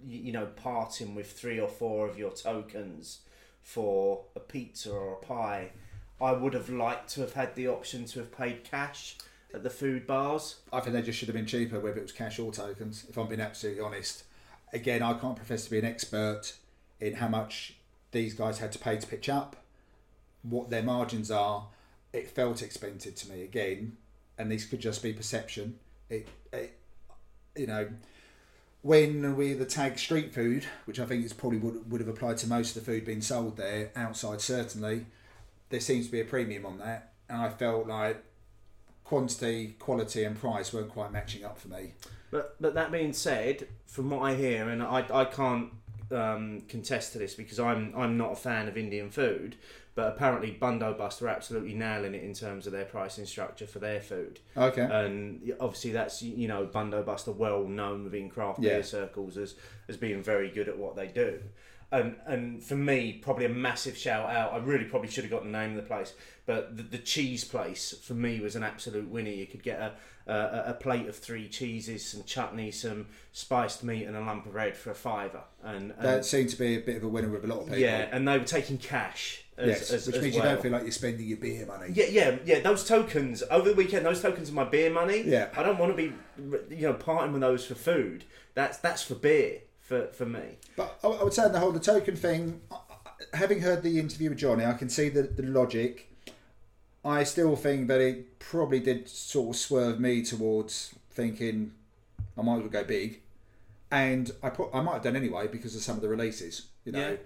you 0.06 0.32
know, 0.32 0.46
parting 0.46 1.14
with 1.14 1.32
three 1.32 1.58
or 1.58 1.68
four 1.68 2.08
of 2.08 2.18
your 2.18 2.30
tokens 2.30 3.20
for 3.62 4.24
a 4.36 4.40
pizza 4.40 4.90
or 4.92 5.14
a 5.14 5.24
pie. 5.24 5.70
I 6.20 6.32
would 6.32 6.54
have 6.54 6.68
liked 6.68 7.10
to 7.10 7.20
have 7.20 7.34
had 7.34 7.54
the 7.54 7.68
option 7.68 8.04
to 8.06 8.20
have 8.20 8.36
paid 8.36 8.64
cash 8.64 9.16
at 9.54 9.62
the 9.62 9.70
food 9.70 10.06
bars. 10.06 10.56
I 10.72 10.80
think 10.80 10.94
they 10.94 11.02
just 11.02 11.18
should 11.18 11.28
have 11.28 11.36
been 11.36 11.46
cheaper, 11.46 11.80
whether 11.80 11.98
it 11.98 12.02
was 12.02 12.12
cash 12.12 12.38
or 12.38 12.52
tokens, 12.52 13.06
if 13.08 13.16
I'm 13.16 13.28
being 13.28 13.40
absolutely 13.40 13.82
honest. 13.82 14.24
Again, 14.72 15.02
I 15.02 15.14
can't 15.14 15.36
profess 15.36 15.64
to 15.64 15.70
be 15.70 15.78
an 15.78 15.84
expert 15.84 16.54
in 17.00 17.14
how 17.14 17.28
much 17.28 17.74
these 18.12 18.34
guys 18.34 18.58
had 18.58 18.72
to 18.72 18.78
pay 18.78 18.96
to 18.96 19.06
pitch 19.06 19.28
up, 19.28 19.56
what 20.42 20.70
their 20.70 20.82
margins 20.82 21.30
are. 21.30 21.66
It 22.12 22.30
felt 22.30 22.62
expensive 22.62 23.14
to 23.16 23.30
me 23.30 23.42
again, 23.42 23.96
and 24.38 24.50
this 24.50 24.64
could 24.64 24.80
just 24.80 25.02
be 25.02 25.12
perception. 25.12 25.78
It, 26.08 26.26
it 26.52 26.78
you 27.54 27.66
know, 27.66 27.88
when 28.82 29.36
we 29.36 29.52
the 29.52 29.66
tag 29.66 29.98
street 29.98 30.32
food, 30.32 30.64
which 30.86 30.98
I 31.00 31.04
think 31.04 31.24
is 31.24 31.32
probably 31.32 31.58
would, 31.58 31.90
would 31.90 32.00
have 32.00 32.08
applied 32.08 32.38
to 32.38 32.46
most 32.46 32.76
of 32.76 32.84
the 32.84 32.90
food 32.90 33.04
being 33.04 33.20
sold 33.20 33.56
there, 33.56 33.90
outside 33.94 34.40
certainly, 34.40 35.06
there 35.68 35.80
seems 35.80 36.06
to 36.06 36.12
be 36.12 36.20
a 36.20 36.24
premium 36.24 36.64
on 36.64 36.78
that, 36.78 37.12
and 37.28 37.42
I 37.42 37.50
felt 37.50 37.86
like 37.86 38.24
quantity, 39.04 39.76
quality, 39.78 40.24
and 40.24 40.38
price 40.38 40.72
weren't 40.72 40.90
quite 40.90 41.12
matching 41.12 41.44
up 41.44 41.58
for 41.58 41.68
me. 41.68 41.92
But 42.30 42.56
but 42.60 42.74
that 42.74 42.92
being 42.92 43.12
said, 43.12 43.68
from 43.86 44.10
what 44.10 44.20
I 44.20 44.34
hear, 44.34 44.68
and 44.68 44.82
I, 44.82 45.04
I 45.12 45.24
can't 45.24 45.70
um, 46.10 46.62
contest 46.68 47.12
to 47.12 47.18
this 47.18 47.34
because 47.34 47.58
I'm 47.60 47.92
I'm 47.96 48.16
not 48.16 48.32
a 48.32 48.36
fan 48.36 48.68
of 48.68 48.76
Indian 48.76 49.10
food, 49.10 49.56
but 49.94 50.08
apparently 50.08 50.56
Bundobust 50.60 51.20
are 51.22 51.28
absolutely 51.28 51.74
nailing 51.74 52.14
it 52.14 52.22
in 52.22 52.34
terms 52.34 52.66
of 52.66 52.72
their 52.72 52.84
pricing 52.84 53.26
structure 53.26 53.66
for 53.66 53.78
their 53.78 54.00
food. 54.00 54.40
Okay. 54.56 54.82
And 54.82 55.52
obviously, 55.60 55.92
that's 55.92 56.22
you 56.22 56.48
know 56.48 56.66
Bundobust 56.66 57.28
are 57.28 57.32
well 57.32 57.64
known 57.64 58.04
within 58.04 58.30
craft 58.30 58.60
Yeah. 58.60 58.74
beer 58.74 58.82
circles 58.82 59.36
as 59.36 59.54
as 59.88 59.96
being 59.96 60.22
very 60.22 60.50
good 60.50 60.68
at 60.68 60.78
what 60.78 60.96
they 60.96 61.08
do. 61.08 61.40
And 61.90 62.16
and 62.26 62.62
for 62.62 62.76
me, 62.76 63.14
probably 63.22 63.46
a 63.46 63.50
massive 63.50 63.96
shout 63.96 64.28
out. 64.28 64.52
I 64.52 64.58
really 64.58 64.84
probably 64.84 65.08
should 65.08 65.24
have 65.24 65.30
got 65.30 65.42
the 65.44 65.48
name 65.48 65.70
of 65.70 65.76
the 65.76 65.82
place, 65.82 66.12
but 66.44 66.76
the, 66.76 66.82
the 66.82 66.98
cheese 66.98 67.44
place 67.44 67.94
for 68.02 68.12
me 68.12 68.40
was 68.40 68.56
an 68.56 68.62
absolute 68.62 69.08
winner. 69.08 69.30
You 69.30 69.46
could 69.46 69.62
get 69.62 69.80
a, 69.80 69.94
a 70.30 70.64
a 70.66 70.74
plate 70.74 71.08
of 71.08 71.16
three 71.16 71.48
cheeses, 71.48 72.04
some 72.06 72.24
chutney, 72.24 72.72
some 72.72 73.06
spiced 73.32 73.82
meat, 73.82 74.04
and 74.04 74.14
a 74.16 74.20
lump 74.20 74.44
of 74.44 74.52
bread 74.52 74.76
for 74.76 74.90
a 74.90 74.94
fiver. 74.94 75.40
And, 75.64 75.92
and 75.92 76.02
That 76.02 76.26
seemed 76.26 76.50
to 76.50 76.58
be 76.58 76.76
a 76.76 76.80
bit 76.80 76.96
of 76.98 77.04
a 77.04 77.08
winner 77.08 77.30
with 77.30 77.44
a 77.44 77.46
lot 77.46 77.60
of 77.60 77.64
people. 77.66 77.78
yeah, 77.78 78.08
and 78.12 78.28
they 78.28 78.38
were 78.38 78.44
taking 78.44 78.76
cash. 78.76 79.44
As, 79.56 79.66
yes, 79.66 79.90
as, 79.90 80.06
which 80.06 80.16
as 80.16 80.22
means 80.22 80.34
well. 80.36 80.44
you 80.44 80.50
don't 80.52 80.62
feel 80.62 80.72
like 80.72 80.82
you're 80.82 80.92
spending 80.92 81.26
your 81.26 81.38
beer 81.38 81.64
money. 81.66 81.90
Yeah, 81.92 82.04
yeah, 82.10 82.36
yeah. 82.44 82.60
Those 82.60 82.84
tokens 82.86 83.42
over 83.50 83.70
the 83.70 83.74
weekend, 83.74 84.04
those 84.04 84.20
tokens 84.22 84.50
are 84.50 84.54
my 84.54 84.64
beer 84.64 84.90
money. 84.90 85.22
Yeah. 85.22 85.48
I 85.56 85.62
don't 85.64 85.78
want 85.78 85.96
to 85.96 85.96
be, 85.96 86.12
you 86.76 86.82
know, 86.82 86.92
parting 86.92 87.32
with 87.32 87.40
those 87.40 87.64
for 87.64 87.74
food. 87.74 88.24
That's 88.54 88.76
that's 88.78 89.02
for 89.02 89.14
beer 89.16 89.60
for 89.88 90.06
for 90.08 90.26
me. 90.26 90.58
But 90.76 90.98
I 91.02 91.22
would 91.22 91.32
say 91.32 91.44
on 91.44 91.52
the 91.52 91.58
whole, 91.58 91.72
the 91.72 91.80
token 91.80 92.14
thing, 92.14 92.60
having 93.32 93.60
heard 93.60 93.82
the 93.82 93.98
interview 93.98 94.28
with 94.28 94.38
Johnny, 94.38 94.64
I 94.64 94.74
can 94.74 94.88
see 94.90 95.08
the, 95.08 95.22
the 95.22 95.42
logic. 95.42 96.04
I 97.04 97.24
still 97.24 97.56
think 97.56 97.88
that 97.88 98.00
it 98.00 98.38
probably 98.38 98.80
did 98.80 99.08
sort 99.08 99.54
of 99.54 99.60
swerve 99.60 99.98
me 99.98 100.22
towards 100.22 100.94
thinking 101.10 101.72
I 102.36 102.42
might 102.42 102.56
as 102.56 102.60
well 102.62 102.68
go 102.70 102.84
big. 102.84 103.20
And 103.90 104.30
I 104.42 104.50
put, 104.50 104.68
I 104.74 104.82
might 104.82 104.94
have 104.94 105.02
done 105.02 105.16
anyway 105.16 105.46
because 105.48 105.74
of 105.74 105.80
some 105.80 105.96
of 105.96 106.02
the 106.02 106.08
releases. 106.08 106.66
You 106.84 106.92
know, 106.92 106.98
Yeah. 107.10 107.16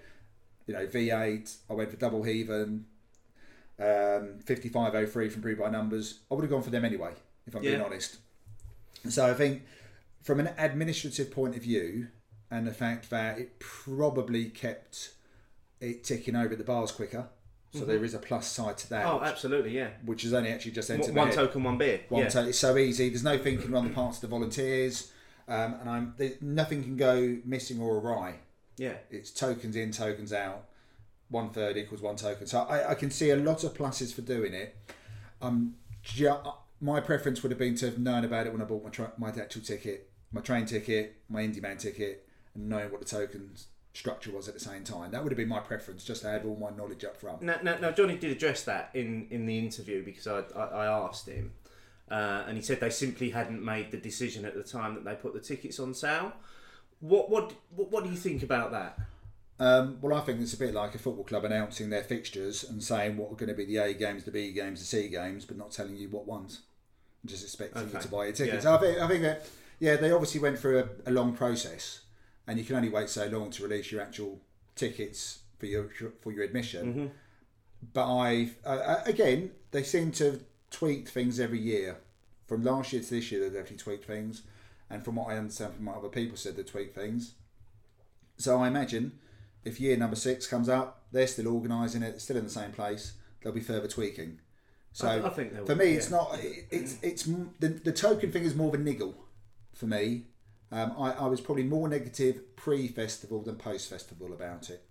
you 0.67 0.73
know 0.73 0.87
V8. 0.87 1.55
I 1.69 1.73
went 1.73 1.91
for 1.91 1.97
Double 1.97 2.23
Heaven, 2.23 2.85
um, 3.77 4.39
5503 4.45 5.29
from 5.29 5.41
Brew 5.41 5.57
by 5.57 5.69
Numbers. 5.69 6.19
I 6.31 6.35
would 6.35 6.43
have 6.43 6.51
gone 6.51 6.63
for 6.63 6.69
them 6.69 6.85
anyway, 6.85 7.11
if 7.45 7.53
I'm 7.55 7.61
being 7.61 7.81
honest. 7.81 8.17
So 9.09 9.25
I 9.29 9.33
think 9.33 9.63
from 10.21 10.39
an 10.39 10.51
administrative 10.57 11.29
point 11.29 11.57
of 11.57 11.63
view, 11.63 12.07
and 12.53 12.67
the 12.67 12.73
fact 12.73 13.09
that 13.09 13.39
it 13.39 13.59
probably 13.59 14.45
kept 14.45 15.13
it 15.81 16.03
ticking 16.03 16.35
over 16.35 16.55
the 16.55 16.63
bars 16.63 16.91
quicker, 16.91 17.27
so 17.73 17.85
there 17.85 18.03
is 18.05 18.13
a 18.13 18.19
plus 18.19 18.47
side 18.47 18.77
to 18.77 18.89
that, 18.91 19.05
Oh, 19.07 19.15
which, 19.19 19.29
absolutely, 19.29 19.71
yeah. 19.75 19.89
which 20.05 20.21
has 20.21 20.33
only 20.33 20.51
actually 20.51 20.73
just 20.73 20.91
entered 20.91 21.15
One, 21.15 21.29
one 21.29 21.31
token, 21.35 21.63
one 21.63 21.77
beer. 21.79 22.01
One 22.09 22.21
yeah. 22.23 22.29
take. 22.29 22.47
It's 22.49 22.59
so 22.59 22.77
easy. 22.77 23.09
There's 23.09 23.23
no 23.23 23.37
thinking 23.39 23.73
on 23.73 23.83
the 23.87 23.93
parts 23.93 24.17
of 24.17 24.21
the 24.21 24.27
volunteers, 24.27 25.11
um, 25.47 25.75
and 25.81 25.89
I'm 25.89 26.15
nothing 26.39 26.83
can 26.83 26.95
go 26.97 27.39
missing 27.43 27.81
or 27.81 27.97
awry. 27.97 28.35
yeah. 28.77 28.93
It's 29.09 29.31
tokens 29.31 29.75
in, 29.75 29.91
tokens 29.91 30.31
out. 30.31 30.65
One 31.29 31.49
third 31.49 31.75
equals 31.77 32.01
one 32.01 32.15
token. 32.15 32.45
So 32.45 32.59
I, 32.61 32.91
I 32.91 32.95
can 32.95 33.09
see 33.09 33.31
a 33.31 33.35
lot 33.35 33.63
of 33.63 33.73
pluses 33.73 34.13
for 34.13 34.21
doing 34.21 34.53
it. 34.53 34.75
Um, 35.41 35.73
ju- 36.03 36.37
my 36.79 36.99
preference 36.99 37.41
would 37.41 37.51
have 37.51 37.57
been 37.59 37.75
to 37.75 37.85
have 37.85 37.97
known 37.97 38.23
about 38.23 38.45
it 38.45 38.53
when 38.53 38.61
I 38.61 38.65
bought 38.65 38.83
my 38.83 38.89
tra- 38.91 39.13
my 39.17 39.29
actual 39.29 39.63
ticket, 39.63 40.11
my 40.31 40.41
train 40.41 40.65
ticket, 40.67 41.15
my 41.27 41.41
Indy 41.41 41.59
Man 41.59 41.77
ticket, 41.77 42.27
and 42.55 42.69
knowing 42.69 42.91
what 42.91 42.99
the 42.99 43.07
tokens 43.07 43.67
structure 43.93 44.31
was 44.31 44.47
at 44.47 44.53
the 44.53 44.59
same 44.59 44.83
time. 44.83 45.11
That 45.11 45.23
would 45.23 45.31
have 45.31 45.37
been 45.37 45.47
my 45.47 45.59
preference, 45.59 46.03
just 46.03 46.23
to 46.23 46.29
have 46.29 46.45
all 46.45 46.55
my 46.55 46.75
knowledge 46.75 47.03
up 47.05 47.17
front. 47.17 47.41
Now, 47.41 47.59
now, 47.61 47.77
now, 47.77 47.91
Johnny 47.91 48.17
did 48.17 48.31
address 48.31 48.63
that 48.63 48.89
in, 48.93 49.27
in 49.29 49.45
the 49.45 49.57
interview 49.59 50.03
because 50.03 50.27
I, 50.27 50.41
I, 50.55 50.63
I 50.63 50.85
asked 50.85 51.27
him, 51.27 51.51
uh, 52.09 52.43
and 52.47 52.57
he 52.57 52.63
said 52.63 52.79
they 52.79 52.89
simply 52.89 53.29
hadn't 53.29 53.63
made 53.63 53.91
the 53.91 53.97
decision 53.97 54.45
at 54.45 54.55
the 54.55 54.63
time 54.63 54.95
that 54.95 55.05
they 55.05 55.15
put 55.15 55.33
the 55.33 55.39
tickets 55.39 55.79
on 55.79 55.93
sale. 55.93 56.33
What 56.99 57.29
what 57.29 57.53
what, 57.75 57.91
what 57.91 58.03
do 58.03 58.09
you 58.09 58.15
think 58.15 58.43
about 58.43 58.71
that? 58.71 58.97
Um, 59.59 59.99
well, 60.01 60.17
I 60.17 60.21
think 60.21 60.41
it's 60.41 60.53
a 60.53 60.57
bit 60.57 60.73
like 60.73 60.95
a 60.95 60.97
football 60.97 61.23
club 61.23 61.45
announcing 61.45 61.89
their 61.89 62.03
fixtures 62.03 62.63
and 62.63 62.83
saying 62.83 63.17
what 63.17 63.31
are 63.31 63.35
going 63.35 63.49
to 63.49 63.55
be 63.55 63.65
the 63.65 63.77
A 63.77 63.93
games, 63.93 64.23
the 64.23 64.31
B 64.31 64.51
games, 64.51 64.79
the 64.79 64.85
C 64.85 65.07
games, 65.09 65.45
but 65.45 65.57
not 65.57 65.71
telling 65.71 65.95
you 65.95 66.09
what 66.09 66.25
ones. 66.25 66.61
And 67.21 67.29
just 67.29 67.43
expecting 67.43 67.89
you 67.91 67.99
to 67.99 68.07
buy 68.07 68.25
your 68.25 68.33
tickets. 68.33 68.65
Yeah. 68.65 68.75
I 68.75 68.77
think 68.79 68.99
I 68.99 69.07
think 69.07 69.21
that 69.21 69.45
yeah, 69.79 69.95
they 69.97 70.11
obviously 70.11 70.39
went 70.39 70.57
through 70.59 70.79
a, 70.79 71.09
a 71.09 71.11
long 71.11 71.35
process, 71.35 72.01
and 72.47 72.57
you 72.59 72.65
can 72.65 72.75
only 72.75 72.89
wait 72.89 73.09
so 73.09 73.27
long 73.27 73.49
to 73.51 73.63
release 73.63 73.91
your 73.91 74.01
actual 74.01 74.39
tickets 74.75 75.39
for 75.59 75.65
your 75.65 75.89
for 76.21 76.31
your 76.31 76.43
admission. 76.43 77.11
But 77.93 78.15
I've 78.17 78.55
uh, 78.65 79.01
again, 79.05 79.51
they 79.71 79.83
seem 79.83 80.11
to 80.13 80.25
have 80.25 80.39
tweaked 80.71 81.09
things 81.09 81.39
every 81.39 81.59
year. 81.59 81.97
From 82.47 82.63
last 82.63 82.93
year 82.93 83.01
to 83.01 83.09
this 83.09 83.31
year, 83.31 83.41
they've 83.41 83.53
definitely 83.53 83.77
tweaked 83.77 84.05
things, 84.05 84.43
and 84.89 85.03
from 85.03 85.15
what 85.15 85.29
I 85.29 85.37
understand 85.37 85.75
from 85.75 85.85
what 85.85 85.97
other 85.97 86.09
people 86.09 86.37
said, 86.37 86.55
they 86.55 86.63
tweaked 86.63 86.95
things. 86.95 87.33
So 88.37 88.59
I 88.59 88.67
imagine 88.67 89.13
if 89.63 89.79
year 89.79 89.95
number 89.97 90.15
six 90.17 90.45
comes 90.47 90.67
up, 90.69 91.03
they're 91.11 91.27
still 91.27 91.47
organising 91.47 92.03
it, 92.03 92.19
still 92.21 92.35
in 92.37 92.43
the 92.43 92.49
same 92.49 92.71
place. 92.71 93.13
There'll 93.41 93.55
be 93.55 93.61
further 93.61 93.87
tweaking. 93.87 94.39
So 94.91 95.07
I- 95.07 95.25
I 95.25 95.29
think 95.29 95.65
for 95.65 95.75
me, 95.75 95.85
it's 95.93 96.09
yeah. 96.11 96.17
not. 96.17 96.39
it- 96.43 96.65
It's 96.71 96.97
it's 97.01 97.23
the, 97.59 97.69
the 97.69 97.91
token 97.91 98.31
thing 98.31 98.43
is 98.43 98.55
more 98.55 98.67
of 98.69 98.73
a 98.75 98.83
niggle 98.83 99.15
for 99.73 99.85
me. 99.87 100.25
Um, 100.73 100.93
I, 100.97 101.11
I 101.11 101.27
was 101.27 101.39
probably 101.39 101.63
more 101.63 101.87
negative 101.87 102.55
pre-festival 102.55 103.43
than 103.43 103.57
post-festival 103.57 104.33
about 104.33 104.71
it, 104.71 104.83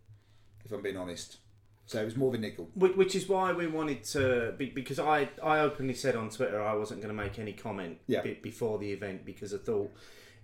if 0.65 0.71
I'm 0.71 0.81
being 0.81 0.97
honest. 0.97 1.39
So 1.87 2.01
it 2.01 2.05
was 2.05 2.17
more 2.17 2.29
of 2.29 2.35
a 2.35 2.39
niggle. 2.39 2.71
Which, 2.77 3.17
is 3.17 3.29
why 3.29 3.53
we 3.53 3.67
wanted 3.67 4.05
to, 4.05 4.55
because 4.57 5.01
I, 5.01 5.29
I 5.43 5.59
openly 5.59 5.95
said 5.95 6.15
on 6.15 6.31
Twitter 6.31 6.63
I 6.63 6.75
wasn't 6.75 7.03
going 7.03 7.15
to 7.15 7.21
make 7.21 7.41
any 7.41 7.53
comment 7.53 7.99
Yeah. 8.07 8.23
be, 8.23 8.35
before 8.35 8.79
the 8.79 8.93
event 8.93 9.27
because 9.27 9.53
I 9.53 9.59
thought 9.59 9.91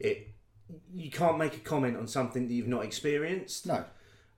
it. 0.01 0.35
You 0.95 1.11
can't 1.11 1.39
make 1.39 1.57
a 1.57 1.61
comment 1.61 1.97
on 1.97 2.07
something 2.07 2.47
that 2.47 2.53
you've 2.53 2.69
not 2.69 2.85
experienced. 2.85 3.65
No, 3.65 3.85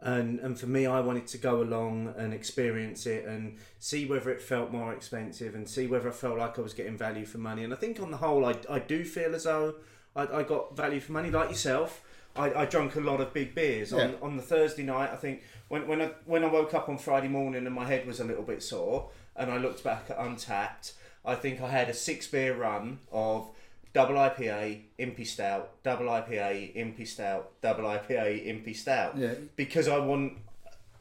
and 0.00 0.38
and 0.40 0.58
for 0.58 0.66
me 0.66 0.86
I 0.86 1.00
wanted 1.00 1.26
to 1.28 1.38
go 1.38 1.60
along 1.60 2.14
and 2.16 2.32
experience 2.32 3.04
it 3.06 3.24
and 3.24 3.58
see 3.78 4.06
whether 4.06 4.30
it 4.30 4.40
felt 4.40 4.70
more 4.70 4.92
expensive 4.92 5.54
and 5.54 5.68
see 5.68 5.86
whether 5.86 6.08
I 6.08 6.12
felt 6.12 6.38
like 6.38 6.58
I 6.58 6.62
was 6.62 6.72
getting 6.72 6.96
value 6.96 7.26
for 7.26 7.38
money 7.38 7.64
and 7.64 7.72
I 7.72 7.76
think 7.76 8.00
on 8.00 8.10
the 8.10 8.16
whole 8.16 8.44
I, 8.44 8.54
I 8.68 8.78
do 8.78 9.04
feel 9.04 9.34
as 9.34 9.44
though 9.44 9.74
I, 10.16 10.22
I 10.38 10.42
got 10.42 10.76
value 10.76 11.00
for 11.00 11.12
money 11.12 11.30
like 11.30 11.50
yourself 11.50 12.02
I, 12.36 12.52
I 12.62 12.64
drank 12.64 12.94
a 12.96 13.00
lot 13.00 13.20
of 13.20 13.32
big 13.34 13.54
beers 13.54 13.92
on, 13.92 13.98
Yeah. 14.00 14.14
on 14.22 14.36
the 14.36 14.42
Thursday 14.42 14.82
night 14.84 15.10
I 15.12 15.16
think 15.16 15.42
when, 15.68 15.86
when 15.88 16.00
I 16.02 16.10
when 16.26 16.44
I 16.44 16.48
woke 16.48 16.74
up 16.74 16.88
on 16.88 16.98
Friday 16.98 17.28
morning 17.28 17.66
and 17.66 17.74
my 17.74 17.84
head 17.86 18.06
was 18.06 18.20
a 18.20 18.24
little 18.24 18.42
bit 18.44 18.62
sore 18.62 19.10
and 19.36 19.50
I 19.50 19.56
looked 19.58 19.82
back 19.84 20.10
at 20.10 20.18
Untappd 20.18 20.92
I 21.24 21.34
think 21.34 21.60
I 21.60 21.68
had 21.70 21.88
a 21.88 21.94
six 21.94 22.26
beer 22.26 22.54
run 22.56 22.98
of 23.12 23.50
double 23.92 24.14
IPA, 24.14 24.82
Impy 24.98 25.26
Stout, 25.26 25.82
double 25.82 26.06
IPA, 26.06 26.76
Impy 26.76 27.06
Stout, 27.06 27.50
double 27.60 27.84
IPA, 27.84 28.46
Impy 28.46 28.74
Stout. 28.74 29.18
Yeah. 29.18 29.34
Because 29.56 29.88
I 29.88 29.98
want, 29.98 30.34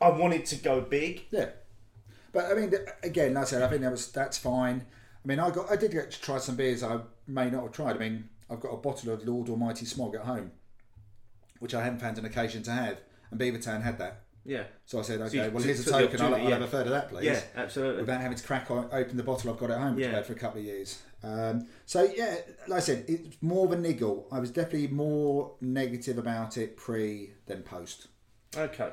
I 0.02 0.10
wanted 0.10 0.46
to 0.48 0.56
go 0.56 0.82
big. 0.82 1.26
yeah. 1.32 1.50
But 2.34 2.46
I 2.46 2.54
mean, 2.56 2.74
again, 3.04 3.36
like 3.36 3.44
I 3.44 3.48
said, 3.48 3.62
I 3.62 3.68
think 3.70 3.82
that 3.82 3.92
was 3.92 4.12
that's 4.12 4.38
fine. 4.38 4.86
I 5.24 5.28
mean, 5.28 5.40
I 5.40 5.52
got 5.52 5.72
I 5.72 5.76
did 5.76 5.92
get 5.92 6.12
to 6.12 6.22
try 6.22 6.38
some 6.40 6.56
beers 6.56 6.84
I 6.84 7.00
may 7.28 7.50
not 7.50 7.64
have 7.64 7.72
tried. 7.72 7.96
I 7.96 8.00
mean, 8.00 8.28
I've 8.50 8.60
got 8.60 8.70
a 8.70 8.78
bottle 8.78 9.14
of 9.14 9.26
Lord 9.28 9.50
Almighty 9.50 9.86
Smog 9.86 10.16
at 10.16 10.22
home, 10.22 10.52
which 11.60 11.74
I 11.76 11.84
haven't 11.84 12.00
found 12.00 12.18
an 12.18 12.26
occasion 12.26 12.64
to 12.64 12.72
have, 12.72 12.98
and 13.32 13.40
Beavertown 13.40 13.82
had 13.84 13.98
that. 14.00 14.22
Yeah. 14.46 14.64
So 14.86 15.00
I 15.00 15.02
said, 15.04 15.20
you- 15.20 15.26
okay, 15.42 15.50
well, 15.50 15.60
so 15.60 15.66
here's 15.68 15.82
a 15.82 15.84
you 15.84 15.92
token. 16.08 16.22
I'll, 16.22 16.28
I'll 16.28 16.34
opportunity, 16.34 16.52
have 16.54 16.62
a 16.62 16.68
third 16.68 16.86
of 16.88 16.92
that, 16.94 17.10
please. 17.10 17.26
Yeah, 17.26 17.42
absolutely. 17.56 18.02
without 18.02 18.22
having 18.22 18.38
to 18.38 18.44
crack 18.44 18.72
o- 18.72 18.90
open 18.92 19.18
the 19.18 19.24
bottle 19.24 19.52
I've 19.52 19.60
got 19.60 19.70
at 19.70 19.80
home, 19.80 19.96
which 19.96 20.04
Yeah. 20.06 20.10
I've 20.12 20.16
had 20.16 20.26
for 20.26 20.34
a 20.34 20.38
couple 20.38 20.60
of 20.60 20.66
years. 20.66 21.02
Um, 21.24 21.68
so 21.86 22.04
yeah, 22.16 22.38
like 22.68 22.78
I 22.78 22.80
said, 22.80 23.06
it's 23.08 23.38
more 23.42 23.66
of 23.66 23.72
a 23.74 23.78
niggle. 23.78 24.28
I 24.32 24.40
was 24.40 24.50
definitely 24.50 24.88
more 24.88 25.56
negative 25.62 26.18
about 26.18 26.58
it 26.58 26.78
pre 26.78 27.34
than 27.46 27.62
post. 27.64 28.08
Okay. 28.58 28.92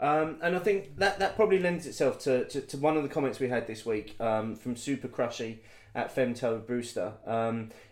Um, 0.00 0.38
and 0.42 0.56
I 0.56 0.58
think 0.60 0.96
that, 0.98 1.18
that 1.18 1.36
probably 1.36 1.58
lends 1.58 1.86
itself 1.86 2.18
to, 2.20 2.46
to, 2.46 2.60
to 2.62 2.76
one 2.78 2.96
of 2.96 3.02
the 3.02 3.08
comments 3.08 3.38
we 3.40 3.48
had 3.48 3.66
this 3.66 3.84
week 3.84 4.16
um, 4.20 4.54
from 4.56 4.74
Super 4.76 5.08
Crushy 5.08 5.58
at 5.94 6.14
Femto 6.14 6.64
Brewster. 6.66 7.12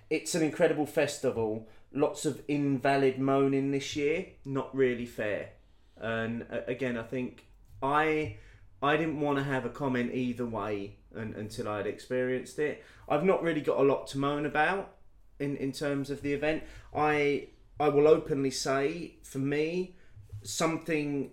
It's 0.08 0.34
an 0.34 0.42
incredible 0.42 0.86
festival. 0.86 1.68
Lots 1.92 2.24
of 2.26 2.42
invalid 2.48 3.18
moaning 3.18 3.70
this 3.70 3.96
year. 3.96 4.26
Not 4.44 4.74
really 4.74 5.06
fair. 5.06 5.50
And 5.96 6.46
uh, 6.52 6.60
again, 6.66 6.96
I 6.96 7.02
think 7.02 7.46
I 7.82 8.36
I 8.82 8.96
didn't 8.96 9.20
want 9.20 9.38
to 9.38 9.44
have 9.44 9.64
a 9.64 9.70
comment 9.70 10.14
either 10.14 10.46
way 10.46 10.96
un 11.16 11.34
until 11.36 11.68
I 11.68 11.78
had 11.78 11.86
experienced 11.86 12.58
it. 12.58 12.84
I've 13.08 13.24
not 13.24 13.42
really 13.42 13.62
got 13.62 13.78
a 13.78 13.82
lot 13.82 14.06
to 14.08 14.18
moan 14.18 14.46
about 14.46 14.94
in, 15.38 15.56
in 15.56 15.72
terms 15.72 16.10
of 16.10 16.22
the 16.22 16.32
event. 16.32 16.64
I 16.94 17.48
I 17.80 17.88
will 17.88 18.08
openly 18.08 18.50
say, 18.50 19.16
for 19.22 19.38
me, 19.38 19.96
something 20.42 21.30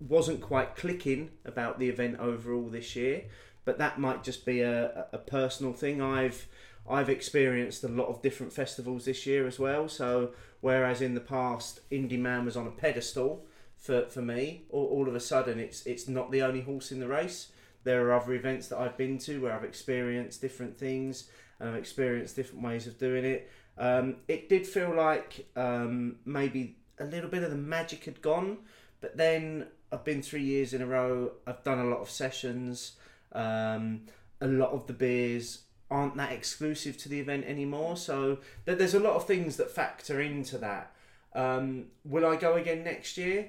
wasn't 0.00 0.40
quite 0.40 0.76
clicking 0.76 1.30
about 1.44 1.78
the 1.78 1.88
event 1.88 2.18
overall 2.18 2.68
this 2.68 2.96
year, 2.96 3.24
but 3.64 3.78
that 3.78 3.98
might 3.98 4.24
just 4.24 4.44
be 4.44 4.60
a, 4.60 5.06
a 5.12 5.18
personal 5.18 5.72
thing. 5.72 6.02
I've 6.02 6.46
I've 6.88 7.08
experienced 7.08 7.84
a 7.84 7.88
lot 7.88 8.08
of 8.08 8.22
different 8.22 8.52
festivals 8.52 9.04
this 9.04 9.26
year 9.26 9.46
as 9.46 9.58
well. 9.58 9.88
So 9.88 10.32
whereas 10.60 11.00
in 11.00 11.14
the 11.14 11.20
past 11.20 11.80
Indy 11.90 12.16
Man 12.16 12.44
was 12.44 12.56
on 12.56 12.66
a 12.66 12.70
pedestal 12.70 13.46
for, 13.76 14.06
for 14.08 14.22
me, 14.22 14.64
all, 14.70 14.86
all 14.86 15.08
of 15.08 15.14
a 15.14 15.20
sudden 15.20 15.58
it's 15.58 15.86
it's 15.86 16.08
not 16.08 16.30
the 16.30 16.42
only 16.42 16.60
horse 16.60 16.92
in 16.92 17.00
the 17.00 17.08
race. 17.08 17.52
There 17.84 18.06
are 18.06 18.12
other 18.12 18.34
events 18.34 18.68
that 18.68 18.78
I've 18.78 18.96
been 18.96 19.18
to 19.18 19.40
where 19.40 19.52
I've 19.52 19.64
experienced 19.64 20.40
different 20.40 20.78
things 20.78 21.28
and 21.58 21.68
I've 21.68 21.76
experienced 21.76 22.36
different 22.36 22.64
ways 22.64 22.86
of 22.86 22.98
doing 22.98 23.24
it. 23.24 23.50
Um, 23.78 24.16
it 24.28 24.48
did 24.48 24.66
feel 24.66 24.94
like 24.94 25.46
um, 25.56 26.16
maybe 26.24 26.76
a 26.98 27.04
little 27.04 27.30
bit 27.30 27.42
of 27.42 27.50
the 27.50 27.56
magic 27.56 28.04
had 28.04 28.20
gone, 28.20 28.58
but 29.00 29.16
then 29.16 29.66
I've 29.90 30.04
been 30.04 30.22
three 30.22 30.42
years 30.42 30.74
in 30.74 30.82
a 30.82 30.86
row. 30.86 31.32
I've 31.46 31.64
done 31.64 31.78
a 31.78 31.84
lot 31.84 32.00
of 32.00 32.10
sessions. 32.10 32.92
Um, 33.32 34.02
a 34.40 34.46
lot 34.46 34.70
of 34.70 34.86
the 34.86 34.92
beers 34.92 35.62
aren't 35.92 36.16
that 36.16 36.32
exclusive 36.32 36.96
to 36.98 37.08
the 37.08 37.20
event 37.20 37.44
anymore, 37.46 37.96
so 37.96 38.38
th- 38.66 38.78
there's 38.78 38.94
a 38.94 39.00
lot 39.00 39.14
of 39.14 39.26
things 39.26 39.56
that 39.58 39.70
factor 39.70 40.20
into 40.20 40.58
that. 40.58 40.92
Um, 41.34 41.86
will 42.04 42.26
I 42.26 42.36
go 42.36 42.54
again 42.54 42.82
next 42.82 43.16
year? 43.16 43.48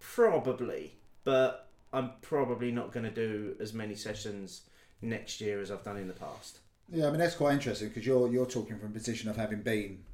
Probably, 0.00 0.94
but 1.24 1.68
I'm 1.92 2.12
probably 2.20 2.72
not 2.72 2.92
going 2.92 3.04
to 3.04 3.10
do 3.10 3.56
as 3.60 3.72
many 3.72 3.94
sessions 3.94 4.62
next 5.00 5.40
year 5.40 5.60
as 5.60 5.70
I've 5.70 5.84
done 5.84 5.96
in 5.96 6.08
the 6.08 6.14
past. 6.14 6.58
Yeah, 6.90 7.06
I 7.06 7.10
mean 7.10 7.20
that's 7.20 7.36
quite 7.36 7.54
interesting 7.54 7.88
because 7.88 8.04
you're 8.04 8.28
you're 8.30 8.46
talking 8.46 8.78
from 8.78 8.90
a 8.90 8.92
position 8.92 9.30
of 9.30 9.36
having 9.36 9.62
been 9.62 10.04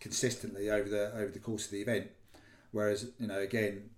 consistently 0.00 0.70
over 0.70 0.88
the 0.88 1.12
over 1.14 1.28
the 1.32 1.38
course 1.38 1.64
of 1.66 1.72
the 1.72 1.80
event, 1.80 2.08
whereas 2.70 3.10
you 3.18 3.26
know 3.26 3.38
again 3.38 3.90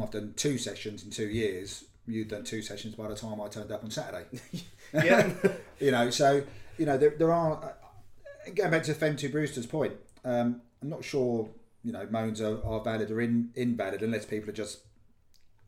I've 0.00 0.10
done 0.10 0.34
two 0.36 0.58
sessions 0.58 1.04
in 1.04 1.10
two 1.10 1.28
years. 1.28 1.84
You've 2.06 2.28
done 2.28 2.44
two 2.44 2.60
sessions 2.60 2.94
by 2.94 3.08
the 3.08 3.14
time 3.14 3.40
I 3.40 3.48
turned 3.48 3.72
up 3.72 3.84
on 3.84 3.90
Saturday. 3.90 4.26
Yeah, 4.92 5.28
you 5.80 5.90
know, 5.90 6.08
so 6.10 6.44
you 6.78 6.86
know 6.86 6.96
there, 6.96 7.14
there 7.18 7.32
are 7.32 7.54
uh, 7.64 8.50
going 8.54 8.70
back 8.70 8.84
to 8.84 8.94
Fem 8.94 9.16
Brewster's 9.16 9.66
point. 9.66 9.94
Um, 10.24 10.60
I'm 10.80 10.88
not 10.88 11.02
sure 11.02 11.48
you 11.82 11.90
know 11.90 12.06
moans 12.12 12.40
are, 12.40 12.64
are 12.64 12.80
valid 12.80 13.10
or 13.10 13.20
in, 13.20 13.50
invalid 13.56 14.02
unless 14.02 14.24
people 14.24 14.50
are 14.50 14.52
just 14.52 14.82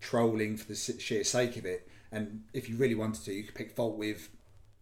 trolling 0.01 0.57
for 0.57 0.67
the 0.67 0.77
sheer 0.77 1.25
sake 1.25 1.57
of 1.57 1.67
it. 1.67 1.89
And 2.13 2.45
if 2.53 2.69
you 2.69 2.77
really 2.77 2.95
wanted 2.95 3.25
to, 3.25 3.33
you 3.33 3.43
could 3.43 3.57
pick 3.57 3.75
fault 3.75 3.97
with 3.97 4.29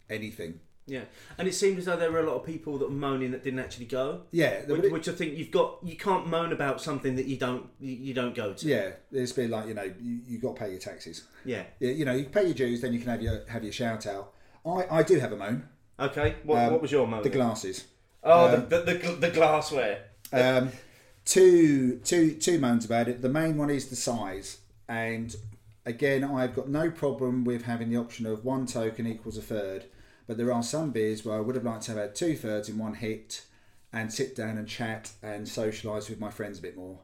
anything. 0.09 0.59
Yeah, 0.87 1.01
and 1.37 1.47
it 1.47 1.53
seemed 1.53 1.79
as 1.79 1.85
though 1.85 1.97
there 1.97 2.11
were 2.11 2.19
a 2.19 2.25
lot 2.29 2.35
of 2.35 2.45
people 2.45 2.77
that 2.77 2.85
were 2.89 2.95
moaning 2.95 3.31
that 3.31 3.43
didn't 3.43 3.59
actually 3.59 3.85
go. 3.85 4.21
Yeah, 4.31 4.65
Which, 4.65 4.83
it- 4.83 4.91
which 4.91 5.07
I 5.09 5.13
think 5.13 5.37
you've 5.37 5.51
got. 5.51 5.79
You 5.83 5.95
can't 5.95 6.27
moan 6.27 6.51
about 6.51 6.79
something 6.81 7.15
that 7.15 7.25
you 7.25 7.37
don't 7.37 7.67
you, 7.79 7.93
you 7.93 8.13
don't 8.13 8.35
go 8.35 8.53
to. 8.53 8.67
yeah, 8.67 8.91
it's 9.11 9.31
been 9.31 9.49
like 9.51 9.67
you 9.67 9.73
know 9.73 9.83
you, 9.99 10.19
you 10.27 10.37
got 10.39 10.55
to 10.55 10.59
pay 10.61 10.69
your 10.71 10.79
taxes. 10.79 11.23
Yeah. 11.43 11.63
Yeah, 11.79 11.91
you 11.91 12.05
know 12.05 12.13
you 12.13 12.25
pay 12.25 12.43
your 12.45 12.53
dues, 12.53 12.81
then 12.81 12.93
you 12.93 12.99
can 12.99 13.09
have 13.09 13.21
your 13.21 13.41
have 13.47 13.63
your 13.63 13.73
shout 13.73 14.05
out. 14.05 14.33
I, 14.65 14.85
I 14.99 15.03
do 15.03 15.19
have 15.19 15.31
a 15.31 15.37
moan. 15.37 15.67
Okay. 15.99 16.35
What, 16.43 16.57
Um, 16.59 16.71
what 16.73 16.81
was 16.81 16.91
your 16.91 17.07
moan? 17.07 17.23
The 17.23 17.29
glasses. 17.29 17.85
oh, 18.23 18.55
um, 18.55 18.69
the, 18.69 18.81
the, 18.81 18.93
the, 18.95 19.11
the 19.27 19.29
glassware. 19.31 20.03
Um, 20.33 20.71
two, 21.23 21.97
two, 22.03 22.33
two 22.35 22.59
moans 22.59 22.85
about 22.85 23.07
it. 23.07 23.21
The 23.21 23.29
main 23.29 23.57
one 23.57 23.69
is 23.69 23.87
the 23.87 23.95
size, 23.95 24.59
and 24.87 25.35
again, 25.85 26.23
I've 26.23 26.55
got 26.55 26.67
no 26.69 26.89
problem 26.91 27.43
with 27.43 27.63
having 27.63 27.89
the 27.89 27.97
option 27.97 28.25
of 28.25 28.43
one 28.43 28.65
token 28.65 29.07
equals 29.07 29.37
a 29.37 29.41
third. 29.41 29.85
But 30.27 30.37
there 30.37 30.51
are 30.51 30.63
some 30.63 30.91
beers 30.91 31.23
where 31.23 31.37
I 31.37 31.39
would 31.39 31.55
have 31.55 31.65
liked 31.65 31.83
to 31.83 31.91
have 31.91 31.99
had 31.99 32.15
two 32.15 32.35
thirds 32.35 32.69
in 32.69 32.77
one 32.77 32.95
hit, 32.95 33.45
and 33.95 34.11
sit 34.11 34.35
down 34.35 34.57
and 34.57 34.67
chat 34.67 35.11
and 35.23 35.47
socialise 35.47 36.09
with 36.09 36.19
my 36.19 36.29
friends 36.29 36.59
a 36.59 36.61
bit 36.61 36.75
more. 36.75 36.99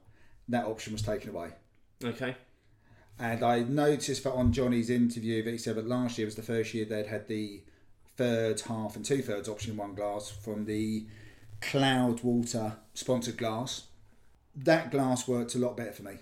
That 0.49 0.65
option 0.65 0.91
was 0.91 1.01
taken 1.01 1.29
away. 1.29 1.51
Okay. 2.03 2.35
And 3.17 3.43
I 3.43 3.59
noticed 3.59 4.23
that 4.25 4.33
on 4.33 4.51
Johnny's 4.51 4.89
interview 4.89 5.41
that 5.43 5.51
he 5.51 5.57
said 5.57 5.75
that 5.75 5.87
last 5.87 6.17
year 6.17 6.25
was 6.25 6.35
the 6.35 6.41
first 6.41 6.73
year 6.73 6.83
they'd 6.83 7.05
had 7.05 7.27
the 7.27 7.61
third, 8.17 8.59
half, 8.61 8.97
and 8.97 9.05
two 9.05 9.21
thirds 9.21 9.47
option 9.47 9.71
in 9.71 9.77
one 9.77 9.95
glass 9.95 10.29
from 10.29 10.65
the 10.65 11.05
Cloudwater 11.61 12.75
sponsored 12.93 13.37
glass. 13.37 13.83
That 14.55 14.91
glass 14.91 15.27
worked 15.27 15.55
a 15.55 15.59
lot 15.59 15.77
better 15.77 15.93
for 15.93 16.03
me. 16.03 16.15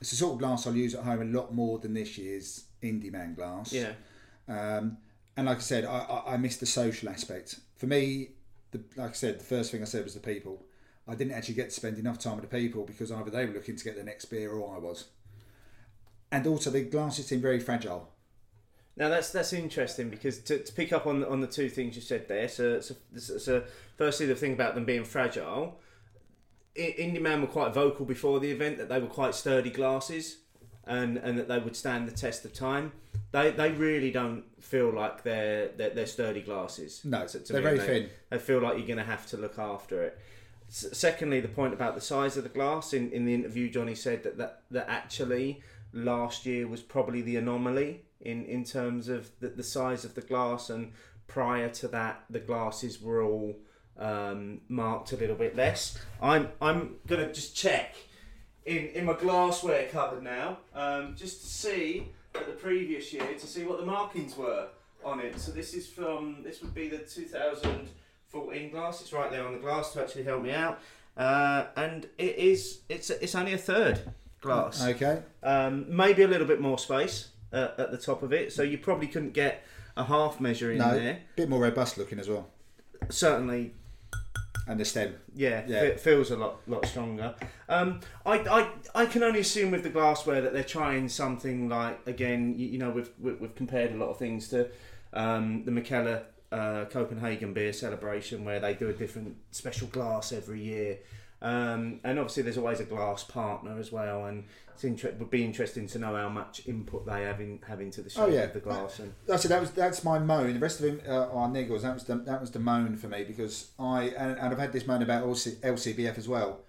It's 0.00 0.10
the 0.10 0.16
sort 0.16 0.34
of 0.34 0.38
glass 0.38 0.66
I'll 0.66 0.76
use 0.76 0.94
at 0.94 1.02
home 1.02 1.22
a 1.22 1.24
lot 1.24 1.52
more 1.52 1.78
than 1.78 1.94
this 1.94 2.16
year's 2.16 2.64
Indy 2.80 3.10
Man 3.10 3.34
glass. 3.34 3.72
Yeah. 3.72 3.92
Um, 4.48 4.98
and 5.36 5.46
like 5.46 5.58
I 5.58 5.60
said, 5.60 5.84
I, 5.84 5.98
I, 5.98 6.34
I 6.34 6.36
missed 6.36 6.60
the 6.60 6.66
social 6.66 7.08
aspect. 7.08 7.58
For 7.76 7.86
me, 7.86 8.30
the, 8.70 8.82
like 8.96 9.10
I 9.10 9.14
said, 9.14 9.40
the 9.40 9.44
first 9.44 9.70
thing 9.70 9.82
I 9.82 9.86
said 9.86 10.04
was 10.04 10.14
the 10.14 10.20
people. 10.20 10.64
I 11.08 11.14
didn't 11.14 11.32
actually 11.32 11.54
get 11.54 11.70
to 11.70 11.74
spend 11.74 11.98
enough 11.98 12.18
time 12.18 12.36
with 12.36 12.48
the 12.48 12.56
people 12.56 12.84
because 12.84 13.10
either 13.10 13.30
they 13.30 13.46
were 13.46 13.52
looking 13.52 13.76
to 13.76 13.84
get 13.84 13.96
the 13.96 14.04
next 14.04 14.26
beer 14.26 14.52
or 14.52 14.76
I 14.76 14.78
was. 14.78 15.06
And 16.30 16.46
also, 16.46 16.70
the 16.70 16.82
glasses 16.82 17.26
seemed 17.26 17.42
very 17.42 17.60
fragile. 17.60 18.08
Now 18.96 19.08
that's 19.08 19.30
that's 19.30 19.54
interesting 19.54 20.10
because 20.10 20.38
to, 20.40 20.62
to 20.62 20.72
pick 20.72 20.92
up 20.92 21.06
on 21.06 21.24
on 21.24 21.40
the 21.40 21.46
two 21.46 21.68
things 21.68 21.96
you 21.96 22.02
said 22.02 22.28
there. 22.28 22.48
So, 22.48 22.80
so, 22.80 22.94
so, 23.16 23.64
firstly, 23.96 24.26
the 24.26 24.34
thing 24.34 24.52
about 24.52 24.74
them 24.74 24.84
being 24.84 25.04
fragile. 25.04 25.78
Indy 26.74 27.18
Man 27.18 27.42
were 27.42 27.48
quite 27.48 27.74
vocal 27.74 28.06
before 28.06 28.40
the 28.40 28.50
event 28.50 28.78
that 28.78 28.88
they 28.88 28.98
were 28.98 29.06
quite 29.06 29.34
sturdy 29.34 29.68
glasses, 29.68 30.38
and 30.86 31.16
and 31.18 31.38
that 31.38 31.48
they 31.48 31.58
would 31.58 31.76
stand 31.76 32.08
the 32.08 32.12
test 32.14 32.44
of 32.44 32.52
time. 32.52 32.92
They 33.30 33.50
they 33.50 33.70
really 33.72 34.10
don't 34.10 34.44
feel 34.60 34.92
like 34.92 35.22
they're 35.22 35.68
they're, 35.76 35.90
they're 35.90 36.06
sturdy 36.06 36.42
glasses. 36.42 37.00
No, 37.04 37.26
to- 37.26 37.40
to 37.40 37.52
they're 37.52 37.62
very 37.62 37.78
They- 37.78 37.86
thin. 37.86 38.10
They 38.30 38.38
feel 38.38 38.60
like 38.60 38.76
you're 38.78 38.86
going 38.86 38.98
to 38.98 39.04
have 39.04 39.26
to 39.28 39.36
look 39.36 39.58
after 39.58 40.02
it. 40.02 40.18
S- 40.68 40.86
secondly, 40.92 41.40
the 41.40 41.48
point 41.48 41.74
about 41.74 41.94
the 41.94 42.00
size 42.00 42.36
of 42.36 42.44
the 42.44 42.48
glass 42.48 42.92
in, 42.94 43.10
in 43.12 43.24
the 43.26 43.34
interview, 43.34 43.68
Johnny 43.70 43.94
said 43.94 44.22
that, 44.24 44.38
that 44.38 44.62
that 44.70 44.88
actually 44.88 45.62
last 45.92 46.46
year 46.46 46.66
was 46.66 46.80
probably 46.80 47.20
the 47.22 47.36
anomaly 47.36 48.02
in 48.20 48.44
in 48.46 48.64
terms 48.64 49.08
of 49.08 49.30
the, 49.40 49.48
the 49.48 49.62
size 49.62 50.04
of 50.04 50.14
the 50.14 50.22
glass, 50.22 50.70
and 50.70 50.92
prior 51.26 51.68
to 51.68 51.88
that, 51.88 52.24
the 52.30 52.40
glasses 52.40 53.00
were 53.02 53.22
all 53.22 53.56
um, 53.98 54.60
marked 54.68 55.12
a 55.12 55.16
little 55.16 55.36
bit 55.36 55.54
less. 55.56 55.98
I'm 56.20 56.48
I'm 56.60 56.96
gonna 57.06 57.32
just 57.32 57.54
check 57.56 57.94
in 58.66 58.86
in 58.88 59.04
my 59.04 59.14
glassware 59.14 59.88
cupboard 59.88 60.22
now, 60.22 60.58
um, 60.74 61.14
just 61.16 61.40
to 61.42 61.46
see 61.46 62.08
at 62.34 62.46
the 62.46 62.52
previous 62.52 63.12
year 63.12 63.26
to 63.38 63.46
see 63.46 63.64
what 63.64 63.78
the 63.78 63.86
markings 63.86 64.36
were 64.36 64.68
on 65.04 65.20
it. 65.20 65.38
So 65.38 65.52
this 65.52 65.74
is 65.74 65.86
from 65.88 66.42
this 66.42 66.62
would 66.62 66.74
be 66.74 66.88
the 66.88 66.98
2014 66.98 68.70
glass. 68.70 69.00
It's 69.00 69.12
right 69.12 69.30
there 69.30 69.46
on 69.46 69.52
the 69.52 69.58
glass 69.58 69.92
to 69.94 70.00
actually 70.02 70.24
help 70.24 70.42
me 70.42 70.52
out, 70.52 70.80
uh, 71.16 71.66
and 71.76 72.08
it 72.18 72.36
is 72.36 72.80
it's 72.88 73.10
it's 73.10 73.34
only 73.34 73.52
a 73.52 73.58
third 73.58 74.00
glass. 74.40 74.84
Okay. 74.86 75.22
Um, 75.42 75.86
maybe 75.88 76.22
a 76.22 76.28
little 76.28 76.46
bit 76.46 76.60
more 76.60 76.78
space 76.78 77.28
uh, 77.52 77.68
at 77.78 77.90
the 77.90 77.98
top 77.98 78.22
of 78.22 78.32
it, 78.32 78.52
so 78.52 78.62
you 78.62 78.78
probably 78.78 79.06
couldn't 79.08 79.32
get 79.34 79.64
a 79.96 80.04
half 80.04 80.40
measure 80.40 80.72
in 80.72 80.78
No, 80.78 80.92
there. 80.94 81.18
bit 81.36 81.48
more 81.50 81.60
robust 81.60 81.98
looking 81.98 82.18
as 82.18 82.28
well, 82.28 82.48
Certainly, 83.10 83.74
and 84.68 84.78
the 84.78 84.84
stem. 84.84 85.14
yeah, 85.34 85.64
Yeah. 85.66 85.82
It 85.82 86.00
feels 86.00 86.30
a 86.30 86.36
lot 86.36 86.60
lot 86.68 86.86
stronger. 86.86 87.34
Um, 87.68 88.00
I, 88.24 88.38
I 88.38 88.68
I 89.02 89.06
can 89.06 89.22
only 89.22 89.40
assume 89.40 89.70
with 89.72 89.82
the 89.82 89.90
glassware 89.90 90.40
that 90.40 90.52
they're 90.52 90.62
trying 90.62 91.08
something 91.08 91.68
like 91.68 91.98
again, 92.06 92.54
you, 92.56 92.66
you 92.68 92.78
know, 92.78 92.90
we've 92.90 93.10
we- 93.20 93.34
we've 93.34 93.54
compared 93.54 93.92
a 93.92 93.96
lot 93.96 94.10
of 94.10 94.18
things 94.18 94.48
to 94.48 94.68
um, 95.12 95.64
the 95.64 95.70
Mikkeller 95.72 96.22
uh, 96.52 96.84
Copenhagen 96.86 97.52
beer 97.54 97.72
celebration 97.72 98.44
where 98.44 98.60
they 98.60 98.74
do 98.74 98.88
a 98.88 98.92
different 98.92 99.36
special 99.50 99.88
glass 99.88 100.32
every 100.32 100.60
year. 100.62 100.98
Um, 101.42 101.98
and 102.04 102.18
obviously, 102.20 102.44
there's 102.44 102.56
always 102.58 102.78
a 102.80 102.84
glass 102.84 103.24
partner 103.24 103.76
as 103.78 103.90
well, 103.90 104.26
and 104.26 104.44
it's 104.74 104.84
inter- 104.84 105.12
would 105.18 105.28
be 105.30 105.44
interesting 105.44 105.88
to 105.88 105.98
know 105.98 106.14
how 106.14 106.28
much 106.28 106.62
input 106.66 107.04
they 107.04 107.22
have 107.22 107.40
in 107.40 107.58
have 107.66 107.80
into 107.80 108.00
the 108.00 108.08
shape 108.10 108.22
Oh, 108.22 108.26
yeah. 108.28 108.42
of 108.44 108.52
the 108.52 108.60
glass. 108.60 109.00
And 109.00 109.12
That's 109.26 109.44
it. 109.44 109.48
That 109.48 109.60
was 109.60 109.72
that's 109.72 110.04
my 110.04 110.20
moan. 110.20 110.54
The 110.54 110.60
rest 110.60 110.78
of 110.80 110.86
them 110.86 111.00
uh, 111.06 111.26
are 111.32 111.48
niggles. 111.48 111.82
That 111.82 111.94
was 111.94 112.04
the 112.04 112.14
that 112.16 112.40
was 112.40 112.52
the 112.52 112.60
moan 112.60 112.96
for 112.96 113.08
me 113.08 113.24
because 113.24 113.72
I 113.78 114.04
and, 114.16 114.38
and 114.38 114.52
I've 114.52 114.58
had 114.58 114.72
this 114.72 114.86
moan 114.86 115.02
about 115.02 115.24
LC, 115.26 115.56
LCBF 115.56 116.16
as 116.16 116.28
well 116.28 116.60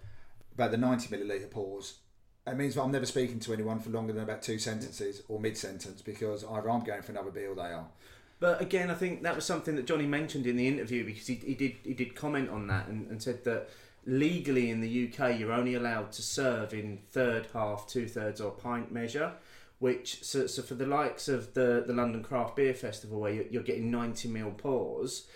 about 0.56 0.72
the 0.72 0.78
ninety 0.78 1.08
milliliter 1.16 1.52
pause. 1.52 2.00
It 2.48 2.56
means 2.58 2.76
that 2.76 2.82
I'm 2.82 2.92
never 2.92 3.06
speaking 3.06 3.40
to 3.42 3.54
anyone 3.54 3.80
for 3.80 3.92
longer 3.92 4.12
than 4.12 4.24
about 4.24 4.42
two 4.42 4.58
sentences 4.60 5.22
or 5.30 5.40
mid 5.40 5.56
sentence 5.58 6.02
because 6.02 6.44
either 6.44 6.70
I'm 6.70 6.84
going 6.84 7.04
for 7.04 7.12
another 7.12 7.30
beer 7.32 7.52
or 7.52 7.56
they 7.56 7.62
are. 7.62 7.86
But 8.40 8.60
again, 8.62 8.92
I 8.92 8.96
think 8.96 9.22
that 9.24 9.36
was 9.36 9.46
something 9.46 9.76
that 9.78 9.86
Johnny 9.86 10.06
mentioned 10.08 10.46
in 10.48 10.58
the 10.58 10.68
interview 10.68 11.06
because 11.06 11.28
he, 11.28 11.36
he 11.36 11.54
did 11.54 11.76
he 11.84 11.94
did 11.94 12.16
comment 12.16 12.50
on 12.50 12.68
that 12.68 12.88
and, 12.88 13.08
and 13.10 13.22
said 13.24 13.44
that 13.46 13.70
legally 14.06 14.70
in 14.70 14.82
the 14.82 15.08
UK 15.14 15.40
you're 15.40 15.52
only 15.54 15.76
allowed 15.76 16.12
to 16.14 16.22
serve 16.22 16.74
in 16.74 17.00
third, 17.12 17.48
half, 17.54 17.88
two 17.88 18.08
thirds, 18.08 18.42
or 18.42 18.52
pint 18.52 18.92
measure. 18.92 19.34
Which 19.80 20.24
so, 20.24 20.48
so 20.48 20.62
for 20.62 20.76
the 20.76 20.86
likes 20.86 21.28
of 21.28 21.54
the 21.54 21.84
the 21.86 21.94
London 21.94 22.24
Craft 22.24 22.56
Beer 22.56 22.74
Festival 22.74 23.20
where 23.20 23.34
you're, 23.34 23.46
you're 23.48 23.64
getting 23.64 23.92
90 23.92 24.30
mil 24.30 24.52
pours, 24.52 25.28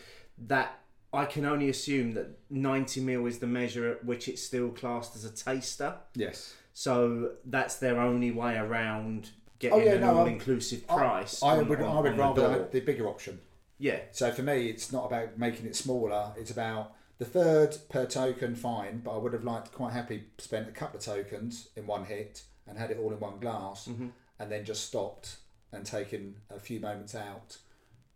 that 0.48 0.80
I 1.14 1.26
can 1.26 1.44
only 1.46 1.70
assume 1.70 2.14
that 2.14 2.28
90 2.50 3.02
mil 3.02 3.26
is 3.26 3.40
the 3.40 3.48
measure 3.48 3.90
at 3.92 4.06
which 4.06 4.28
it's 4.30 4.42
still 4.42 4.70
classed 4.70 5.16
as 5.16 5.26
a 5.26 5.32
taster. 5.34 5.96
Yes. 6.16 6.54
So 6.74 7.32
that's 7.46 7.76
their 7.78 8.00
only 8.00 8.32
way 8.32 8.56
around 8.56 9.32
getting 9.60 9.80
Oh, 9.82 9.84
yeah, 9.84 9.94
an 9.94 10.02
no, 10.02 10.20
all-inclusive 10.20 10.88
price. 10.88 11.42
I, 11.44 11.48
I 11.48 11.58
on- 11.58 11.68
would 11.70 11.82
on- 11.82 11.98
I 11.98 12.02
would 12.02 12.14
the 12.14 12.18
rather 12.18 12.42
door. 12.42 12.70
the 12.72 12.80
bigger 12.82 13.08
option. 13.08 13.40
Yeah, 13.80 14.00
So 14.12 14.32
for 14.32 14.44
me, 14.44 14.70
it's 14.70 14.92
not 14.92 15.06
about 15.06 15.38
making 15.38 15.66
it 15.66 15.76
smaller. 15.76 16.32
It's 16.38 16.52
about 16.52 16.94
the 17.20 17.26
third 17.26 17.78
per 17.90 18.06
token, 18.06 18.56
fine. 18.56 19.00
But 19.04 19.16
I 19.16 19.18
would 19.18 19.34
have 19.34 19.44
liked 19.44 19.72
quite 19.72 19.94
happy 19.94 20.24
spent 20.38 20.68
a 20.68 20.72
couple 20.72 20.98
of 21.00 21.04
tokens 21.06 21.70
in 21.76 21.88
one 21.88 22.06
hit 22.06 22.44
and 22.68 22.78
had 22.78 22.92
it 22.92 23.00
all 23.00 23.12
in 23.12 23.20
one 23.20 23.40
glass, 23.40 23.88
Mm-hmm. 23.88 24.08
and 24.40 24.52
then 24.52 24.66
just 24.66 24.86
stopped 24.86 25.38
and 25.72 25.86
taken 25.86 26.36
a 26.50 26.60
few 26.60 26.80
moments 26.80 27.16
out, 27.16 27.58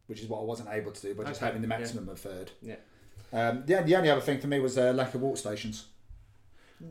which 0.08 0.22
is 0.22 0.28
what 0.28 0.40
I 0.40 0.44
wasn't 0.44 0.70
able 0.70 0.92
to 0.92 1.02
do 1.02 1.14
by 1.16 1.24
just 1.24 1.38
Okay, 1.42 1.46
having 1.48 1.62
the 1.62 1.68
yeah. 1.68 1.78
maximum 1.80 2.10
of 2.10 2.20
third. 2.20 2.52
Yeah. 2.62 2.76
Um, 3.34 3.64
the, 3.66 3.82
the 3.86 3.96
only 3.96 4.10
other 4.10 4.22
thing 4.22 4.40
for 4.40 4.48
me 4.48 4.60
was 4.60 4.78
uh, 4.78 4.92
lack 4.94 5.14
of 5.16 5.22
water 5.22 5.38
stations. 5.38 5.86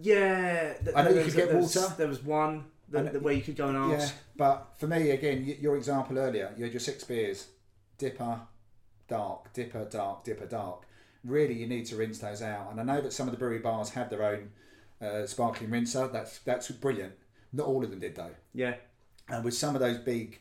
Yeah, 0.02 0.74
th- 0.74 0.94
I 0.96 1.02
know 1.02 1.10
you 1.10 1.24
could 1.24 1.34
get 1.34 1.48
there 1.50 1.58
was- 1.60 1.74
water. 1.76 1.94
There 1.98 2.08
was 2.08 2.22
one 2.22 2.64
that, 2.90 3.12
that 3.12 3.22
where 3.22 3.34
you 3.34 3.42
could 3.42 3.56
go 3.56 3.68
and 3.68 3.76
ask. 3.76 4.14
Yeah, 4.14 4.20
but 4.36 4.68
for 4.78 4.86
me, 4.86 5.10
again, 5.10 5.44
y- 5.46 5.56
your 5.60 5.76
example 5.76 6.18
earlier, 6.18 6.52
you 6.56 6.64
had 6.64 6.72
your 6.72 6.80
six 6.80 7.04
beers, 7.04 7.48
dipper, 7.98 8.40
dark, 9.08 9.52
dipper, 9.52 9.84
dark, 9.86 10.24
dipper, 10.24 10.46
dark. 10.46 10.84
Really, 11.24 11.54
you 11.54 11.66
need 11.66 11.86
to 11.86 11.96
rinse 11.96 12.18
those 12.18 12.42
out. 12.42 12.70
And 12.70 12.80
I 12.80 12.82
know 12.82 13.00
that 13.00 13.12
some 13.12 13.26
of 13.26 13.32
the 13.32 13.38
brewery 13.38 13.58
bars 13.58 13.90
have 13.90 14.10
their 14.10 14.22
own 14.22 14.50
uh, 15.00 15.26
sparkling 15.26 15.70
rinser. 15.70 16.08
That's 16.12 16.38
that's 16.40 16.70
brilliant. 16.70 17.14
Not 17.52 17.66
all 17.66 17.82
of 17.84 17.90
them 17.90 18.00
did 18.00 18.14
though. 18.14 18.34
Yeah, 18.54 18.74
And 19.28 19.44
with 19.44 19.54
some 19.54 19.74
of 19.74 19.80
those 19.80 19.98
big 19.98 20.40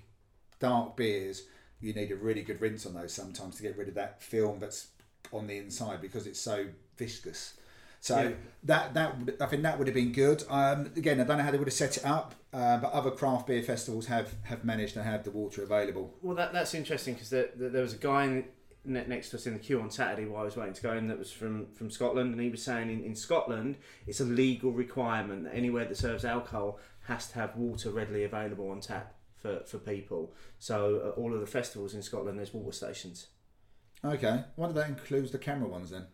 dark 0.60 0.96
beers, 0.96 1.44
you 1.80 1.94
need 1.94 2.12
a 2.12 2.16
really 2.16 2.44
good 2.44 2.62
rinse 2.62 2.86
on 2.86 2.94
those 2.94 3.14
sometimes 3.14 3.56
to 3.58 3.64
get 3.64 3.78
rid 3.78 3.88
of 3.88 3.96
that 3.96 4.22
film 4.22 4.60
that's 4.60 4.88
on 5.32 5.48
the 5.48 5.58
inside 5.58 6.02
because 6.02 6.28
it's 6.28 6.40
so 6.40 6.68
viscous. 6.98 7.56
So 8.02 8.22
Yeah. 8.22 8.36
that 8.64 8.94
that 8.94 9.42
I 9.42 9.46
think 9.48 9.64
that 9.64 9.78
would 9.78 9.88
have 9.88 9.94
been 9.94 10.14
good. 10.14 10.44
Um, 10.50 10.92
again, 10.96 11.20
I 11.20 11.24
don't 11.26 11.38
know 11.38 11.44
how 11.44 11.52
they 11.52 11.58
would 11.58 11.68
have 11.68 11.74
set 11.74 11.98
it 11.98 12.06
up, 12.06 12.34
uh, 12.54 12.78
but 12.78 12.92
other 12.94 13.12
craft 13.12 13.48
beer 13.48 13.62
festivals 13.62 14.06
have 14.08 14.36
have 14.44 14.64
managed 14.64 14.94
to 14.94 15.04
have 15.04 15.24
the 15.24 15.32
water 15.32 15.64
available. 15.64 16.14
Well, 16.22 16.36
that 16.36 16.54
that's 16.54 16.74
interesting 16.74 17.16
because 17.16 17.30
there, 17.30 17.50
there, 17.56 17.82
was 17.82 17.94
a 17.94 17.98
guy 17.98 18.24
in, 18.26 18.46
next 18.86 19.30
to 19.30 19.38
us 19.38 19.46
in 19.46 19.54
the 19.54 19.60
queue 19.60 19.82
on 19.82 19.92
Saturday 19.92 20.26
while 20.26 20.42
I 20.42 20.46
was 20.46 20.56
waiting 20.56 20.74
to 20.74 20.82
go 20.82 20.94
in 20.94 21.08
that 21.08 21.20
was 21.20 21.32
from, 21.32 21.68
from 21.74 21.92
Scotland, 21.92 22.32
and 22.34 22.42
he 22.42 22.50
was 22.50 22.64
saying 22.64 22.90
in, 22.90 23.04
in 23.04 23.16
Scotland 23.16 23.78
it's 24.08 24.20
a 24.20 24.26
legal 24.26 24.72
requirement 24.72 25.44
that 25.44 25.56
anywhere 25.56 25.86
that 25.86 25.98
serves 25.98 26.26
alcohol 26.26 26.80
has 27.08 27.28
to 27.30 27.36
have 27.36 27.56
water 27.56 27.92
readily 27.92 28.24
available 28.24 28.70
on 28.70 28.80
tap 28.80 29.16
for, 29.36 29.62
for 29.66 29.78
people. 29.78 30.34
So 30.60 31.02
uh, 31.06 31.20
all 31.20 31.34
of 31.34 31.40
the 31.40 31.48
festivals 31.48 31.94
in 31.94 32.02
Scotland, 32.02 32.38
there's 32.38 32.54
water 32.54 32.76
stations. 32.76 33.28
Okay, 34.04 34.44
wonder 34.56 34.80
that 34.80 34.90
includes 34.90 35.32
the 35.32 35.38
camera 35.38 35.68
ones 35.68 35.90
then. 35.90 36.06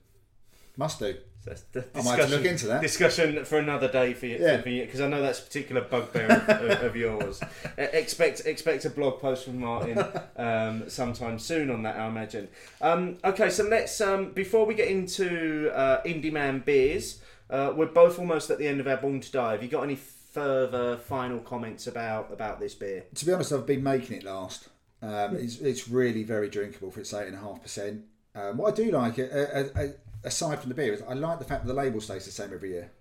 Must 0.78 0.99
do. 0.99 1.15
So 1.43 1.51
that's 1.51 1.61
the 1.71 1.86
I 1.95 2.01
might 2.01 2.19
have 2.19 2.30
to 2.30 2.36
look 2.38 2.45
into 2.45 2.67
that. 2.67 2.82
Discussion 2.82 3.45
for 3.45 3.59
another 3.59 3.88
day 3.88 4.13
for 4.13 4.26
you, 4.26 4.38
Yeah. 4.39 4.57
because 4.57 4.99
I 4.99 5.07
know 5.07 5.21
that's 5.21 5.39
a 5.39 5.43
particular 5.43 5.82
bugbear 5.82 6.32
of, 6.32 6.49
of, 6.49 6.84
of 6.84 6.95
yours. 6.95 7.41
Uh, 7.43 7.47
expect 7.78 8.41
expect 8.45 8.84
a 8.86 8.89
blog 8.89 9.19
post 9.19 9.45
from 9.45 9.59
Martin 9.59 10.03
um, 10.38 10.89
sometime 10.89 11.38
soon 11.39 11.69
on 11.69 11.84
that, 11.84 11.97
I 11.97 12.07
imagine. 12.07 12.47
Um, 12.82 13.17
okay, 13.23 13.49
so 13.49 13.63
let's 13.63 14.01
um, 14.01 14.32
before 14.32 14.65
we 14.65 14.73
get 14.73 14.88
into 14.88 15.71
uh, 15.73 16.01
Indy 16.03 16.32
Man 16.32 16.59
beers, 16.65 17.21
uh, 17.49 17.73
we're 17.76 17.86
both 17.86 18.17
almost 18.19 18.49
at 18.49 18.57
the 18.57 18.67
end 18.67 18.80
of 18.80 18.88
our 18.88 18.97
Born 18.97 19.21
to 19.21 19.32
Die. 19.32 19.51
Have 19.51 19.61
you 19.63 19.69
got 19.69 19.84
any 19.84 19.95
further 19.95 20.97
final 20.97 21.39
comments 21.39 21.88
about 21.88 22.34
about 22.34 22.59
this 22.59 22.73
beer? 22.73 23.05
To 23.13 23.26
be 23.26 23.32
honest, 23.32 23.53
I've 23.53 23.65
been 23.67 23.84
making 23.84 24.17
it 24.17 24.23
last. 24.23 24.69
Um, 25.01 25.36
it's, 25.36 25.59
it's 25.59 25.88
really 25.88 26.23
very 26.23 26.49
drinkable 26.49 26.89
for 26.89 27.01
its 27.01 27.13
eight 27.13 27.28
and 27.28 27.36
a 27.36 27.39
half 27.39 27.61
percent. 27.61 28.05
Um, 28.34 28.57
what 28.57 28.73
I 28.73 28.76
do 28.76 28.91
like, 28.91 29.17
uh, 29.17 29.23
uh, 29.23 29.63
uh, 29.76 29.88
aside 30.26 30.59
from 30.59 30.69
the 30.69 30.76
beer, 30.76 30.97
I 31.07 31.13
like 31.13 31.39
the 31.39 31.45
fact 31.45 31.65
that 31.65 31.67
the 31.67 31.80
label 31.80 32.01
stays 32.01 32.26
the 32.26 32.32
same 32.32 32.53
every 32.53 32.71
year. 32.71 32.91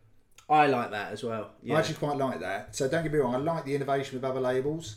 I 0.49 0.67
like 0.67 0.91
that 0.91 1.13
as 1.13 1.25
well. 1.25 1.53
Yeah. 1.63 1.77
I 1.77 1.79
actually 1.79 1.95
quite 1.97 2.19
like 2.19 2.41
that. 2.41 2.77
So 2.77 2.87
don't 2.89 3.03
get 3.03 3.13
me 3.13 3.19
wrong, 3.19 3.35
I 3.35 3.39
like 3.39 3.65
the 3.65 3.75
innovation 3.75 4.17
with 4.17 4.25
other 4.25 4.41
labels. 4.41 4.97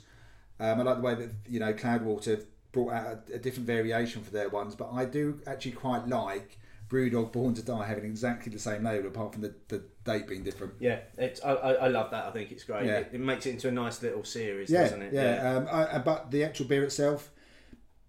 Um, 0.60 0.80
I 0.82 0.84
like 0.84 0.98
the 0.98 1.04
way 1.04 1.16
that 1.16 1.30
you 1.48 1.60
know 1.60 1.74
Cloudwater 1.74 2.44
brought 2.72 2.94
out 2.94 3.20
a, 3.32 3.36
a 3.36 3.40
different 3.40 3.66
variation 3.68 4.24
for 4.24 4.32
their 4.32 4.50
ones, 4.50 4.76
but 4.76 4.92
I 4.92 5.06
do 5.06 5.40
actually 5.48 5.72
quite 5.72 6.08
like 6.08 6.60
Brewdog 6.90 7.32
Born 7.32 7.54
to 7.54 7.62
Die 7.62 7.86
having 7.86 8.06
exactly 8.06 8.52
the 8.52 8.60
same 8.60 8.84
label, 8.84 9.08
apart 9.08 9.34
from 9.34 9.42
the, 9.42 9.54
the 9.68 9.84
date 10.06 10.28
being 10.28 10.44
different. 10.44 10.74
Yeah, 10.80 11.00
it's 11.18 11.44
I, 11.44 11.52
I, 11.54 11.88
love 11.90 12.12
that. 12.12 12.26
I 12.26 12.32
think 12.32 12.52
it's 12.52 12.64
great. 12.64 12.86
Yeah. 12.86 13.00
It, 13.00 13.10
it 13.14 13.20
makes 13.20 13.46
it 13.46 13.52
into 13.52 13.68
a 13.68 13.72
nice 13.72 14.02
little 14.02 14.24
series, 14.24 14.70
Yeah, 14.70 14.84
doesn't 14.84 15.02
it? 15.02 15.14
yeah. 15.14 15.56
Um, 15.56 15.68
I, 15.72 15.96
I- 15.96 16.00
but 16.00 16.32
the 16.32 16.44
actual 16.44 16.66
beer 16.66 16.84
itself 16.84 17.30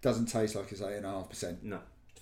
doesn't 0.01 0.27
taste 0.27 0.55
like 0.55 0.71
it's 0.71 0.81
eight 0.81 0.95
and 0.97 1.05
a 1.05 1.09
half 1.09 1.29
percent. 1.29 1.63
No, 1.63 1.79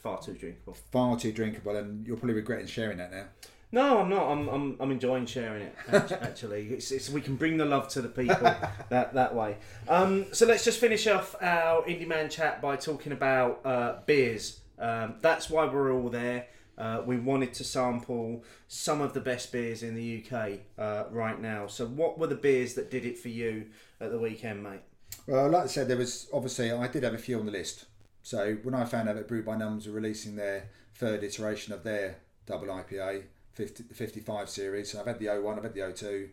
far 0.08 0.22
too 0.22 0.34
drinkable. 0.34 0.78
Far 0.92 1.20
too 1.20 1.32
drinkable, 1.32 1.76
and 1.76 2.06
you're 2.06 2.18
probably 2.18 2.36
regretting 2.36 2.68
sharing 2.68 2.98
that 2.98 3.12
now. 3.12 3.26
No, 3.70 4.00
I'm 4.00 4.10
not. 4.10 4.32
I'm, 4.32 4.48
I'm, 4.48 4.78
I'm 4.80 4.92
enjoying 4.92 5.26
sharing 5.26 5.64
it. 5.64 5.76
Actually, 5.92 6.68
it's, 6.70 6.92
it's 6.92 7.10
we 7.10 7.20
can 7.20 7.36
bring 7.36 7.58
the 7.58 7.66
love 7.66 7.90
to 7.90 8.02
the 8.02 8.08
people 8.08 8.36
that 8.90 9.14
that 9.14 9.36
way. 9.36 9.58
Um, 9.90 10.28
so 10.32 10.46
let's 10.46 10.64
just 10.64 10.80
finish 10.80 11.06
off 11.08 11.36
our 11.42 11.86
indy 11.86 12.06
man 12.06 12.30
chat 12.30 12.62
by 12.62 12.78
talking 12.78 13.12
about 13.12 13.62
uh, 13.66 13.98
beers. 14.06 14.62
Um, 14.80 15.16
that's 15.22 15.50
why 15.50 15.66
we're 15.66 15.92
all 15.92 16.10
there. 16.10 16.48
Uh, 16.78 17.02
we 17.06 17.18
wanted 17.18 17.54
to 17.56 17.64
sample 17.64 18.44
some 18.68 19.02
of 19.02 19.14
the 19.14 19.20
best 19.20 19.52
beers 19.52 19.82
in 19.82 19.96
the 19.96 20.24
UK 20.24 20.60
uh, 20.78 21.06
right 21.10 21.42
now. 21.42 21.68
So, 21.68 21.88
what 21.88 22.18
were 22.18 22.28
the 22.28 22.36
beers 22.36 22.76
that 22.76 22.90
did 22.90 23.04
it 23.04 23.18
for 23.18 23.30
you 23.30 23.66
at 24.00 24.12
the 24.12 24.20
weekend, 24.20 24.64
mate? 24.64 24.82
Well, 25.26 25.50
like 25.50 25.64
I 25.64 25.68
said, 25.68 25.90
there 25.90 25.98
was 25.98 26.30
obviously 26.32 26.72
I 26.72 26.88
did 26.88 27.04
have 27.04 27.16
a 27.16 27.18
few 27.18 27.38
on 27.40 27.46
the 27.46 27.52
list. 27.52 27.86
So 28.28 28.58
when 28.64 28.76
I 28.76 28.84
found 28.84 29.08
out 29.08 29.16
that 29.16 29.30
Brew 29.30 29.42
by 29.42 29.56
Numbers 29.56 29.88
were 29.88 29.94
releasing 29.94 30.36
their 30.36 30.68
third 30.96 31.24
iteration 31.24 31.72
of 31.72 31.84
their 31.86 32.18
double 32.46 32.68
IPA 32.68 33.24
50, 33.54 33.84
55 33.94 34.50
series, 34.50 34.92
so 34.92 35.00
I've 35.00 35.06
had 35.06 35.20
the 35.20 35.30
01, 35.30 35.58
I've 35.58 35.64
had 35.64 35.74
the 35.74 35.94
02, 35.94 36.30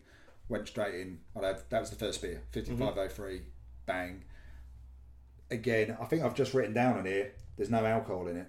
went 0.49 0.67
straight 0.67 0.95
in. 0.95 1.19
I'd 1.37 1.45
have, 1.45 1.63
that 1.69 1.79
was 1.79 1.91
the 1.91 1.95
first 1.95 2.21
beer, 2.21 2.41
mm-hmm. 2.51 2.77
5503, 2.77 3.43
bang. 3.85 4.25
Again, 5.49 5.95
I 6.01 6.03
think 6.03 6.23
I've 6.23 6.35
just 6.35 6.53
written 6.53 6.73
down 6.73 6.97
on 6.97 7.05
here. 7.05 7.31
There's 7.55 7.69
no 7.69 7.85
alcohol 7.85 8.27
in 8.27 8.37
it. 8.39 8.47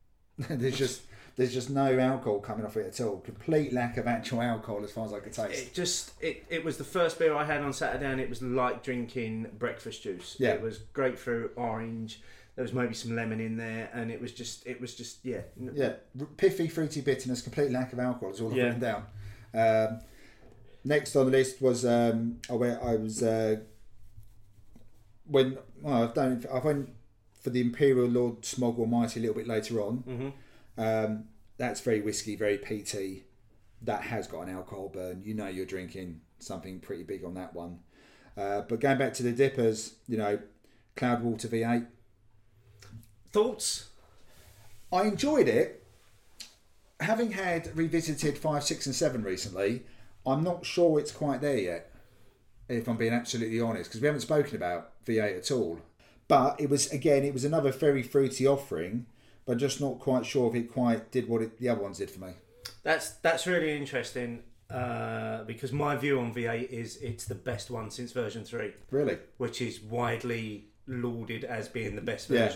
there's 0.58 0.76
just 0.76 1.02
there's 1.36 1.54
just 1.54 1.70
no 1.70 1.96
alcohol 2.00 2.40
coming 2.40 2.66
off 2.66 2.76
it 2.76 2.86
at 2.86 3.00
all. 3.06 3.18
Complete 3.18 3.72
lack 3.72 3.96
of 3.96 4.08
actual 4.08 4.42
alcohol 4.42 4.82
as 4.82 4.90
far 4.90 5.06
as 5.06 5.12
I 5.12 5.20
could 5.20 5.32
taste. 5.32 5.68
It 5.68 5.72
just 5.72 6.20
it, 6.20 6.44
it 6.48 6.64
was 6.64 6.78
the 6.78 6.84
first 6.84 7.20
beer 7.20 7.32
I 7.32 7.44
had 7.44 7.60
on 7.60 7.72
Saturday, 7.72 8.06
and 8.06 8.20
it 8.20 8.28
was 8.28 8.42
like 8.42 8.82
drinking 8.82 9.52
breakfast 9.56 10.02
juice. 10.02 10.34
Yeah. 10.40 10.50
it 10.50 10.62
was 10.62 10.78
grapefruit, 10.78 11.52
orange. 11.54 12.20
There 12.58 12.64
was 12.64 12.72
maybe 12.72 12.92
some 12.92 13.14
lemon 13.14 13.38
in 13.38 13.56
there, 13.56 13.88
and 13.94 14.10
it 14.10 14.20
was 14.20 14.32
just 14.32 14.66
it 14.66 14.80
was 14.80 14.92
just 14.96 15.24
yeah. 15.24 15.42
Yeah, 15.74 15.92
piffy, 16.36 16.68
fruity 16.68 17.00
bitterness, 17.02 17.40
complete 17.40 17.70
lack 17.70 17.92
of 17.92 18.00
alcohol. 18.00 18.32
Is 18.34 18.40
all 18.40 18.50
I've 18.50 18.56
Yeah. 18.56 18.64
written 18.64 18.80
down. 18.80 19.04
Um, 19.54 20.00
next 20.84 21.14
on 21.14 21.26
the 21.26 21.30
list 21.30 21.62
was 21.62 21.84
um, 21.86 22.40
I 22.50 22.54
went. 22.54 22.82
I 22.82 22.96
was 22.96 23.22
uh, 23.22 23.58
when 25.26 25.58
well, 25.82 26.02
I've 26.02 26.14
done 26.14 26.44
I 26.52 26.58
went 26.58 26.90
for 27.40 27.50
the 27.50 27.60
Imperial 27.60 28.08
Lord 28.08 28.44
Smog 28.44 28.76
Almighty 28.80 29.20
a 29.20 29.22
little 29.22 29.36
bit 29.36 29.46
later 29.46 29.80
on. 29.80 30.02
Mhm. 30.08 30.32
Um, 31.06 31.24
that's 31.58 31.80
very 31.80 32.00
whiskey, 32.00 32.34
very 32.34 32.58
peaty. 32.58 33.22
That 33.82 34.02
has 34.02 34.26
got 34.26 34.48
an 34.48 34.50
alcohol 34.54 34.88
burn. 34.88 35.22
You 35.24 35.34
know 35.34 35.46
you're 35.46 35.64
drinking 35.64 36.22
something 36.40 36.80
pretty 36.80 37.04
big 37.04 37.24
on 37.24 37.34
that 37.34 37.54
one. 37.54 37.78
Uh, 38.36 38.62
but 38.62 38.80
going 38.80 38.98
back 38.98 39.14
to 39.14 39.22
the 39.22 39.30
dippers, 39.32 39.94
you 40.08 40.16
know, 40.16 40.40
Cloudwater 40.96 41.46
V8. 41.46 41.86
Thoughts? 43.32 43.88
I 44.92 45.02
enjoyed 45.02 45.48
it. 45.48 45.84
Having 47.00 47.32
had 47.32 47.76
revisited 47.76 48.38
five, 48.38 48.64
six, 48.64 48.86
and 48.86 48.94
seven 48.94 49.22
recently, 49.22 49.84
I'm 50.26 50.42
not 50.42 50.66
sure 50.66 50.98
it's 50.98 51.12
quite 51.12 51.40
there 51.40 51.58
yet. 51.58 51.92
If 52.68 52.88
I'm 52.88 52.96
being 52.96 53.12
absolutely 53.12 53.60
honest, 53.60 53.90
because 53.90 54.00
we 54.00 54.06
haven't 54.06 54.22
spoken 54.22 54.56
about 54.56 55.04
V8 55.06 55.38
at 55.38 55.50
all. 55.50 55.80
But 56.26 56.60
it 56.60 56.68
was 56.68 56.90
again, 56.92 57.24
it 57.24 57.32
was 57.32 57.44
another 57.44 57.72
very 57.72 58.02
fruity 58.02 58.46
offering, 58.46 59.06
but 59.46 59.56
just 59.56 59.80
not 59.80 59.98
quite 59.98 60.26
sure 60.26 60.50
if 60.50 60.54
it 60.54 60.70
quite 60.72 61.10
did 61.10 61.28
what 61.28 61.40
it, 61.40 61.58
the 61.58 61.70
other 61.70 61.80
ones 61.80 61.98
did 61.98 62.10
for 62.10 62.20
me. 62.20 62.32
That's 62.82 63.10
that's 63.10 63.46
really 63.46 63.74
interesting 63.74 64.42
uh, 64.70 65.44
because 65.44 65.72
my 65.72 65.96
view 65.96 66.20
on 66.20 66.34
V8 66.34 66.68
is 66.68 66.96
it's 66.96 67.24
the 67.24 67.34
best 67.34 67.70
one 67.70 67.90
since 67.90 68.12
version 68.12 68.44
three, 68.44 68.72
Really, 68.90 69.18
which 69.38 69.62
is 69.62 69.80
widely 69.80 70.66
lauded 70.86 71.44
as 71.44 71.68
being 71.68 71.96
the 71.96 72.02
best 72.02 72.28
Yeah. 72.28 72.52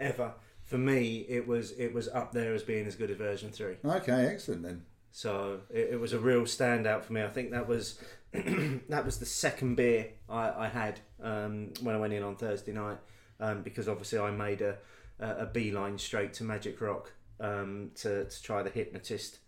Ever. 0.00 0.32
For 0.64 0.78
me, 0.78 1.26
it 1.28 1.46
was 1.46 1.72
it 1.72 1.92
was 1.92 2.08
up 2.08 2.32
there 2.32 2.54
as 2.54 2.62
being 2.62 2.86
as 2.86 2.94
good 2.94 3.10
as 3.10 3.16
version 3.16 3.50
three. 3.50 3.76
okay, 3.84 4.26
excellent 4.26 4.62
then. 4.62 4.84
So 5.12 5.60
it, 5.70 5.90
it 5.92 6.00
was 6.00 6.12
a 6.12 6.18
real 6.18 6.42
standout 6.42 7.04
for 7.04 7.12
me. 7.12 7.22
I 7.22 7.28
think 7.28 7.50
that 7.50 7.68
was 7.68 7.98
that 8.32 9.04
was 9.04 9.18
the 9.18 9.26
second 9.26 9.74
beer 9.74 10.10
I, 10.28 10.50
I 10.50 10.68
had 10.68 11.00
um, 11.22 11.72
when 11.82 11.94
I 11.94 11.98
went 11.98 12.12
in 12.12 12.22
on 12.22 12.36
Thursday 12.36 12.72
night 12.72 12.98
um, 13.40 13.62
because 13.62 13.88
obviously 13.88 14.18
I 14.18 14.30
made 14.30 14.62
a 14.62 14.78
a 15.18 15.42
a 15.42 15.46
beeline 15.46 15.98
straight 15.98 16.32
to 16.34 16.44
Magic 16.44 16.80
Rock 16.80 17.12
um, 17.40 17.90
to 17.96 18.24
to 18.24 18.42
try 18.42 18.62
the 18.62 18.70
hypnotist 18.70 19.38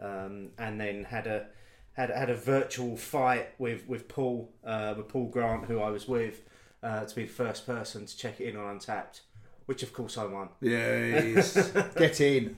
um, 0.00 0.50
and 0.58 0.80
then 0.80 1.04
had 1.04 1.26
a 1.26 1.46
had 1.92 2.10
had 2.10 2.30
a 2.30 2.36
virtual 2.36 2.96
fight 2.96 3.48
with 3.58 3.88
with 3.88 4.06
Paul 4.08 4.52
uh, 4.64 4.94
with 4.96 5.08
Paul 5.08 5.28
Grant 5.28 5.64
who 5.64 5.80
I 5.80 5.90
was 5.90 6.06
with 6.06 6.42
uh, 6.82 7.04
to 7.04 7.14
be 7.14 7.24
the 7.24 7.32
first 7.32 7.66
person 7.66 8.06
to 8.06 8.16
check 8.16 8.40
it 8.40 8.48
in 8.48 8.56
on 8.56 8.78
Untappd, 8.78 9.20
which 9.68 9.82
of 9.82 9.92
course 9.92 10.16
I 10.16 10.24
won. 10.24 10.48
Yes, 10.62 11.70
get 11.96 12.20
in. 12.22 12.56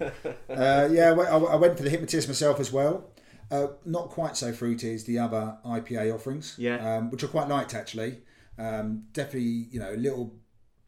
Uh, 0.48 0.88
yeah, 0.92 1.11
I 1.11 1.56
went- 1.56 1.76
for 1.76 1.82
the 1.82 1.90
hypnotist 1.90 2.28
myself 2.28 2.61
as 2.61 2.72
well. 2.72 3.11
Uh, 3.50 3.66
not 3.84 4.11
quite 4.11 4.36
so 4.36 4.52
fruity 4.52 4.94
as 4.94 5.02
the 5.04 5.18
other 5.18 5.56
IPA 5.66 6.14
offerings. 6.14 6.54
Yeah. 6.56 6.76
um, 6.98 7.11
which 7.11 7.24
I 7.24 7.26
quite 7.26 7.48
liked 7.48 7.74
actually. 7.74 8.18
Um, 8.56 9.06
definitely, 9.12 9.66
you 9.72 9.80
know, 9.80 9.92
a 9.92 9.96
little 9.96 10.36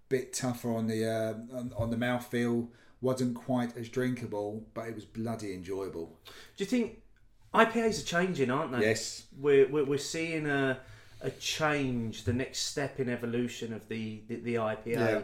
bit 0.08 0.32
tougher 0.32 0.70
on 0.72 0.86
the 0.86 1.04
uh, 1.04 1.56
on, 1.58 1.72
on 1.76 1.90
the 1.90 1.96
mouthfeel. 1.96 2.68
Wasn't 3.00 3.34
quite 3.34 3.76
as 3.76 3.88
drinkable, 3.88 4.64
but 4.74 4.86
it 4.86 4.94
was 4.94 5.04
bloody 5.04 5.54
enjoyable. 5.54 6.20
Do 6.56 6.62
you 6.62 6.66
think 6.66 7.02
IPAs 7.52 8.00
are 8.00 8.06
changing, 8.06 8.48
aren't 8.48 8.70
they? 8.70 8.82
Yes. 8.82 9.26
we're 9.36 9.68
we're, 9.68 9.84
we're 9.84 9.98
seeing 9.98 10.46
a 10.46 10.78
a 11.20 11.30
change, 11.30 12.22
the 12.24 12.32
next 12.32 12.60
step 12.60 13.00
in 13.00 13.08
evolution 13.08 13.72
of 13.72 13.88
the 13.88 14.22
the, 14.28 14.36
the 14.36 14.54
IPA 14.54 14.86
Yeah. 14.86 15.22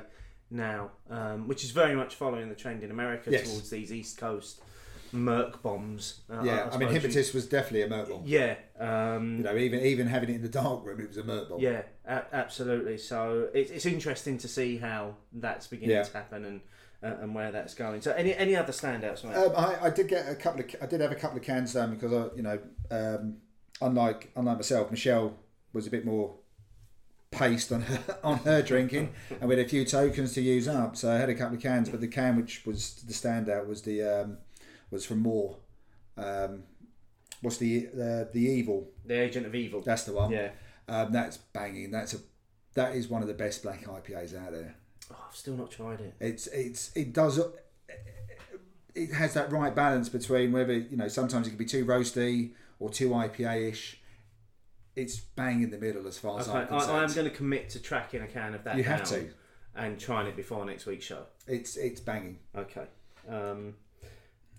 Now, 0.51 0.91
um, 1.11 1.47
which 1.49 1.63
is 1.65 1.71
very 1.73 1.95
much 1.95 2.15
following 2.15 2.49
the 2.49 2.55
trend 2.55 2.83
in 2.83 2.91
America 2.91 3.31
Yes. 3.31 3.49
towards 3.51 3.71
these 3.71 3.93
East 3.93 4.17
Coast 4.19 4.63
murk 5.13 5.63
bombs. 5.63 6.21
Uh, 6.31 6.43
Yeah, 6.43 6.53
I, 6.53 6.63
mean, 6.65 6.71
suppose 6.73 6.81
you- 6.81 6.89
hypnotist 7.01 7.35
was 7.35 7.47
definitely 7.49 7.83
a 7.83 7.89
murk 7.89 8.09
bomb. 8.09 8.23
Yeah, 8.27 8.57
um, 8.79 9.39
You 9.39 9.43
know, 9.45 9.57
even 9.57 9.81
even 9.81 10.07
having 10.07 10.31
it 10.31 10.37
in 10.37 10.43
the 10.43 10.49
dark 10.49 10.85
room, 10.85 11.01
it 11.01 11.09
was 11.09 11.17
a 11.19 11.25
murk 11.25 11.49
bomb. 11.51 11.61
yeah, 11.61 11.83
a- 12.07 12.25
absolutely. 12.33 12.99
So 12.99 13.49
it's 13.55 13.71
it's 13.71 13.87
interesting 13.87 14.39
to 14.39 14.49
see 14.49 14.79
how 14.79 15.17
that's 15.33 15.67
beginning 15.67 15.97
Yeah. 15.97 16.03
to 16.05 16.13
happen 16.13 16.45
and. 16.45 16.61
Uh, 17.01 17.15
and 17.21 17.33
where 17.33 17.53
that's 17.53 17.75
going. 17.75 18.01
So, 18.01 18.11
any 18.15 18.35
any 18.35 18.57
other 18.57 18.73
standouts. 18.73 19.25
Um, 19.25 19.53
I, 19.57 19.85
I 19.87 19.91
did 19.91 20.09
get 20.09 20.29
a 20.29 20.35
couple 20.35 20.63
of. 20.63 20.67
I 20.83 20.87
did 20.87 21.01
have 21.01 21.13
a 21.13 21.15
couple 21.15 21.37
of 21.39 21.45
cans 21.45 21.73
down 21.73 21.95
because 21.95 22.13
I, 22.13 22.35
you 22.35 22.43
know, 22.43 22.59
um, 22.91 23.37
unlike 23.81 24.33
unlike 24.35 24.57
myself, 24.57 24.91
Michelle 24.91 25.39
was 25.73 25.87
a 25.87 25.91
bit 25.91 26.05
more 26.05 26.35
paced 27.39 27.73
on 27.73 27.83
her 27.83 28.19
on 28.25 28.39
her 28.39 28.63
drinking, 28.63 29.13
and 29.31 29.49
we 29.49 29.57
had 29.57 29.65
a 29.65 29.69
few 29.69 29.85
tokens 29.85 30.33
to 30.35 30.41
use 30.41 30.69
up. 30.69 30.97
So 30.97 31.11
I 31.11 31.17
had 31.17 31.29
a 31.29 31.35
couple 31.35 31.57
of 31.57 31.63
cans, 31.63 31.89
but 31.89 32.01
the 32.01 32.09
can 32.09 32.37
which 32.37 32.65
was 32.67 32.95
the 33.07 33.13
standout 33.13 33.67
was 33.67 33.83
the 33.83 34.03
um, 34.03 34.39
was 34.91 35.05
from 35.05 35.21
Moor. 35.21 35.57
Um, 36.17 36.65
what's 37.43 37.59
the 37.59 37.89
uh, 37.89 38.25
the 38.33 38.41
evil? 38.41 38.89
the 39.05 39.15
Agent 39.15 39.47
of 39.47 39.55
Evil. 39.55 39.81
That's 39.81 40.05
the 40.05 40.13
one. 40.13 40.31
yeah. 40.31 40.51
Um, 40.89 41.13
that's 41.13 41.37
banging. 41.37 41.91
That's 41.91 42.15
a 42.15 42.19
that 42.75 42.95
is 42.95 43.09
one 43.09 43.23
of 43.23 43.29
the 43.29 43.35
best 43.35 43.63
black 43.63 43.85
IPAs 43.85 44.35
out 44.39 44.53
there. 44.53 44.75
Oh, 45.11 45.17
I've 45.29 45.37
still 45.37 45.55
not 45.55 45.71
tried 45.71 46.01
it. 46.01 46.15
It's 46.21 46.47
it's 46.49 46.91
it 46.97 47.13
does 47.13 47.41
it 48.99 49.13
has 49.13 49.35
that 49.35 49.53
right 49.53 49.75
balance 49.75 50.09
between 50.09 50.53
whether 50.53 50.73
you 50.73 50.97
know 50.97 51.09
sometimes 51.09 51.47
it 51.47 51.51
can 51.51 51.59
be 51.59 51.65
too 51.65 51.85
roasty 51.85 52.53
or 52.79 52.91
too 52.91 53.11
IPA 53.11 53.71
ish. 53.71 54.01
It's 54.99 55.19
bang 55.21 55.63
in 55.63 55.71
the 55.71 55.79
middle 55.79 56.07
as 56.09 56.19
far 56.19 56.41
as 56.41 56.49
Okay, 56.49 56.59
I'm 56.59 56.73
I, 56.75 56.85
I 57.01 57.05
am 57.05 57.13
going 57.13 57.29
to 57.31 57.35
commit 57.35 57.69
to 57.71 57.81
tracking 57.81 58.21
a 58.23 58.27
can 58.27 58.55
of 58.55 58.65
that. 58.65 58.77
You 58.77 58.83
have 58.85 59.05
to. 59.05 59.29
and 59.77 59.99
trying 59.99 60.27
it 60.27 60.35
before 60.35 60.65
next 60.65 60.87
week's 60.87 61.05
show. 61.05 61.23
It's 61.47 61.77
it's 61.77 62.01
banging. 62.01 62.39
Okay. 62.57 62.87
Um, 63.29 63.75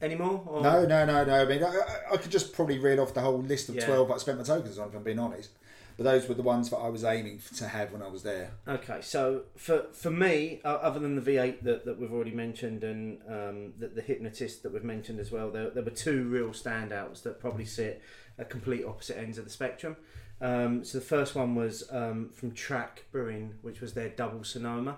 any 0.02 0.16
more? 0.16 0.42
Or? 0.48 0.62
No, 0.62 0.86
no, 0.86 1.06
no, 1.06 1.26
no. 1.26 1.42
I 1.42 1.46
mean, 1.46 1.62
I, 1.62 1.68
I- 1.68 2.14
I 2.14 2.18
could 2.18 2.32
just 2.32 2.54
probably 2.54 2.80
read 2.80 3.00
off 3.00 3.14
the 3.14 3.20
whole 3.22 3.40
list 3.42 3.68
of 3.68 3.76
Yeah. 3.76 3.86
twelve 3.86 4.10
I 4.12 4.18
spent 4.18 4.38
my 4.38 4.44
tokens 4.46 4.80
on. 4.80 4.88
If 4.88 4.96
I'm 4.96 5.04
being 5.04 5.20
honest, 5.20 5.50
but 5.98 6.06
those 6.06 6.30
were 6.30 6.36
the 6.36 6.42
ones 6.42 6.70
that 6.70 6.78
I 6.78 6.88
was 6.88 7.04
aiming 7.04 7.42
to 7.58 7.68
have 7.68 7.92
when 7.92 8.02
I 8.02 8.08
was 8.08 8.24
there. 8.24 8.52
Okay, 8.66 9.00
so 9.02 9.42
for 9.58 9.88
for 9.92 10.10
me, 10.10 10.62
uh, 10.64 10.70
other 10.76 11.02
than 11.02 11.16
the 11.22 11.22
V8 11.22 11.64
that, 11.64 11.84
that 11.86 12.00
we've 12.00 12.14
already 12.14 12.32
mentioned 12.32 12.86
and 12.86 13.20
um, 13.28 13.74
the, 13.78 13.90
the 13.90 14.02
hypnotist 14.02 14.64
that 14.64 14.72
we've 14.72 14.86
mentioned 14.86 15.20
as 15.20 15.32
well, 15.32 15.52
there, 15.52 15.70
there 15.70 15.84
were 15.84 15.90
two 15.90 16.24
real 16.30 16.52
standouts 16.52 17.24
that 17.24 17.42
probably 17.42 17.66
sit 17.66 18.02
at 18.38 18.50
complete 18.50 18.86
opposite 18.86 19.18
ends 19.18 19.38
of 19.38 19.44
the 19.44 19.52
spectrum. 19.52 19.98
Um, 20.42 20.84
so 20.84 21.00
the 21.00 21.06
first 21.06 21.36
one 21.36 21.56
was 21.56 21.84
um, 21.92 22.30
from 22.34 22.52
Track 22.52 23.06
Brewing, 23.12 23.56
which 23.62 23.82
was 23.82 23.94
their 23.94 24.10
double 24.10 24.44
Sonoma. 24.44 24.98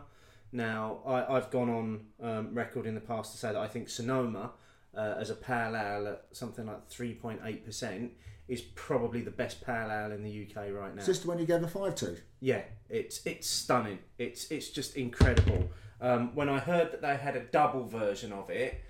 Now 0.52 1.00
I, 1.06 1.36
I've 1.36 1.50
gone 1.50 1.70
on 1.70 2.02
um, 2.22 2.54
record 2.54 2.86
in 2.86 2.94
the 2.94 3.02
past 3.02 3.32
to 3.32 3.38
say 3.38 3.54
that 3.54 3.58
I 3.58 3.68
think 3.68 3.90
Sonoma, 3.90 4.52
uh, 4.96 5.16
as 5.18 5.30
a 5.30 5.36
pale 5.36 5.76
ale 5.76 6.08
at 6.08 6.26
something 6.32 6.68
like 6.68 6.88
three 6.90 7.14
point 7.14 7.42
eight 7.44 7.66
percent, 7.66 8.12
is 8.48 8.62
probably 8.62 9.22
the 9.22 9.32
best 9.32 9.66
pale 9.66 9.90
ale 9.90 10.12
in 10.12 10.24
the 10.24 10.48
UK 10.48 10.74
right 10.74 10.94
now. 10.94 11.04
This 11.04 11.20
the 11.20 11.28
one 11.28 11.40
you 11.40 11.46
gave 11.46 11.64
a 11.64 11.68
five 11.68 11.96
to? 11.96 12.18
Yeah, 12.42 12.62
it's 12.90 13.26
it's 13.26 13.50
stunning. 13.50 14.00
It's 14.18 14.52
it's 14.52 14.70
just 14.70 14.96
incredible. 14.96 15.70
Um, 16.02 16.36
when 16.36 16.50
I 16.50 16.60
heard 16.60 16.92
that 16.92 17.02
they 17.02 17.16
had 17.16 17.36
a 17.36 17.44
double 17.44 17.86
version 17.86 18.34
of 18.34 18.50
it, 18.50 18.82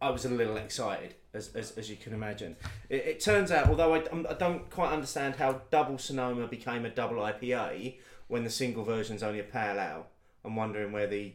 I 0.00 0.10
was 0.10 0.24
a 0.24 0.28
little 0.28 0.56
excited, 0.56 1.14
as, 1.36 1.54
as, 1.54 1.72
as 1.72 1.88
you 1.90 1.96
can 1.96 2.12
imagine. 2.12 2.56
It, 2.88 3.06
it 3.06 3.20
turns 3.20 3.52
out, 3.52 3.68
although 3.68 3.94
I, 3.94 4.02
I 4.28 4.34
don't 4.34 4.68
quite 4.70 4.92
understand 4.92 5.36
how 5.36 5.60
double 5.70 5.98
Sonoma 5.98 6.48
became 6.48 6.84
a 6.84 6.90
double 6.90 7.16
IPA 7.16 7.96
when 8.28 8.42
the 8.42 8.50
single 8.50 8.84
version's 8.84 9.22
only 9.22 9.40
a 9.40 9.44
pale 9.44 9.78
ale, 9.78 10.06
I'm 10.44 10.56
wondering 10.56 10.92
where 10.92 11.06
the 11.06 11.34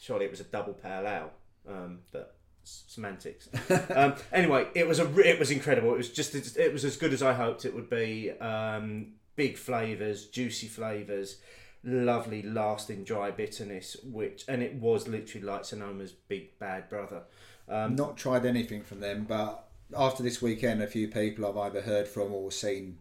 surely 0.00 0.26
it 0.26 0.30
was 0.30 0.40
a 0.40 0.44
double 0.44 0.74
pale 0.74 1.06
ale. 1.06 1.30
Um, 1.68 2.00
but 2.12 2.36
semantics. 2.62 3.48
um, 3.94 4.14
anyway, 4.32 4.68
it 4.74 4.86
was 4.86 5.00
a 5.00 5.18
it 5.20 5.38
was 5.38 5.50
incredible. 5.50 5.92
It 5.94 5.98
was 5.98 6.10
just 6.10 6.34
as- 6.34 6.56
it 6.56 6.72
was 6.72 6.84
as 6.84 6.96
good 6.96 7.12
as 7.12 7.22
I 7.22 7.32
hoped 7.34 7.64
it 7.64 7.74
would 7.74 7.90
be. 7.90 8.30
Um, 8.32 9.14
big 9.36 9.56
flavors, 9.56 10.26
juicy 10.26 10.66
flavors, 10.66 11.36
lovely 11.84 12.42
lasting 12.42 13.04
dry 13.04 13.30
bitterness, 13.30 13.96
which 14.04 14.44
and 14.48 14.62
it 14.62 14.74
was 14.74 15.06
literally 15.08 15.46
like 15.46 15.62
Sonoma's 15.64 16.12
big 16.12 16.58
bad 16.58 16.88
brother. 16.88 17.22
Um, 17.68 17.96
Not 17.96 18.16
tried 18.16 18.46
anything 18.46 18.82
from 18.82 19.00
them, 19.00 19.24
but 19.28 19.64
after 19.96 20.22
this 20.22 20.40
weekend, 20.40 20.82
a 20.82 20.86
few 20.86 21.08
people 21.08 21.46
I've 21.46 21.56
either 21.56 21.80
heard 21.82 22.08
from 22.08 22.32
or 22.32 22.50
seen. 22.50 22.98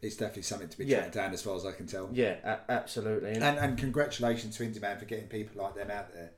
It's 0.00 0.16
definitely 0.16 0.42
something 0.42 0.68
to 0.68 0.78
be 0.78 0.84
Yeah. 0.84 0.98
chatted 0.98 1.12
down 1.12 1.32
as 1.32 1.42
far 1.42 1.56
as 1.56 1.66
I 1.66 1.72
can 1.72 1.86
tell. 1.86 2.08
yeah, 2.12 2.36
a- 2.44 2.70
absolutely. 2.70 3.32
And- 3.32 3.42
And, 3.42 3.76
congratulations 3.78 4.56
to 4.56 4.64
Indy 4.64 4.78
Man 4.80 4.98
for 4.98 5.04
getting 5.06 5.26
people 5.28 5.62
like 5.62 5.74
them 5.74 5.90
out 5.90 6.12
there. 6.14 6.30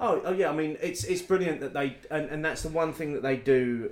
Oh, 0.00 0.20
oh 0.24 0.32
yeah. 0.32 0.50
I 0.50 0.54
mean, 0.54 0.76
it's 0.80 1.02
it's 1.02 1.22
brilliant 1.22 1.60
that 1.60 1.72
they 1.74 1.96
and, 2.10 2.30
and 2.30 2.44
that's 2.44 2.62
the 2.62 2.68
one 2.68 2.92
thing 2.92 3.14
that 3.14 3.22
they 3.22 3.36
do 3.36 3.90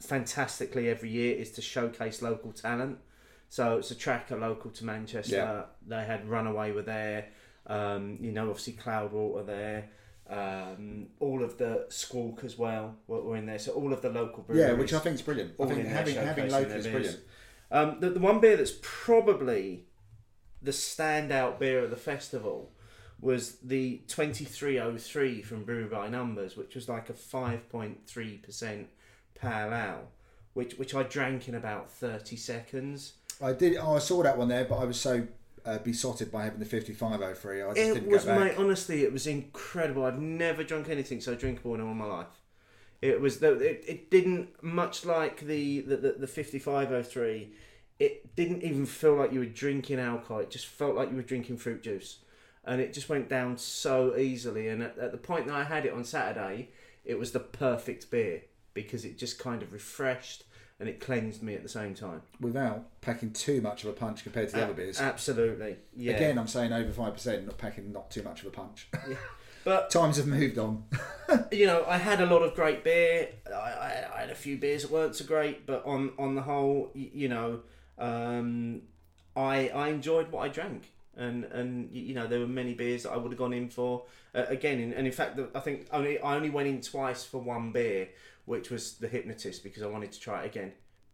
fantastically 0.00 0.88
every 0.88 1.10
year 1.10 1.36
is 1.36 1.50
to 1.52 1.62
showcase 1.62 2.22
local 2.22 2.52
talent. 2.52 2.98
So 3.48 3.78
it's 3.78 3.90
a 3.90 3.94
tracker 3.94 4.36
local 4.36 4.70
to 4.72 4.84
Manchester. 4.84 5.36
Yeah. 5.36 5.62
They 5.86 6.04
had 6.04 6.28
Runaway 6.28 6.72
were 6.72 6.82
there. 6.82 7.28
Um, 7.66 8.18
you 8.20 8.32
know, 8.32 8.48
obviously 8.50 8.74
Cloudwater 8.74 9.46
there. 9.46 9.90
Um, 10.28 11.06
all 11.20 11.42
of 11.42 11.56
the 11.56 11.86
Squawk 11.88 12.44
as 12.44 12.58
well 12.58 12.96
were, 13.06 13.22
were 13.22 13.36
in 13.36 13.46
there. 13.46 13.58
So 13.58 13.72
all 13.72 13.92
of 13.92 14.02
the 14.02 14.10
local 14.10 14.42
breweries. 14.42 14.68
Yeah, 14.68 14.74
which 14.74 14.92
I 14.92 14.98
think 14.98 15.14
is 15.14 15.22
brilliant. 15.22 15.54
I 15.58 15.66
think 15.66 15.80
in 15.80 15.86
having 15.86 16.16
having 16.16 16.50
local 16.50 16.72
is 16.72 16.86
brilliant. 16.86 17.20
Um, 17.70 18.00
the, 18.00 18.10
the 18.10 18.20
one 18.20 18.40
beer 18.40 18.56
that's 18.56 18.74
probably 18.82 19.84
the 20.60 20.70
standout 20.70 21.58
beer 21.58 21.84
of 21.84 21.90
the 21.90 21.96
festival 21.96 22.72
was 23.20 23.56
the 23.56 24.02
2303 24.06 25.42
from 25.42 25.64
Brew 25.64 25.88
by 25.88 26.08
Numbers, 26.08 26.56
which 26.56 26.74
was 26.74 26.88
like 26.88 27.10
a 27.10 27.12
5.3% 27.12 28.86
pale 29.34 29.74
ale, 29.74 30.08
which, 30.54 30.74
which 30.78 30.94
I 30.94 31.02
drank 31.02 31.48
in 31.48 31.54
about 31.54 31.90
30 31.90 32.36
seconds. 32.36 33.14
I 33.40 33.52
did. 33.52 33.76
Oh, 33.76 33.96
I 33.96 33.98
saw 33.98 34.22
that 34.22 34.36
one 34.36 34.48
there, 34.48 34.64
but 34.64 34.76
I 34.76 34.84
was 34.84 35.00
so 35.00 35.26
uh, 35.64 35.78
besotted 35.78 36.30
by 36.30 36.44
having 36.44 36.58
the 36.60 36.64
fifty-five 36.66 37.20
oh 37.20 37.34
three. 37.34 37.62
I 37.62 37.74
just 37.74 37.78
It 37.78 37.94
didn't 37.94 38.08
was, 38.10 38.24
go 38.24 38.36
back. 38.36 38.40
mate, 38.40 38.54
honestly, 38.58 39.02
it 39.04 39.12
was 39.12 39.26
incredible. 39.26 40.04
I've 40.04 40.18
never 40.20 40.62
drunk 40.64 40.88
anything 40.88 41.20
so 41.20 41.34
drinkable 41.34 41.74
in 41.74 41.80
all 41.80 41.94
my 41.94 42.04
life. 42.06 42.26
It 43.00 43.20
was, 43.20 43.38
the, 43.38 43.52
it, 43.54 43.84
it 43.86 44.10
didn't, 44.10 44.60
much 44.62 45.04
like 45.04 45.40
the, 45.40 45.80
the, 45.82 45.96
the, 45.96 46.12
the 46.12 46.26
5503, 46.26 47.52
it 48.00 48.34
didn't 48.34 48.62
even 48.62 48.86
feel 48.86 49.14
like 49.14 49.32
you 49.32 49.38
were 49.38 49.46
drinking 49.46 50.00
alcohol. 50.00 50.40
It 50.40 50.50
just 50.50 50.66
felt 50.66 50.96
like 50.96 51.10
you 51.10 51.16
were 51.16 51.22
drinking 51.22 51.58
fruit 51.58 51.82
juice. 51.82 52.18
And 52.64 52.80
it 52.80 52.92
just 52.92 53.08
went 53.08 53.28
down 53.28 53.56
so 53.56 54.16
easily. 54.16 54.66
And 54.68 54.82
at, 54.82 54.98
at 54.98 55.12
the 55.12 55.18
point 55.18 55.46
that 55.46 55.54
I 55.54 55.62
had 55.64 55.86
it 55.86 55.92
on 55.92 56.04
Saturday, 56.04 56.70
it 57.04 57.18
was 57.18 57.30
the 57.30 57.40
perfect 57.40 58.10
beer 58.10 58.42
because 58.74 59.04
it 59.04 59.16
just 59.16 59.38
kind 59.38 59.62
of 59.62 59.72
refreshed 59.72 60.44
and 60.80 60.88
it 60.88 61.00
cleansed 61.00 61.42
me 61.42 61.54
at 61.54 61.62
the 61.62 61.68
same 61.68 61.94
time. 61.94 62.22
without 62.40 62.84
packing 63.00 63.32
too 63.32 63.60
much 63.60 63.82
of 63.84 63.90
a 63.90 63.92
punch 63.92 64.22
compared 64.22 64.48
to 64.50 64.56
the 64.56 64.62
other 64.64 64.74
beers. 64.74 65.00
Absolutely. 65.00 65.76
Yeah. 65.96 66.14
Again, 66.14 66.38
I'm 66.38 66.46
saying 66.48 66.72
over 66.72 66.92
five 66.92 67.14
percent, 67.14 67.46
not 67.46 67.58
packing 67.58 67.92
not 67.92 68.10
too 68.10 68.22
much 68.22 68.42
of 68.42 68.46
a 68.48 68.50
punch. 68.50 68.88
Yeah. 69.08 69.16
But 69.64 69.90
Times 69.98 70.16
have 70.18 70.26
moved 70.28 70.56
on. 70.56 70.84
you 71.52 71.66
know, 71.66 71.84
I 71.86 71.98
had 71.98 72.20
a 72.20 72.26
lot 72.26 72.42
of 72.42 72.54
great 72.54 72.84
beer. 72.84 73.28
I, 73.48 73.50
I, 73.52 74.04
I 74.16 74.20
had 74.20 74.30
a 74.30 74.34
few 74.34 74.56
beers 74.56 74.82
that 74.82 74.90
weren't 74.92 75.16
so 75.16 75.24
great, 75.24 75.66
but 75.66 75.84
on 75.84 76.12
on 76.18 76.34
the 76.36 76.42
whole, 76.42 76.90
y- 76.94 77.10
you 77.12 77.28
know, 77.28 77.60
um, 77.98 78.82
I 79.36 79.68
I 79.68 79.88
enjoyed 79.88 80.30
what 80.30 80.40
I 80.44 80.48
drank, 80.48 80.92
and 81.16 81.44
and 81.44 81.90
you 81.92 82.14
know 82.14 82.26
there 82.28 82.38
were 82.40 82.46
many 82.46 82.72
beers 82.74 83.02
that 83.02 83.10
I 83.10 83.16
would 83.16 83.32
have 83.32 83.38
gone 83.38 83.52
in 83.52 83.68
for 83.68 84.04
uh, 84.34 84.44
again, 84.48 84.78
and, 84.80 84.92
and 84.94 85.06
in 85.06 85.12
fact, 85.12 85.36
the- 85.36 85.50
I 85.54 85.60
think 85.60 85.86
only 85.92 86.18
I 86.20 86.36
only 86.36 86.50
went 86.50 86.68
in 86.68 86.80
twice 86.80 87.24
for 87.24 87.38
one 87.38 87.72
beer, 87.72 88.08
which 88.48 88.70
was 88.70 88.94
the 88.94 89.08
Hypnotist 89.08 89.62
because 89.62 89.82
I 89.82 89.86
wanted 89.86 90.10
to 90.12 90.20
try 90.20 90.42
it 90.42 90.46
again. 90.46 90.72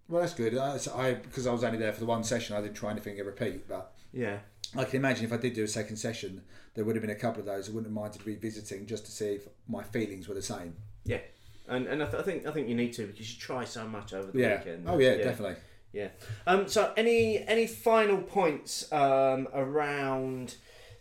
Well, 0.08 0.20
that's 0.22 0.34
good. 0.34 0.56
I, 0.56 0.78
I 0.96 1.14
because 1.14 1.46
I 1.46 1.52
was 1.52 1.64
only 1.64 1.78
there 1.78 1.92
for 1.92 2.00
the 2.00 2.06
one 2.06 2.24
session, 2.24 2.56
I 2.56 2.60
didn't 2.60 2.74
try 2.76 2.90
anything 2.90 3.18
a 3.20 3.24
repeat. 3.24 3.68
But 3.68 3.92
Yeah, 4.12 4.38
I 4.76 4.84
can 4.84 4.96
imagine 4.96 5.24
if 5.24 5.32
I 5.32 5.36
did 5.38 5.54
do 5.54 5.64
a 5.64 5.68
second 5.68 5.96
session, 5.96 6.42
there 6.74 6.84
would 6.84 6.94
have 6.96 7.02
been 7.02 7.10
a 7.10 7.14
couple 7.14 7.40
of 7.40 7.46
those 7.46 7.68
I 7.68 7.72
wouldn't 7.72 7.86
have 7.86 7.94
minded 8.02 8.26
revisiting 8.26 8.86
just 8.86 9.04
to 9.06 9.12
see 9.12 9.26
if 9.34 9.48
my 9.68 9.82
feelings 9.82 10.28
were 10.28 10.34
the 10.34 10.42
same. 10.42 10.76
yeah, 11.04 11.20
and 11.68 11.86
and 11.86 12.02
I, 12.02 12.06
th- 12.06 12.20
I 12.20 12.22
think 12.22 12.46
I 12.46 12.50
think 12.52 12.68
you 12.68 12.74
need 12.74 12.92
to 12.94 13.06
because 13.06 13.32
you 13.34 13.40
try 13.40 13.64
so 13.64 13.86
much 13.88 14.12
over 14.12 14.30
the 14.30 14.38
Yeah. 14.38 14.58
weekend. 14.58 14.84
Oh 14.88 14.98
yeah, 14.98 15.16
definitely. 15.16 15.56
Yeah. 15.92 16.08
Um, 16.46 16.66
so, 16.68 16.92
any 16.96 17.38
any 17.46 17.66
final 17.68 18.18
points 18.18 18.92
um, 18.92 19.46
around 19.54 20.56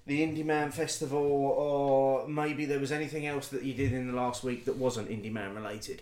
the 0.05 0.21
Indy 0.23 0.43
Man 0.43 0.71
Festival, 0.71 1.19
or 1.19 2.27
maybe 2.27 2.65
there 2.65 2.79
was 2.79 2.91
anything 2.91 3.25
else 3.25 3.47
that 3.49 3.63
you 3.63 3.73
did 3.73 3.93
in 3.93 4.07
the 4.07 4.13
last 4.13 4.43
week 4.43 4.65
that 4.65 4.75
wasn't 4.75 5.09
Indy 5.09 5.29
Man 5.29 5.55
related? 5.55 6.01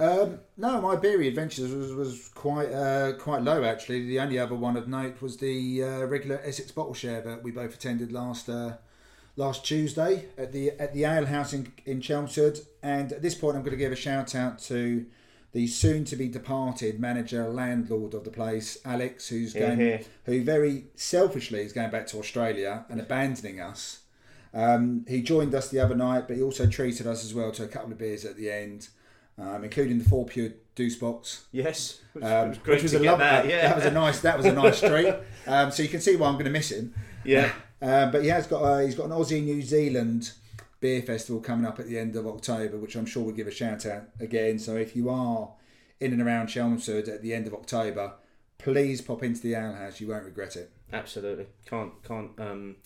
Um, 0.00 0.40
no, 0.56 0.80
my 0.80 0.96
beery 0.96 1.28
adventures 1.28 1.72
was, 1.72 1.92
was 1.92 2.28
quite 2.34 2.72
uh, 2.72 3.12
quite 3.12 3.42
low 3.42 3.62
actually. 3.64 4.06
The 4.06 4.18
only 4.18 4.38
other 4.38 4.54
one 4.54 4.76
of 4.76 4.88
note 4.88 5.20
was 5.22 5.36
the 5.36 5.84
uh, 5.84 6.04
regular 6.06 6.40
Essex 6.44 6.72
bottle 6.72 6.94
share 6.94 7.20
that 7.20 7.42
we 7.42 7.50
both 7.50 7.74
attended 7.74 8.10
last 8.10 8.48
uh, 8.48 8.78
last 9.36 9.64
Tuesday 9.64 10.26
at 10.36 10.52
the 10.52 10.72
at 10.80 10.94
the 10.94 11.04
Ale 11.04 11.26
House 11.26 11.52
in, 11.52 11.72
in 11.86 12.00
Chelmsford. 12.00 12.60
And 12.82 13.12
at 13.12 13.22
this 13.22 13.34
point, 13.34 13.56
I'm 13.56 13.62
going 13.62 13.72
to 13.72 13.76
give 13.76 13.92
a 13.92 13.96
shout 13.96 14.34
out 14.34 14.58
to 14.60 15.06
the 15.54 15.66
soon 15.66 16.04
to 16.04 16.16
be 16.16 16.28
departed 16.28 17.00
manager 17.00 17.48
landlord 17.48 18.12
of 18.12 18.24
the 18.24 18.30
place, 18.30 18.76
Alex, 18.84 19.28
who's 19.28 19.54
going 19.54 19.78
here. 19.78 20.00
who 20.26 20.42
very 20.44 20.84
selfishly 20.96 21.60
is 21.62 21.72
going 21.72 21.90
back 21.90 22.06
to 22.08 22.18
Australia 22.18 22.84
and 22.90 23.00
abandoning 23.00 23.60
us. 23.60 24.00
Um, 24.52 25.04
he 25.08 25.22
joined 25.22 25.54
us 25.54 25.68
the 25.70 25.80
other 25.80 25.94
night, 25.94 26.28
but 26.28 26.36
he 26.36 26.42
also 26.42 26.66
treated 26.66 27.06
us 27.06 27.24
as 27.24 27.32
well 27.34 27.50
to 27.52 27.64
a 27.64 27.68
couple 27.68 27.92
of 27.92 27.98
beers 27.98 28.24
at 28.24 28.36
the 28.36 28.50
end, 28.50 28.88
um, 29.38 29.64
including 29.64 29.98
the 29.98 30.04
four 30.04 30.26
pure 30.26 30.50
deuce 30.74 30.96
box. 30.96 31.44
Yes, 31.52 32.00
which, 32.12 32.24
Um, 32.24 32.48
was 32.50 32.58
which 32.66 32.82
was 32.82 32.94
a 32.94 32.98
lovely, 32.98 33.24
that. 33.24 33.48
Yeah, 33.48 33.68
that 33.68 33.76
was 33.76 33.84
a 33.86 33.90
nice, 33.90 34.20
that 34.20 34.36
was 34.36 34.46
a 34.46 34.52
nice 34.52 34.80
treat. 34.90 35.14
Um, 35.46 35.70
so 35.70 35.82
you 35.82 35.88
can 35.88 36.00
see 36.00 36.16
why 36.16 36.26
I'm 36.28 36.34
going 36.34 36.44
to 36.46 36.50
miss 36.50 36.70
him. 36.70 36.94
yeah, 37.24 37.52
Um, 37.80 38.10
but 38.12 38.22
he 38.22 38.28
has 38.28 38.46
got 38.46 38.62
uh, 38.62 38.78
he's 38.78 38.94
got 38.94 39.06
an 39.06 39.12
Aussie 39.12 39.42
New 39.42 39.62
Zealand 39.62 40.32
beer 40.84 41.00
festival 41.00 41.40
coming 41.40 41.64
up 41.64 41.80
at 41.80 41.86
the 41.88 41.98
end 41.98 42.14
of 42.14 42.26
October, 42.26 42.76
which 42.76 42.94
I'm 42.94 43.06
sure 43.06 43.22
we'll 43.22 43.34
give 43.34 43.46
a 43.46 43.50
shout 43.50 43.86
out 43.86 44.02
again. 44.20 44.58
So 44.58 44.76
if 44.76 44.94
you 44.94 45.08
are 45.08 45.48
in 45.98 46.12
and 46.12 46.20
around 46.20 46.48
Chelmsford 46.48 47.08
at 47.08 47.22
the 47.22 47.32
end 47.32 47.46
of 47.46 47.54
October, 47.54 48.12
please 48.58 49.00
pop 49.00 49.22
into 49.22 49.40
the 49.40 49.54
Ale 49.54 49.72
House. 49.72 49.98
You 49.98 50.08
won't 50.08 50.26
regret 50.26 50.56
it. 50.56 50.70
absolutely. 50.92 51.46
Can't 51.64 51.92
can't 52.06 52.38
um, 52.38 52.76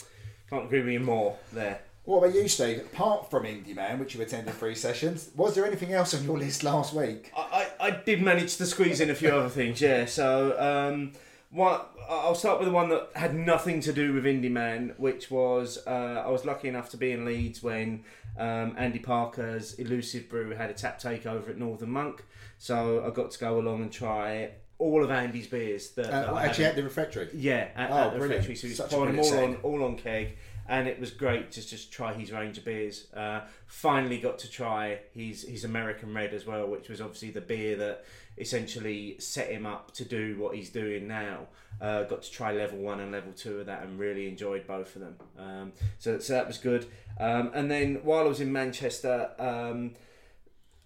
can't 0.49 0.67
agree 0.67 0.79
with 0.79 0.93
you 0.93 1.01
more 1.01 1.39
there. 1.53 1.81
What 2.05 2.19
about 2.19 2.37
you, 2.37 2.47
Steve? 2.47 2.79
Apart 2.93 3.33
from 3.33 3.45
Indy 3.45 3.75
Man, 3.75 3.99
which 3.99 4.15
you 4.15 4.23
attended 4.23 4.55
three 4.55 4.77
sessions, 4.77 5.31
was 5.35 5.57
there 5.57 5.67
anything 5.67 5.93
else 5.93 6.15
on 6.15 6.23
your 6.23 6.39
list 6.39 6.63
last 6.63 6.95
week? 6.95 7.33
I, 7.37 7.67
I 7.81 7.87
I 7.89 7.91
did 7.91 8.23
manage 8.23 8.59
to 8.59 8.67
squeeze 8.67 9.01
in 9.01 9.11
a 9.11 9.15
few 9.17 9.31
other 9.31 9.49
things, 9.49 9.81
yeah. 9.81 10.05
So, 10.05 10.57
um, 10.57 11.15
what 11.51 11.91
I'll 12.09 12.35
start 12.35 12.59
with 12.59 12.69
the 12.69 12.75
one 12.75 12.89
that 12.91 13.09
had 13.15 13.35
nothing 13.35 13.81
to 13.83 13.93
do 13.93 14.13
with 14.13 14.27
Indy 14.27 14.49
Man, 14.49 14.95
which 14.99 15.31
was 15.31 15.79
uh, 15.87 16.23
I 16.27 16.29
was 16.29 16.45
lucky 16.45 16.69
enough 16.69 16.91
to 16.91 16.97
be 16.97 17.13
in 17.13 17.25
Leeds 17.25 17.63
when 17.63 18.05
um, 18.39 18.75
Andy 18.77 18.99
Parker's 18.99 19.75
Elusive 19.75 20.29
Brew 20.29 20.51
had 20.51 20.71
a 20.71 20.75
tap 20.75 21.01
takeover 21.01 21.49
at 21.51 21.59
Northern 21.59 21.91
Monk. 21.91 22.25
So 22.59 23.05
I 23.07 23.11
got 23.11 23.31
to 23.31 23.39
go 23.39 23.59
along 23.59 23.83
and 23.83 23.93
try 23.93 24.51
all 24.79 25.03
of 25.03 25.11
Andy's 25.11 25.47
beers. 25.47 25.91
That, 25.91 26.11
that 26.11 26.29
Uh, 26.29 26.35
I 26.35 26.45
actually, 26.45 26.67
at 26.67 26.77
the 26.77 26.83
refectory. 26.85 27.29
yeah, 27.35 27.69
at, 27.75 27.91
Oh, 27.91 27.95
at 27.97 28.13
the 28.13 28.19
brilliant. 28.19 28.45
factory. 28.45 28.55
So 28.57 28.67
he's 28.69 28.81
pouring 28.81 29.17
them 29.17 29.25
all 29.25 29.45
on, 29.45 29.57
all 29.63 29.85
on 29.85 29.97
keg, 29.97 30.37
and 30.69 30.87
it 30.87 31.01
was 31.01 31.11
great 31.11 31.51
to 31.53 31.67
just 31.67 31.91
try 31.91 32.13
his 32.13 32.31
range 32.31 32.59
of 32.59 32.65
beers. 32.65 33.07
Uh, 33.15 33.41
finally 33.67 34.19
got 34.19 34.39
to 34.41 34.51
try 34.51 35.01
his 35.15 35.43
his 35.43 35.65
American 35.65 36.15
Red 36.15 36.35
as 36.35 36.47
well, 36.47 36.67
which 36.67 36.89
was 36.89 37.01
obviously 37.01 37.31
the 37.31 37.41
beer 37.41 37.77
that 37.77 38.05
essentially 38.37 39.19
set 39.19 39.51
him 39.51 39.65
up 39.67 39.93
to 39.95 40.05
do 40.05 40.39
what 40.39 40.55
he's 40.55 40.69
doing 40.69 41.09
now. 41.09 41.47
Uh, 41.81 42.03
got 42.05 42.23
to 42.23 42.31
try 42.31 42.53
level 42.53 42.79
one 42.79 43.01
and 43.01 43.11
level 43.11 43.33
two 43.33 43.61
of 43.61 43.67
that, 43.67 43.83
and 43.83 43.99
really 43.99 44.29
enjoyed 44.29 44.67
both 44.67 44.95
of 44.95 45.03
them. 45.03 45.17
Um, 45.39 45.73
so 45.99 46.19
so 46.19 46.35
that 46.35 46.47
was 46.47 46.59
good. 46.59 46.87
Um, 47.19 47.51
and 47.55 47.71
then 47.71 48.01
while 48.03 48.25
I 48.25 48.29
was 48.29 48.41
in 48.41 48.53
Manchester. 48.53 49.31
Um, 49.39 49.93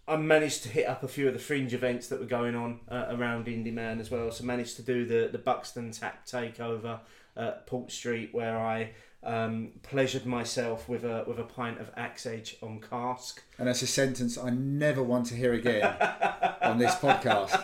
I 0.08 0.16
managed 0.16 0.64
to 0.64 0.68
hit 0.68 0.88
up 0.88 1.04
a 1.04 1.08
few 1.08 1.28
of 1.28 1.32
the 1.32 1.38
fringe 1.38 1.72
events 1.72 2.08
that 2.08 2.18
were 2.18 2.26
going 2.26 2.56
on 2.56 2.80
uh, 2.90 3.06
around 3.10 3.46
Indy 3.46 3.70
Man 3.70 4.00
as 4.00 4.10
well. 4.10 4.32
So 4.32 4.42
managed 4.42 4.74
to 4.76 4.82
do 4.82 5.06
the 5.06 5.28
the 5.30 5.38
Buxton 5.38 5.92
Tap 5.92 6.26
takeover 6.26 6.98
at 7.36 7.66
Port 7.68 7.92
Street, 7.92 8.30
where 8.34 8.58
I 8.58 8.90
um, 9.24 9.70
pleasured 9.82 10.26
myself 10.26 10.88
with 10.88 11.04
a 11.04 11.24
with 11.26 11.38
a 11.38 11.44
pint 11.44 11.80
of 11.80 11.90
Axe 11.96 12.26
Edge 12.26 12.56
on 12.62 12.80
cask. 12.80 13.42
And 13.58 13.68
that's 13.68 13.82
a 13.82 13.86
sentence 13.86 14.36
I 14.36 14.50
never 14.50 15.02
want 15.02 15.26
to 15.26 15.34
hear 15.34 15.52
again 15.52 15.84
on 16.62 16.78
this 16.78 16.94
podcast. 16.96 17.62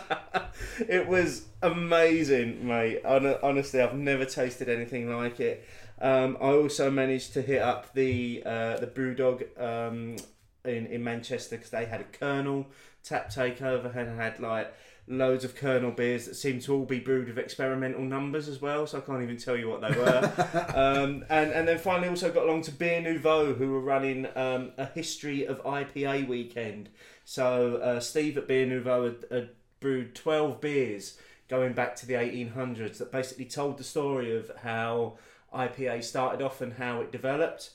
It 0.87 1.07
was 1.07 1.45
amazing, 1.61 2.67
mate. 2.67 3.01
Hon- 3.05 3.37
Honestly, 3.43 3.81
I've 3.81 3.95
never 3.95 4.25
tasted 4.25 4.69
anything 4.69 5.13
like 5.13 5.39
it. 5.39 5.67
Um, 6.01 6.37
I 6.39 6.51
also 6.51 6.89
managed 6.89 7.33
to 7.33 7.41
hit 7.41 7.61
up 7.61 7.93
the 7.93 8.41
uh, 8.45 8.77
the 8.77 8.87
BrewDog 8.87 9.61
um, 9.61 10.15
in 10.63 10.85
in 10.87 11.03
Manchester 11.03 11.57
because 11.57 11.71
they 11.71 11.85
had 11.85 12.01
a 12.01 12.05
Kernel 12.05 12.67
tap 13.03 13.29
takeover 13.29 13.93
and 13.95 14.19
had 14.19 14.39
like 14.39 14.73
loads 15.09 15.43
of 15.43 15.55
Kernel 15.55 15.91
beers 15.91 16.25
that 16.25 16.35
seemed 16.35 16.61
to 16.61 16.73
all 16.73 16.85
be 16.85 16.99
brewed 16.99 17.27
with 17.27 17.39
experimental 17.39 18.01
numbers 18.01 18.47
as 18.47 18.61
well. 18.61 18.85
So 18.85 18.99
I 18.99 19.01
can't 19.01 19.23
even 19.23 19.37
tell 19.37 19.57
you 19.57 19.67
what 19.67 19.81
they 19.81 19.89
were. 19.89 20.71
um, 20.75 21.25
and 21.29 21.51
and 21.51 21.67
then 21.67 21.79
finally 21.79 22.07
also 22.07 22.31
got 22.31 22.43
along 22.43 22.61
to 22.63 22.71
Beer 22.71 23.01
Nouveau 23.01 23.55
who 23.55 23.71
were 23.71 23.81
running 23.81 24.27
um, 24.35 24.71
a 24.77 24.85
history 24.85 25.45
of 25.45 25.61
IPA 25.63 26.27
weekend. 26.27 26.89
So 27.25 27.77
uh, 27.77 27.99
Steve 27.99 28.37
at 28.37 28.47
Beer 28.47 28.65
Nouveau 28.65 29.05
had, 29.05 29.25
had 29.31 29.49
brewed 29.79 30.15
twelve 30.15 30.61
beers 30.61 31.17
going 31.49 31.73
back 31.73 31.95
to 31.95 32.05
the 32.05 32.13
1800s 32.13 32.99
that 32.99 33.11
basically 33.11 33.45
told 33.45 33.79
the 33.79 33.83
story 33.83 34.37
of 34.37 34.51
how 34.61 35.17
IPA 35.51 36.03
started 36.03 36.43
off 36.43 36.61
and 36.61 36.73
how 36.73 37.01
it 37.01 37.11
developed. 37.11 37.71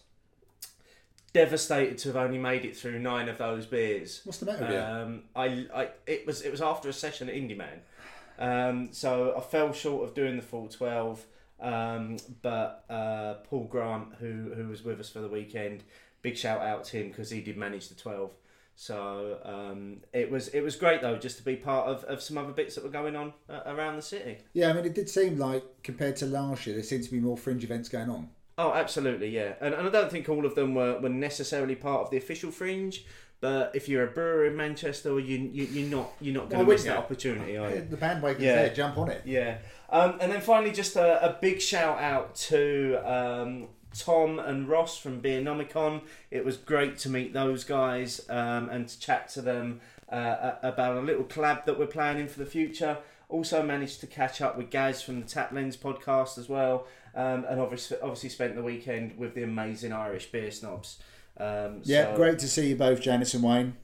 Devastated 1.35 1.99
to 1.99 2.09
have 2.09 2.17
only 2.17 2.39
made 2.39 2.65
it 2.65 2.77
through 2.77 3.01
nine 3.01 3.29
of 3.29 3.39
those 3.39 3.67
beers. 3.67 4.23
What's 4.25 4.39
the 4.39 4.47
matter 4.47 4.65
with 4.65 4.71
you? 4.71 4.79
Um, 4.79 5.23
I, 5.35 5.67
I, 5.75 5.89
it 6.07 6.27
was 6.27 6.43
it 6.43 6.51
was 6.51 6.63
after 6.63 6.89
a 6.89 6.93
session 6.93 7.29
at 7.29 7.35
Indy 7.35 7.55
Man, 7.55 7.81
um, 8.39 8.89
so 8.93 9.35
I 9.37 9.41
fell 9.41 9.73
short 9.73 10.09
of 10.09 10.15
doing 10.15 10.37
the 10.37 10.43
full 10.43 10.69
twelve. 10.69 11.27
Um, 11.61 12.19
but 12.41 12.85
uh, 12.89 13.35
Paul 13.51 13.65
Grant, 13.65 14.15
who 14.21 14.53
who 14.55 14.69
was 14.69 14.85
with 14.85 15.01
us 15.01 15.11
for 15.11 15.19
the 15.19 15.29
weekend, 15.29 15.83
big 16.23 16.37
shout 16.37 16.63
out 16.63 16.85
to 16.85 16.99
him 16.99 17.09
because 17.09 17.31
he 17.31 17.41
did 17.41 17.57
manage 17.57 17.89
the 17.89 17.97
twelve. 17.97 18.31
So 18.77 19.39
um, 19.45 20.03
it 20.13 20.31
was 20.31 20.49
it 20.49 20.61
was 20.61 20.77
great 20.77 21.01
though 21.01 21.17
just 21.17 21.39
to 21.39 21.45
be 21.45 21.57
part 21.57 21.89
of, 21.89 22.05
of 22.05 22.23
some 22.23 22.39
other 22.39 22.53
bits 22.53 22.77
that 22.77 22.85
were 22.85 22.91
going 22.91 23.17
on 23.17 23.33
uh, 23.49 23.61
around 23.67 23.97
the 23.97 24.03
city. 24.03 24.39
Yeah, 24.53 24.71
I 24.71 24.73
mean, 24.73 24.85
it 24.85 24.95
did 24.95 25.09
seem 25.09 25.39
like 25.39 25.65
compared 25.83 26.17
to 26.17 26.27
last 26.27 26.67
year, 26.67 26.77
there 26.77 26.85
seemed 26.85 27.05
to 27.05 27.11
be 27.11 27.21
more 27.21 27.37
fringe 27.37 27.65
events 27.65 27.89
going 27.89 28.11
on. 28.11 28.31
Oh, 28.57 28.73
absolutely, 28.73 29.29
yeah. 29.31 29.55
And, 29.61 29.75
and 29.75 29.87
I 29.89 29.91
don't 29.91 30.11
think 30.11 30.29
all 30.29 30.47
of 30.47 30.55
them 30.55 30.75
were, 30.75 30.99
were 31.01 31.09
necessarily 31.09 31.75
part 31.75 32.03
of 32.03 32.11
the 32.11 32.17
official 32.17 32.51
fringe. 32.51 33.05
But 33.41 33.73
if 33.75 33.89
you're 33.89 34.05
a 34.05 34.11
brewer 34.11 34.47
in 34.47 34.57
Manchester, 34.57 35.19
you, 35.21 35.37
you 35.53 35.65
you're 35.65 35.91
not 35.91 36.13
you're 36.21 36.33
not 36.35 36.49
going 36.49 36.61
to 36.61 36.65
Why 36.67 36.73
miss 36.75 36.85
that 36.85 36.97
opportunity, 36.97 37.57
are 37.59 37.69
you? 37.69 37.87
The 37.91 37.97
bandwagon's 37.97 38.41
Yeah. 38.43 38.55
there, 38.55 38.75
jump 38.75 38.97
on 38.97 39.11
it. 39.11 39.23
Yeah. 39.27 39.59
Um, 39.91 40.17
and 40.21 40.33
then 40.33 40.41
finally, 40.41 40.73
just 40.73 40.97
a, 40.97 41.23
a 41.23 41.37
big 41.41 41.61
shout 41.61 42.01
out 42.01 42.35
to 42.37 42.97
um, 43.05 43.69
Tom 43.99 44.39
and 44.39 44.67
Ross 44.69 44.97
from 44.97 45.21
Beernomicon. 45.21 46.03
It 46.31 46.45
was 46.45 46.57
great 46.57 46.97
to 46.99 47.11
meet 47.11 47.35
those 47.35 47.65
guys 47.65 48.21
um, 48.31 48.71
and 48.71 48.89
to 48.89 48.99
chat 48.99 49.29
to 49.31 49.43
them 49.43 49.81
uh, 50.11 50.53
about 50.63 50.97
a 50.97 51.01
little 51.01 51.25
collab 51.25 51.67
that 51.67 51.79
we're 51.79 51.87
planning 51.87 52.29
for 52.29 52.39
the 52.39 52.47
future. 52.47 52.97
Also 53.29 53.63
managed 53.63 54.01
to 54.01 54.07
catch 54.07 54.41
up 54.41 54.57
with 54.57 54.71
Gaz 54.71 55.03
from 55.03 55.21
the 55.21 55.27
Tap 55.27 55.53
Lens 55.53 55.77
podcast 55.77 56.39
as 56.39 56.49
well, 56.49 56.87
um, 57.15 57.45
and 57.49 57.61
obviously 57.61 57.97
obviously 58.03 58.29
spent 58.29 58.55
the 58.57 58.63
weekend 58.63 59.17
with 59.19 59.35
the 59.35 59.43
amazing 59.43 59.93
Irish 59.93 60.31
beer 60.33 60.51
snobs. 60.51 60.99
Um, 61.37 61.81
Yeah, 61.85 62.11
so- 62.13 62.17
great 62.17 62.39
to 62.41 62.49
see 62.49 62.69
you 62.69 62.77
both, 62.77 63.01
Janice 63.01 63.35
and 63.35 63.43
Wayne. 63.43 63.77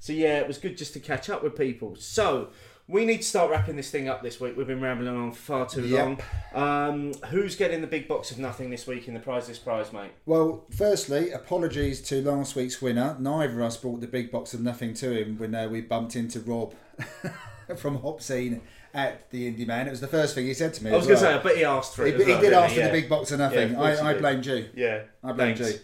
so 0.00 0.12
yeah, 0.12 0.38
it 0.38 0.46
was 0.48 0.58
good 0.58 0.76
just 0.76 0.92
to 0.94 1.00
catch 1.00 1.30
up 1.30 1.42
with 1.42 1.56
people. 1.56 1.96
So 1.96 2.48
we 2.86 3.06
need 3.06 3.18
to 3.18 3.22
start 3.26 3.50
wrapping 3.50 3.76
this 3.76 3.90
thing 3.90 4.08
up 4.10 4.22
this 4.22 4.38
week. 4.40 4.56
We've 4.58 4.66
been 4.66 4.80
rambling 4.80 5.16
on 5.16 5.32
far 5.32 5.66
too 5.66 5.86
Yep. 5.86 5.98
long. 6.04 6.20
Um, 6.54 7.14
who's 7.30 7.56
getting 7.56 7.80
the 7.80 7.86
big 7.86 8.06
box 8.08 8.30
of 8.30 8.38
nothing 8.38 8.68
this 8.68 8.86
week 8.86 9.08
in 9.08 9.14
the 9.14 9.20
prize 9.20 9.46
this 9.46 9.58
prize, 9.58 9.90
mate? 9.92 10.10
Well, 10.26 10.66
firstly, 10.70 11.30
apologies 11.30 12.02
to 12.08 12.20
last 12.20 12.54
week's 12.56 12.82
winner. 12.82 13.16
Neither 13.18 13.54
of 13.54 13.66
us 13.66 13.76
brought 13.78 14.00
the 14.02 14.06
big 14.06 14.30
box 14.30 14.52
of 14.52 14.60
nothing 14.60 14.92
to 14.94 15.10
him 15.18 15.38
when 15.38 15.54
uh, 15.54 15.68
we 15.68 15.80
bumped 15.80 16.14
into 16.14 16.40
Rob 16.40 16.74
from 17.76 18.02
Hop 18.02 18.20
Scene 18.20 18.60
at 18.94 19.28
the 19.30 19.46
Indy 19.48 19.64
Man. 19.64 19.86
It 19.86 19.90
was 19.90 20.00
the 20.00 20.06
first 20.08 20.34
thing 20.34 20.46
he 20.46 20.54
said 20.54 20.72
to 20.74 20.84
me. 20.84 20.90
I 20.92 20.96
was 20.96 21.06
going 21.06 21.18
to 21.18 21.24
well. 21.24 21.32
say, 21.34 21.38
I 21.40 21.42
bet 21.42 21.56
he 21.58 21.64
asked 21.64 21.96
for 21.96 22.06
it. 22.06 22.14
he 22.16 22.22
as 22.22 22.28
well, 22.28 22.40
did 22.40 22.52
ask 22.52 22.74
for 22.74 22.80
Yeah. 22.80 22.86
the 22.86 22.92
big 22.92 23.08
box 23.08 23.32
of 23.32 23.40
Yeah, 23.40 23.46
nothing. 23.48 23.74
of 23.74 23.80
I, 23.82 24.08
I 24.10 24.12
did. 24.14 24.22
blamed 24.22 24.46
you. 24.46 24.68
Yeah, 24.74 25.02
I 25.22 25.32
blame 25.32 25.56
thanks. 25.56 25.72
you. 25.74 25.78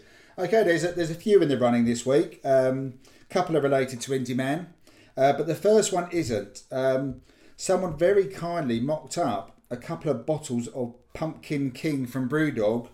Okay, 0.45 0.63
there's 0.63 0.83
a, 0.83 0.93
there's 0.93 1.11
a 1.11 1.15
few 1.15 1.41
in 1.41 1.49
the 1.49 1.57
running 1.57 1.85
this 1.85 2.05
week. 2.05 2.39
Um, 2.43 2.95
couple 3.29 3.55
are 3.57 3.61
related 3.61 4.01
to 4.01 4.13
Indy 4.13 4.33
Man, 4.33 4.73
uh, 5.17 5.33
but 5.33 5.45
the 5.47 5.55
first 5.55 5.91
one 5.93 6.07
isn't. 6.11 6.63
Um, 6.71 7.21
someone 7.57 7.97
very 7.97 8.25
kindly 8.25 8.79
mocked 8.79 9.17
up 9.17 9.57
a 9.69 9.77
couple 9.77 10.09
of 10.09 10.25
bottles 10.25 10.67
of 10.69 10.95
Pumpkin 11.13 11.71
King 11.71 12.07
from 12.07 12.27
Brewdog 12.27 12.87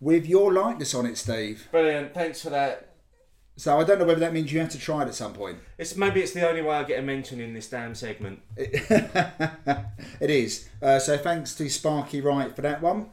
with 0.00 0.26
your 0.26 0.52
likeness 0.52 0.94
on 0.94 1.06
it, 1.06 1.16
Steve. 1.16 1.68
Brilliant. 1.70 2.12
Thanks 2.14 2.42
for 2.42 2.50
that. 2.50 2.89
So 3.60 3.78
I 3.78 3.84
don't 3.84 3.98
know 3.98 4.06
whether 4.06 4.20
that 4.20 4.32
means 4.32 4.50
you 4.50 4.58
have 4.60 4.70
to 4.70 4.78
try 4.78 5.02
it 5.02 5.08
at 5.08 5.14
some 5.14 5.34
point. 5.34 5.58
It's 5.76 5.94
maybe 5.94 6.22
it's 6.22 6.32
the 6.32 6.48
only 6.48 6.62
way 6.62 6.76
I 6.76 6.82
get 6.82 6.98
a 6.98 7.02
mention 7.02 7.40
in 7.42 7.52
this 7.52 7.68
damn 7.68 7.94
segment. 7.94 8.40
it 8.56 10.30
is. 10.30 10.70
Uh, 10.80 10.98
so 10.98 11.18
thanks 11.18 11.54
to 11.56 11.68
Sparky 11.68 12.22
Wright 12.22 12.56
for 12.56 12.62
that 12.62 12.80
one. 12.80 13.10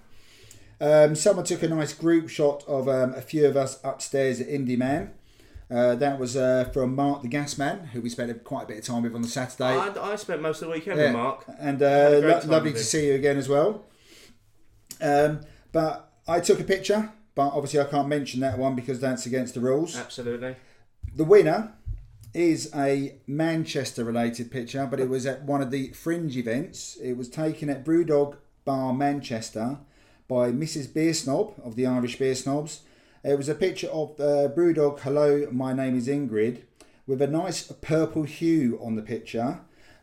Um, 0.80 1.16
someone 1.16 1.44
took 1.44 1.64
a 1.64 1.68
nice 1.68 1.92
group 1.92 2.30
shot 2.30 2.64
of 2.66 2.88
um, 2.88 3.14
a 3.14 3.20
few 3.20 3.46
of 3.46 3.58
us 3.58 3.82
upstairs 3.84 4.40
at 4.40 4.48
Indy 4.48 4.78
Man. 4.78 5.12
Uh, 5.70 5.96
that 5.96 6.18
was 6.18 6.38
uh, 6.38 6.70
from 6.74 6.96
Mark 6.96 7.24
the 7.24 7.28
Gas 7.28 7.58
Man, 7.58 7.88
who 7.88 8.00
we 8.00 8.10
spent 8.10 8.42
quite 8.46 8.64
a 8.64 8.68
bit 8.68 8.78
of 8.78 8.86
time 8.86 9.04
with 9.04 9.14
on 9.16 9.24
the 9.24 9.28
Saturday. 9.28 9.66
I, 9.66 9.90
I 10.14 10.16
spent 10.16 10.42
most 10.42 10.62
of 10.62 10.70
the 10.70 10.74
weekend 10.76 10.98
Yeah. 10.98 11.08
with 11.08 11.14
Mark. 11.14 11.44
And 11.60 11.82
uh, 11.84 12.22
lo- 12.24 12.42
lovely 12.46 12.72
to 12.72 12.80
see 12.80 13.08
you 13.08 13.16
again 13.16 13.36
as 13.36 13.50
well. 13.50 13.84
Um, 15.02 15.42
but 15.74 16.10
I 16.26 16.40
took 16.40 16.62
a 16.62 16.64
picture, 16.64 17.12
but 17.38 17.50
obviously 17.54 17.80
I 17.80 17.84
can't 17.84 18.08
mention 18.08 18.40
that 18.40 18.58
one 18.58 18.76
because 18.76 19.00
that's 19.00 19.28
against 19.28 19.54
the 19.54 19.60
rules. 19.60 19.96
Absolutely. 19.96 20.56
The 21.16 21.24
winner 21.24 21.72
is 22.34 22.72
a 22.76 23.14
Manchester 23.28 24.04
related 24.04 24.50
picture, 24.50 24.88
but 24.90 25.00
it 25.00 25.08
was 25.08 25.28
at 25.28 25.44
one 25.44 25.62
of 25.62 25.70
the 25.70 25.90
fringe 25.90 26.36
events. 26.36 26.98
It 27.02 27.14
was 27.14 27.30
taken 27.30 27.70
at 27.70 27.86
Brewdog 27.86 28.38
Bar 28.66 28.92
Manchester 28.92 29.78
by 30.28 30.52
Mrs. 30.52 30.92
Beer 30.92 31.14
Snob 31.14 31.54
of 31.64 31.76
the 31.76 31.86
Irish 31.86 32.18
Beer 32.18 32.34
Snobs. 32.34 32.82
It 33.24 33.38
was 33.38 33.50
a 33.50 33.56
picture 33.56 33.90
of 33.90 34.20
uh, 34.20 34.50
Brewdog 34.50 35.02
Hello, 35.02 35.48
my 35.52 35.74
name 35.74 35.96
is 35.96 36.08
Ingrid, 36.08 36.64
with 37.06 37.22
a 37.22 37.28
nice 37.28 37.72
purple 37.72 38.24
hue 38.24 38.80
on 38.82 38.96
the 38.96 39.04
picture. 39.04 39.60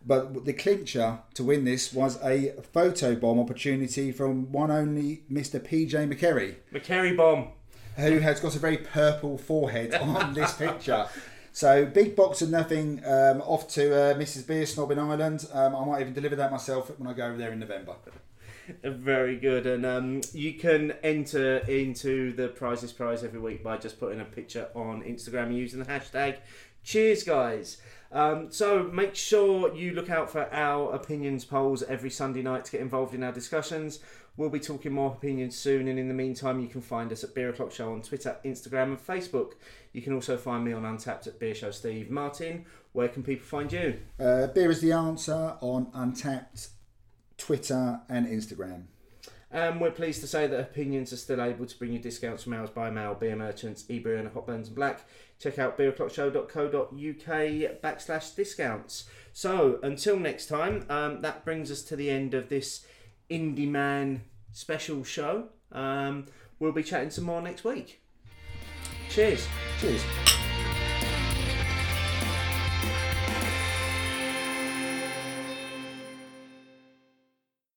But 0.06 0.44
the 0.44 0.52
clincher 0.52 1.20
to 1.34 1.44
win 1.44 1.64
this 1.64 1.92
was 1.92 2.22
a 2.22 2.52
photo 2.72 3.14
bomb 3.14 3.38
opportunity 3.40 4.12
from 4.12 4.52
one 4.52 4.70
only 4.70 5.22
Mr. 5.32 5.58
PJ 5.60 5.92
McCerry 6.12 6.56
McCary 6.72 7.16
Bomb. 7.16 7.48
who 7.96 8.18
has 8.18 8.40
got 8.40 8.54
a 8.54 8.58
very 8.58 8.76
purple 8.76 9.38
forehead 9.38 9.94
on 9.94 10.34
this 10.38 10.52
picture. 10.54 11.06
So 11.52 11.86
big 11.86 12.16
box 12.16 12.42
of 12.42 12.50
nothing 12.50 13.00
um, 13.06 13.40
off 13.42 13.68
to 13.74 13.94
uh, 13.94 14.14
Mrs. 14.14 14.46
Beer 14.46 14.66
Snob 14.66 14.90
in 14.90 14.98
Ireland. 14.98 15.46
Um, 15.52 15.74
I 15.76 15.84
might 15.84 16.00
even 16.00 16.12
deliver 16.12 16.36
that 16.36 16.50
myself 16.50 16.90
when 16.98 17.08
I 17.08 17.12
go 17.14 17.26
over 17.26 17.36
there 17.38 17.52
in 17.52 17.60
November. 17.60 17.94
Very 18.82 19.36
good, 19.36 19.66
and 19.66 19.84
um, 19.86 20.20
you 20.32 20.54
can 20.54 20.92
enter 21.02 21.58
into 21.58 22.32
the 22.32 22.48
prizes 22.48 22.92
prize 22.92 23.22
every 23.22 23.38
week 23.38 23.62
by 23.62 23.76
just 23.76 24.00
putting 24.00 24.20
a 24.20 24.24
picture 24.24 24.68
on 24.74 25.02
Instagram 25.02 25.54
using 25.54 25.78
the 25.78 25.84
hashtag. 25.86 26.38
Cheers, 26.82 27.24
guys! 27.24 27.76
Um, 28.14 28.52
so 28.52 28.84
make 28.84 29.16
sure 29.16 29.74
you 29.74 29.92
look 29.92 30.08
out 30.08 30.30
for 30.30 30.48
our 30.54 30.94
opinions 30.94 31.44
polls 31.44 31.82
every 31.82 32.10
Sunday 32.10 32.42
night 32.42 32.64
to 32.66 32.72
get 32.72 32.80
involved 32.80 33.12
in 33.12 33.24
our 33.24 33.32
discussions. 33.32 33.98
We'll 34.36 34.50
be 34.50 34.60
talking 34.60 34.92
more 34.92 35.12
opinions 35.12 35.56
soon, 35.56 35.88
and 35.88 35.98
in 35.98 36.08
the 36.08 36.14
meantime, 36.14 36.60
you 36.60 36.68
can 36.68 36.80
find 36.80 37.12
us 37.12 37.24
at 37.24 37.34
Beer 37.34 37.50
O'clock 37.50 37.72
Show 37.72 37.92
on 37.92 38.02
Twitter, 38.02 38.36
Instagram, 38.44 38.84
and 38.84 38.98
Facebook. 38.98 39.52
You 39.92 40.00
can 40.00 40.12
also 40.12 40.36
find 40.36 40.64
me 40.64 40.72
on 40.72 40.82
Untappd 40.82 41.26
at 41.26 41.38
Beer 41.38 41.54
Show 41.54 41.72
Steve 41.72 42.10
Martin. 42.10 42.66
Where 42.92 43.08
can 43.08 43.24
people 43.24 43.46
find 43.46 43.72
you? 43.72 44.00
Uh, 44.18 44.46
beer 44.48 44.70
is 44.70 44.80
the 44.80 44.92
answer 44.92 45.56
on 45.60 45.86
Untappd, 45.86 46.68
Twitter, 47.36 48.00
and 48.08 48.26
Instagram. 48.26 48.84
And 49.54 49.80
we're 49.80 49.92
pleased 49.92 50.20
to 50.20 50.26
say 50.26 50.48
that 50.48 50.58
Opinions 50.58 51.12
are 51.12 51.16
still 51.16 51.40
able 51.40 51.66
to 51.66 51.78
bring 51.78 51.92
you 51.92 52.00
discounts 52.00 52.42
from 52.42 52.54
ours 52.54 52.70
by 52.70 52.90
mail, 52.90 53.14
beer 53.14 53.36
merchants, 53.36 53.84
eBrew 53.84 54.18
and 54.18 54.28
Hop 54.32 54.48
Burns 54.48 54.66
and 54.66 54.74
Black. 54.74 55.06
Check 55.44 55.58
out 55.58 55.76
beeroclockshow.co.uk 55.76 56.90
backslash 57.82 58.34
discounts. 58.34 59.04
So 59.34 59.78
until 59.82 60.18
next 60.18 60.46
time, 60.46 60.86
um, 60.88 61.20
that 61.20 61.44
brings 61.44 61.70
us 61.70 61.82
to 61.82 61.96
the 61.96 62.08
end 62.08 62.32
of 62.32 62.48
this 62.48 62.86
Indy 63.28 63.66
Man 63.66 64.22
special 64.52 65.04
show. 65.04 65.48
Um, 65.70 66.24
we'll 66.58 66.72
be 66.72 66.82
chatting 66.82 67.10
some 67.10 67.24
more 67.24 67.42
next 67.42 67.62
week. 67.62 68.00
Cheers. 69.10 69.46
Cheers. 69.80 70.02